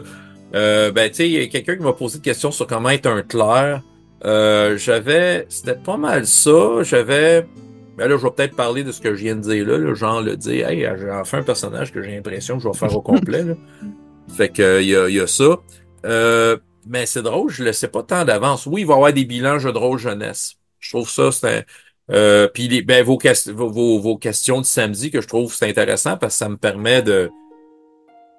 Euh, 0.56 0.92
ben, 0.92 1.10
tu 1.10 1.16
sais, 1.16 1.30
il 1.30 1.34
y 1.34 1.44
a 1.44 1.48
quelqu'un 1.48 1.76
qui 1.76 1.84
m'a 1.84 1.94
posé 1.94 2.18
une 2.18 2.22
question 2.22 2.52
sur 2.52 2.68
comment 2.68 2.90
être 2.90 3.08
un 3.08 3.22
clair. 3.22 3.82
Euh, 4.26 4.78
j'avais, 4.78 5.46
c'était 5.50 5.76
pas 5.76 5.98
mal 5.98 6.26
ça. 6.26 6.84
J'avais, 6.84 7.46
ben 7.98 8.08
là, 8.08 8.18
je 8.18 8.24
vais 8.24 8.32
peut-être 8.32 8.56
parler 8.56 8.84
de 8.84 8.92
ce 8.92 9.02
que 9.02 9.14
je 9.14 9.24
viens 9.24 9.36
de 9.36 9.42
dire 9.42 9.68
là, 9.68 9.78
là 9.78 9.94
genre 9.94 10.22
le 10.22 10.38
dire, 10.38 10.70
hey, 10.70 10.88
j'ai 11.00 11.12
enfin 11.12 11.40
un 11.40 11.44
personnage 11.44 11.92
que 11.92 12.02
j'ai 12.02 12.12
l'impression 12.12 12.58
que 12.58 12.64
je 12.64 12.68
vais 12.68 12.78
faire 12.78 12.96
au 12.96 13.02
complet. 13.02 13.44
Là. 13.44 13.54
Fait 14.36 14.50
que 14.50 14.82
il 14.82 14.90
y 14.90 14.96
a, 14.96 15.10
y 15.10 15.20
a, 15.20 15.28
ça. 15.28 15.58
Euh, 16.06 16.58
mais 16.90 17.06
c'est 17.06 17.22
drôle, 17.22 17.50
je 17.50 17.64
le 17.64 17.74
sais 17.74 17.88
pas 17.88 18.04
tant 18.04 18.26
d'avance. 18.26 18.66
Oui, 18.66 18.82
il 18.82 18.88
va 18.88 18.94
y 18.94 18.98
avoir 18.98 19.14
des 19.14 19.26
bilans 19.26 19.60
jeux 19.60 19.72
de 19.72 19.78
rôle 19.78 20.00
jeunesse. 20.00 20.56
Je 20.80 20.92
trouve 20.92 21.10
ça, 21.10 21.32
c'est 21.32 21.66
euh, 22.10 22.48
puis 22.48 22.82
ben, 22.84 23.04
vos, 23.04 23.20
vos, 23.48 24.00
vos, 24.00 24.18
questions 24.18 24.62
de 24.62 24.66
samedi 24.66 25.12
que 25.12 25.20
je 25.20 25.28
trouve 25.28 25.54
c'est 25.54 25.68
intéressant 25.68 26.16
parce 26.16 26.36
que 26.36 26.38
ça 26.38 26.48
me 26.48 26.56
permet 26.56 27.02
de 27.02 27.30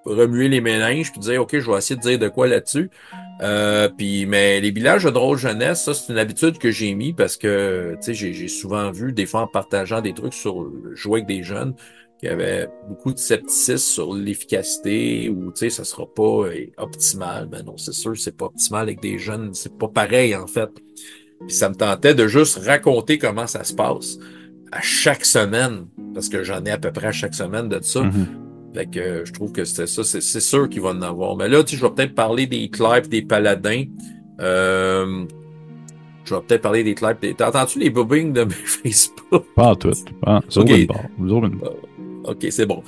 remuer 0.06 0.48
les 0.48 0.62
méninges 0.62 1.12
puis 1.12 1.20
dire 1.20 1.42
ok 1.42 1.58
je 1.58 1.70
vais 1.70 1.76
essayer 1.76 1.96
de 1.96 2.00
dire 2.00 2.18
de 2.18 2.28
quoi 2.28 2.46
là-dessus 2.46 2.88
euh, 3.42 3.90
puis 3.90 4.24
mais 4.24 4.60
les 4.60 4.70
villages 4.70 5.04
de 5.04 5.10
drôle 5.10 5.36
jeunesse 5.36 5.84
ça 5.84 5.92
c'est 5.92 6.10
une 6.10 6.18
habitude 6.18 6.56
que 6.56 6.70
j'ai 6.70 6.94
mis 6.94 7.12
parce 7.12 7.36
que 7.36 7.94
tu 8.02 8.14
sais 8.14 8.32
j'ai 8.32 8.48
souvent 8.48 8.90
vu 8.90 9.12
des 9.12 9.26
fois 9.26 9.42
en 9.42 9.46
partageant 9.46 10.00
des 10.00 10.14
trucs 10.14 10.32
sur 10.32 10.66
jouer 10.94 11.20
avec 11.20 11.26
des 11.26 11.42
jeunes 11.42 11.74
qui 12.18 12.28
avaient 12.28 12.68
beaucoup 12.88 13.12
de 13.12 13.18
scepticisme 13.18 13.76
sur 13.76 14.14
l'efficacité 14.14 15.28
ou 15.28 15.52
tu 15.52 15.58
sais 15.58 15.70
ça 15.70 15.84
sera 15.84 16.06
pas 16.06 16.46
euh, 16.46 16.66
optimal 16.76 17.46
ben 17.46 17.62
non 17.64 17.76
c'est 17.76 17.92
sûr 17.92 18.16
c'est 18.16 18.36
pas 18.36 18.46
optimal 18.46 18.82
avec 18.82 19.00
des 19.00 19.18
jeunes 19.18 19.54
c'est 19.54 19.76
pas 19.76 19.88
pareil 19.88 20.34
en 20.34 20.46
fait 20.46 20.70
puis 21.46 21.54
ça 21.54 21.68
me 21.68 21.74
tentait 21.76 22.14
de 22.14 22.26
juste 22.26 22.58
raconter 22.58 23.18
comment 23.18 23.46
ça 23.46 23.62
se 23.62 23.72
passe 23.72 24.18
à 24.72 24.80
chaque 24.80 25.24
semaine 25.24 25.86
parce 26.12 26.28
que 26.28 26.42
j'en 26.42 26.64
ai 26.64 26.70
à 26.70 26.78
peu 26.78 26.90
près 26.90 27.08
à 27.08 27.12
chaque 27.12 27.34
semaine 27.34 27.68
de 27.68 27.80
ça 27.82 28.02
mm-hmm. 28.02 28.48
Fait 28.74 28.86
que 28.86 28.98
euh, 28.98 29.24
je 29.24 29.32
trouve 29.32 29.52
que 29.52 29.64
c'était 29.64 29.86
ça. 29.86 30.04
C'est 30.04 30.40
sûr 30.40 30.68
qu'il 30.68 30.82
va 30.82 30.90
en 30.90 31.02
avoir. 31.02 31.36
Mais 31.36 31.48
là, 31.48 31.64
tu 31.64 31.70
sais, 31.70 31.76
je 31.80 31.86
vais 31.86 31.92
peut-être 31.92 32.14
parler 32.14 32.46
des 32.46 32.68
Clive, 32.68 33.08
des 33.08 33.22
Paladins. 33.22 33.84
Euh, 34.40 35.24
je 36.24 36.34
vais 36.34 36.40
peut-être 36.42 36.62
parler 36.62 36.84
des 36.84 36.94
Clive. 36.94 37.16
Des... 37.20 37.34
T'as 37.34 37.48
entendu 37.48 37.78
les 37.78 37.90
bobbings 37.90 38.32
de 38.32 38.44
mes 38.44 38.54
Facebook? 38.54 39.44
Pas 39.56 39.74
tout. 39.74 39.92
Pas. 40.20 40.40
Okay. 40.54 40.86
OK, 42.24 42.46
c'est 42.50 42.66
bon. 42.66 42.82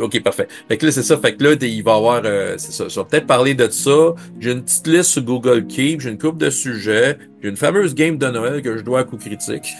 OK, 0.00 0.22
parfait. 0.22 0.48
Fait 0.68 0.76
que 0.76 0.86
là, 0.86 0.92
c'est 0.92 1.02
ça. 1.02 1.16
Fait 1.18 1.34
que 1.34 1.42
là, 1.42 1.54
il 1.60 1.82
va 1.82 1.92
y 1.92 1.96
avoir... 1.96 2.22
Euh, 2.24 2.54
c'est 2.58 2.72
ça. 2.72 2.88
Je 2.88 3.00
vais 3.00 3.06
peut-être 3.06 3.26
parler 3.26 3.54
de 3.54 3.68
ça. 3.68 4.14
J'ai 4.40 4.52
une 4.52 4.62
petite 4.62 4.86
liste 4.86 5.10
sur 5.10 5.22
Google 5.22 5.66
Keep. 5.66 6.00
J'ai 6.00 6.10
une 6.10 6.18
coupe 6.18 6.38
de 6.38 6.50
sujets. 6.50 7.18
J'ai 7.42 7.48
une 7.48 7.56
fameuse 7.56 7.94
game 7.94 8.18
de 8.18 8.26
Noël 8.26 8.62
que 8.62 8.76
je 8.76 8.82
dois 8.82 9.00
à 9.00 9.04
coup 9.04 9.16
critique. 9.16 9.74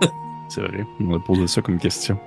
c'est 0.48 0.60
vrai. 0.60 0.84
On 1.00 1.12
va 1.12 1.18
poser 1.18 1.46
ça 1.46 1.62
comme 1.62 1.78
question. 1.78 2.18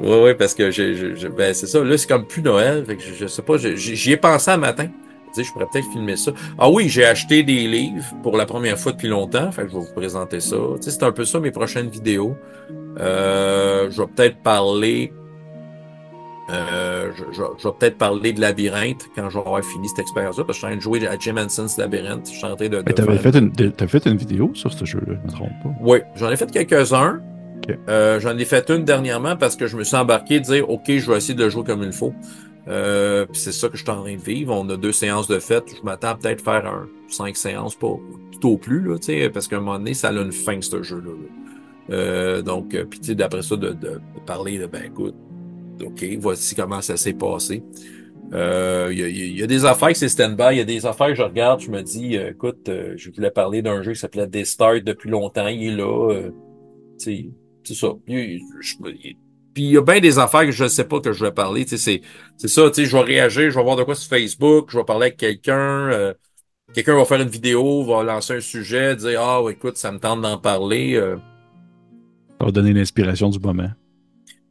Oui, 0.00 0.16
oui, 0.22 0.34
parce 0.34 0.54
que 0.54 0.70
je, 0.70 1.28
ben 1.28 1.54
c'est 1.54 1.66
ça. 1.66 1.82
Là, 1.82 1.96
c'est 1.96 2.08
comme 2.08 2.26
plus 2.26 2.42
Noël. 2.42 2.84
Fait 2.84 2.96
que 2.96 3.02
je, 3.02 3.14
je 3.14 3.26
sais 3.26 3.42
pas. 3.42 3.56
J'y 3.56 4.12
ai 4.12 4.16
pensé 4.16 4.50
un 4.50 4.58
matin. 4.58 4.88
Je, 5.36 5.42
je 5.42 5.52
pourrais 5.52 5.66
peut-être 5.72 5.90
filmer 5.90 6.16
ça. 6.16 6.32
Ah 6.58 6.70
oui, 6.70 6.88
j'ai 6.88 7.04
acheté 7.04 7.42
des 7.42 7.66
livres 7.66 8.04
pour 8.22 8.36
la 8.36 8.46
première 8.46 8.78
fois 8.78 8.92
depuis 8.92 9.08
longtemps. 9.08 9.50
Fait 9.52 9.62
que 9.62 9.68
je 9.68 9.74
vais 9.74 9.80
vous 9.80 9.94
présenter 9.94 10.40
ça. 10.40 10.56
Tu 10.76 10.82
sais, 10.82 10.90
c'est 10.90 11.02
un 11.02 11.12
peu 11.12 11.24
ça 11.24 11.40
mes 11.40 11.50
prochaines 11.50 11.88
vidéos. 11.88 12.36
Euh, 12.98 13.90
je 13.90 14.00
vais 14.00 14.08
peut-être 14.08 14.42
parler. 14.42 15.12
Euh, 16.48 17.10
je, 17.16 17.24
je, 17.32 17.68
vais 17.68 17.74
peut-être 17.78 17.98
parler 17.98 18.32
de 18.32 18.40
Labyrinthe 18.40 19.08
quand 19.16 19.28
je 19.30 19.38
avoir 19.38 19.64
fini 19.64 19.88
cette 19.88 19.98
expérience-là, 19.98 20.44
parce 20.44 20.58
que 20.58 20.66
je 20.66 20.66
suis 20.66 20.66
en 20.66 20.70
train 20.70 20.76
de 20.76 20.82
jouer 20.82 21.08
à 21.08 21.18
Jim 21.18 21.36
Henson's 21.36 21.76
Labyrinthe. 21.76 22.28
Je 22.30 22.36
suis 22.36 22.44
en 22.44 22.54
train 22.54 22.68
de. 22.68 22.76
de 22.78 22.82
Mais 22.86 22.92
t'avais 22.92 23.18
fait, 23.18 23.36
une, 23.36 23.52
fait 23.52 24.06
une 24.06 24.16
vidéo 24.16 24.50
sur 24.54 24.72
ce 24.72 24.84
jeu-là, 24.84 25.14
je 25.20 25.26
me 25.26 25.32
trompe 25.32 25.50
pas. 25.62 25.70
Oui, 25.80 25.98
j'en 26.14 26.30
ai 26.30 26.36
fait 26.36 26.50
quelques-uns. 26.50 27.20
Euh, 27.88 28.20
J'en 28.20 28.38
ai 28.38 28.44
fait 28.44 28.70
une 28.70 28.84
dernièrement 28.84 29.34
parce 29.34 29.56
que 29.56 29.66
je 29.66 29.76
me 29.76 29.82
suis 29.82 29.96
embarqué 29.96 30.38
de 30.38 30.44
dire 30.44 30.70
OK, 30.70 30.84
je 30.86 31.10
vais 31.10 31.16
essayer 31.16 31.34
de 31.34 31.42
le 31.42 31.50
jouer 31.50 31.64
comme 31.64 31.82
il 31.82 31.92
faut. 31.92 32.14
Euh, 32.68 33.26
puis 33.26 33.40
c'est 33.40 33.52
ça 33.52 33.68
que 33.68 33.76
je 33.76 33.82
suis 33.82 33.90
en 33.90 34.02
train 34.02 34.14
de 34.14 34.20
vivre. 34.20 34.54
On 34.54 34.68
a 34.70 34.76
deux 34.76 34.92
séances 34.92 35.28
de 35.28 35.38
fête. 35.38 35.64
Je 35.76 35.82
m'attends 35.82 36.14
peut-être 36.16 36.42
faire 36.42 36.66
un 36.66 36.86
cinq 37.08 37.36
séances, 37.36 37.74
pas 37.74 37.96
tout 38.40 38.48
au 38.50 38.56
plus, 38.56 38.82
là, 38.82 38.96
parce 39.32 39.48
qu'à 39.48 39.56
un 39.56 39.60
moment 39.60 39.78
donné, 39.78 39.94
ça 39.94 40.08
a 40.08 40.12
une 40.12 40.32
fin, 40.32 40.60
ce 40.60 40.82
jeu-là. 40.82 41.12
Euh, 41.90 42.42
donc, 42.42 42.74
euh, 42.74 42.84
puis 42.84 43.14
d'après 43.14 43.42
ça, 43.42 43.56
de, 43.56 43.70
de, 43.70 44.00
parler 44.26 44.58
de 44.58 44.66
ben 44.66 44.82
écoute, 44.84 45.14
OK, 45.82 46.04
voici 46.18 46.54
comment 46.54 46.80
ça 46.80 46.96
s'est 46.96 47.14
passé. 47.14 47.62
Il 48.28 48.34
euh, 48.34 48.92
y, 48.92 49.02
a, 49.02 49.08
y, 49.08 49.42
a 49.42 49.46
des 49.46 49.64
affaires 49.64 49.90
que 49.90 49.98
c'est 49.98 50.08
stand-by, 50.08 50.48
il 50.52 50.58
y 50.58 50.60
a 50.60 50.64
des 50.64 50.84
affaires 50.84 51.08
que 51.08 51.14
je 51.14 51.22
regarde, 51.22 51.60
je 51.60 51.70
me 51.70 51.80
dis, 51.82 52.16
euh, 52.16 52.30
écoute, 52.30 52.68
je 52.96 53.10
voulais 53.12 53.30
parler 53.30 53.62
d'un 53.62 53.82
jeu 53.82 53.92
qui 53.92 54.00
s'appelait 54.00 54.44
Start 54.44 54.82
depuis 54.82 55.10
longtemps, 55.10 55.46
il 55.46 55.68
est 55.68 55.76
là. 55.76 56.22
sais 56.98 57.30
c'est 57.66 57.74
ça. 57.74 57.88
Puis 58.06 59.62
il 59.64 59.70
y 59.70 59.76
a 59.76 59.82
bien 59.82 60.00
des 60.00 60.18
affaires 60.18 60.44
que 60.44 60.52
je 60.52 60.64
ne 60.64 60.68
sais 60.68 60.84
pas 60.84 61.00
que 61.00 61.12
je 61.12 61.24
vais 61.24 61.32
parler. 61.32 61.66
C'est, 61.66 61.78
ça, 62.36 62.70
tu 62.70 62.74
sais, 62.74 62.84
je 62.84 62.96
vais 62.96 63.02
réagir, 63.02 63.50
je 63.50 63.56
vais 63.56 63.64
voir 63.64 63.76
de 63.76 63.82
quoi 63.82 63.94
sur 63.94 64.08
Facebook, 64.08 64.68
je 64.70 64.78
vais 64.78 64.84
parler 64.84 65.06
avec 65.06 65.16
quelqu'un, 65.16 65.90
euh, 65.90 66.14
quelqu'un 66.74 66.94
va 66.94 67.04
faire 67.04 67.20
une 67.20 67.28
vidéo, 67.28 67.82
va 67.84 68.04
lancer 68.04 68.34
un 68.34 68.40
sujet, 68.40 68.94
dire 68.96 69.20
Ah 69.20 69.42
écoute, 69.50 69.76
ça 69.76 69.90
me 69.90 69.98
tente 69.98 70.20
d'en 70.20 70.38
parler. 70.38 70.94
Euh. 70.94 71.16
Ça 72.38 72.44
va 72.44 72.52
donner 72.52 72.72
l'inspiration 72.72 73.30
du 73.30 73.38
moment. 73.38 73.70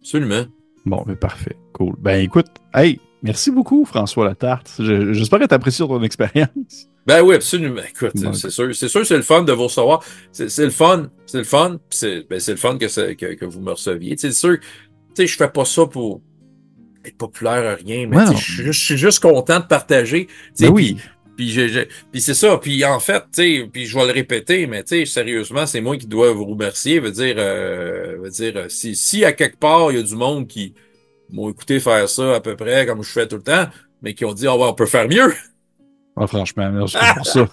Absolument. 0.02 0.46
Bon, 0.86 1.04
mais 1.08 1.16
parfait. 1.16 1.56
Cool. 1.74 1.96
Ben 2.00 2.22
écoute, 2.22 2.48
hey, 2.74 3.00
merci 3.24 3.52
beaucoup, 3.52 3.86
François 3.86 4.26
Latarte. 4.26 4.72
J'espère 4.80 5.40
que 5.40 5.46
tu 5.46 5.54
apprécies 5.54 5.80
ton 5.80 6.02
expérience. 6.04 6.88
Ben 7.06 7.22
oui, 7.22 7.36
absolument. 7.36 7.82
Écoute, 7.88 8.14
c'est 8.34 8.50
sûr, 8.50 8.76
c'est 8.76 8.88
sûr, 8.88 9.06
c'est 9.06 9.18
le 9.18 9.24
fun 9.24 9.44
de 9.44 9.52
vous 9.52 9.64
recevoir. 9.64 10.04
C'est 10.32 10.58
le 10.58 10.70
fun, 10.72 11.10
c'est 11.26 11.40
le 11.40 11.44
fun, 11.44 11.78
c'est 11.90 12.28
ben, 12.28 12.40
le 12.48 12.56
fun 12.56 12.78
que, 12.78 13.14
que, 13.14 13.34
que, 13.34 13.46
vous 13.46 13.62
me 13.62 13.72
receviez. 13.72 14.16
C'est 14.18 14.32
sûr, 14.32 14.58
tu 14.60 14.68
sais, 15.16 15.28
je 15.28 15.38
fais 15.38 15.50
pas 15.50 15.66
ça 15.66 15.86
pour 15.86 16.22
être 17.04 17.18
populaire 17.18 17.72
à 17.72 17.76
rien, 17.76 18.08
mais 18.08 18.26
je 18.36 18.72
suis 18.72 18.98
juste 18.98 19.20
content 19.20 19.60
de 19.60 19.66
partager. 19.66 20.28
Ben 20.60 20.70
oui. 20.70 20.98
Puis, 21.36 21.58
puis 22.12 22.22
c'est 22.22 22.34
ça. 22.34 22.58
Puis 22.58 22.84
en 22.86 23.00
fait, 23.00 23.24
tu 23.34 23.70
puis 23.72 23.86
je 23.86 23.98
vais 23.98 24.06
le 24.06 24.12
répéter, 24.12 24.68
mais 24.68 24.84
tu 24.84 25.00
sais, 25.00 25.06
sérieusement, 25.06 25.66
c'est 25.66 25.82
moi 25.82 25.98
qui 25.98 26.08
dois 26.08 26.32
vous 26.32 26.46
remercier. 26.46 27.00
Veut 27.00 27.12
dire, 27.12 27.36
euh, 27.38 28.18
veut 28.22 28.30
dire, 28.30 28.66
si, 28.70 28.96
si 28.96 29.26
à 29.26 29.34
quelque 29.34 29.58
part 29.58 29.92
il 29.92 29.98
y 29.98 30.00
a 30.00 30.04
du 30.04 30.16
monde 30.16 30.48
qui 30.48 30.74
m'ont 31.32 31.50
écouté 31.50 31.80
faire 31.80 32.08
ça 32.08 32.36
à 32.36 32.40
peu 32.40 32.56
près 32.56 32.86
comme 32.86 33.04
je 33.04 33.10
fais 33.10 33.28
tout 33.28 33.38
le 33.38 33.44
temps, 33.44 33.66
mais 34.02 34.14
qui 34.14 34.26
ont 34.26 34.34
dit, 34.34 34.48
oh, 34.48 34.58
on 34.60 34.74
peut 34.74 34.86
faire 34.86 35.08
mieux. 35.08 35.34
Ah, 36.18 36.28
franchement, 36.28 36.72
merci 36.72 36.98
pour 37.16 37.26
ça. 37.26 37.50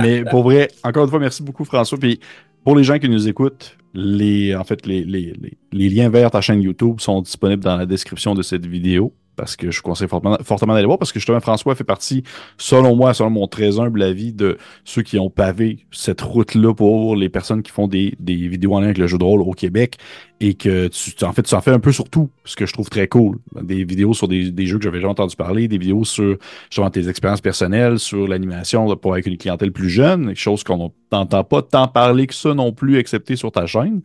Mais 0.00 0.24
pour 0.24 0.44
vrai, 0.44 0.70
encore 0.84 1.04
une 1.04 1.10
fois, 1.10 1.18
merci 1.18 1.42
beaucoup, 1.42 1.64
François. 1.64 1.98
Puis 1.98 2.20
pour 2.62 2.76
les 2.76 2.84
gens 2.84 2.98
qui 2.98 3.08
nous 3.08 3.26
écoutent, 3.26 3.76
les, 3.92 4.54
en 4.54 4.64
fait, 4.64 4.86
les, 4.86 5.02
les, 5.04 5.34
les 5.72 5.88
liens 5.88 6.08
vers 6.08 6.30
ta 6.30 6.40
chaîne 6.40 6.62
YouTube 6.62 7.00
sont 7.00 7.22
disponibles 7.22 7.64
dans 7.64 7.76
la 7.76 7.86
description 7.86 8.34
de 8.34 8.42
cette 8.42 8.66
vidéo 8.66 9.12
parce 9.36 9.56
que 9.56 9.70
je 9.70 9.82
conseille 9.82 10.08
fortement, 10.08 10.38
fortement 10.42 10.74
d'aller 10.74 10.86
voir, 10.86 10.98
parce 10.98 11.12
que 11.12 11.18
justement, 11.18 11.40
François 11.40 11.74
fait 11.74 11.84
partie, 11.84 12.22
selon 12.58 12.96
moi, 12.96 13.14
selon 13.14 13.30
mon 13.30 13.46
très 13.46 13.78
humble 13.78 14.02
avis, 14.02 14.32
de 14.32 14.58
ceux 14.84 15.02
qui 15.02 15.18
ont 15.18 15.30
pavé 15.30 15.86
cette 15.90 16.20
route-là 16.20 16.74
pour 16.74 17.16
les 17.16 17.28
personnes 17.28 17.62
qui 17.62 17.72
font 17.72 17.88
des, 17.88 18.14
des, 18.18 18.48
vidéos 18.48 18.74
en 18.74 18.80
lien 18.80 18.86
avec 18.86 18.98
le 18.98 19.06
jeu 19.06 19.18
de 19.18 19.24
rôle 19.24 19.42
au 19.42 19.52
Québec 19.52 19.98
et 20.40 20.54
que 20.54 20.88
tu, 20.88 21.24
en 21.24 21.32
fait, 21.32 21.42
tu 21.42 21.54
en 21.54 21.60
fais 21.60 21.70
un 21.70 21.78
peu 21.78 21.92
sur 21.92 22.08
tout, 22.08 22.30
ce 22.44 22.56
que 22.56 22.66
je 22.66 22.72
trouve 22.72 22.90
très 22.90 23.08
cool. 23.08 23.38
Des 23.62 23.84
vidéos 23.84 24.14
sur 24.14 24.28
des, 24.28 24.50
des 24.50 24.66
jeux 24.66 24.78
que 24.78 24.84
j'avais 24.84 24.98
déjà 24.98 25.08
entendu 25.08 25.36
parler, 25.36 25.68
des 25.68 25.78
vidéos 25.78 26.04
sur 26.04 26.36
justement 26.70 26.90
tes 26.90 27.08
expériences 27.08 27.40
personnelles, 27.40 27.98
sur 27.98 28.26
l'animation 28.28 28.94
pour 28.96 29.12
avec 29.12 29.26
une 29.26 29.36
clientèle 29.36 29.72
plus 29.72 29.88
jeune, 29.88 30.34
chose 30.34 30.64
qu'on 30.64 30.92
n'entend 31.12 31.44
pas 31.44 31.62
tant 31.62 31.88
parler 31.88 32.26
que 32.26 32.34
ça 32.34 32.52
non 32.54 32.72
plus, 32.72 32.98
excepté 32.98 33.36
sur 33.36 33.52
ta 33.52 33.66
chaîne. 33.66 34.02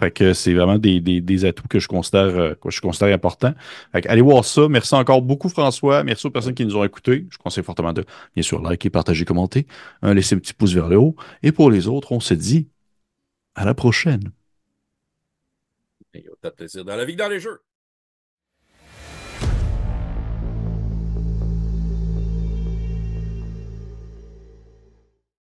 Fait 0.00 0.10
que 0.10 0.32
c'est 0.32 0.54
vraiment 0.54 0.78
des, 0.78 0.98
des, 1.00 1.20
des, 1.20 1.44
atouts 1.44 1.68
que 1.68 1.78
je 1.78 1.86
considère, 1.86 2.22
euh, 2.22 2.54
que 2.54 2.70
je 2.70 2.80
considère 2.80 3.14
importants. 3.14 3.52
Fait 3.92 4.00
que 4.00 4.08
allez 4.08 4.22
voir 4.22 4.46
ça. 4.46 4.66
Merci 4.66 4.94
encore 4.94 5.20
beaucoup, 5.20 5.50
François. 5.50 6.02
Merci 6.04 6.26
aux 6.26 6.30
personnes 6.30 6.54
qui 6.54 6.64
nous 6.64 6.74
ont 6.74 6.84
écoutés. 6.84 7.26
Je 7.28 7.36
conseille 7.36 7.62
fortement 7.62 7.92
de, 7.92 8.06
bien 8.34 8.42
sûr, 8.42 8.62
liker, 8.62 8.88
partager, 8.88 9.26
commenter, 9.26 9.66
hein, 10.00 10.14
laisser 10.14 10.34
un 10.34 10.38
petit 10.38 10.54
pouce 10.54 10.72
vers 10.72 10.88
le 10.88 10.96
haut. 10.96 11.16
Et 11.42 11.52
pour 11.52 11.70
les 11.70 11.86
autres, 11.86 12.12
on 12.12 12.20
se 12.20 12.32
dit 12.32 12.68
à 13.54 13.66
la 13.66 13.74
prochaine. 13.74 14.32
plaisir 16.56 16.84
dans 16.86 16.96
la 16.96 17.04
vie 17.04 17.16
dans 17.16 17.28
les 17.28 17.40
jeux. 17.40 17.60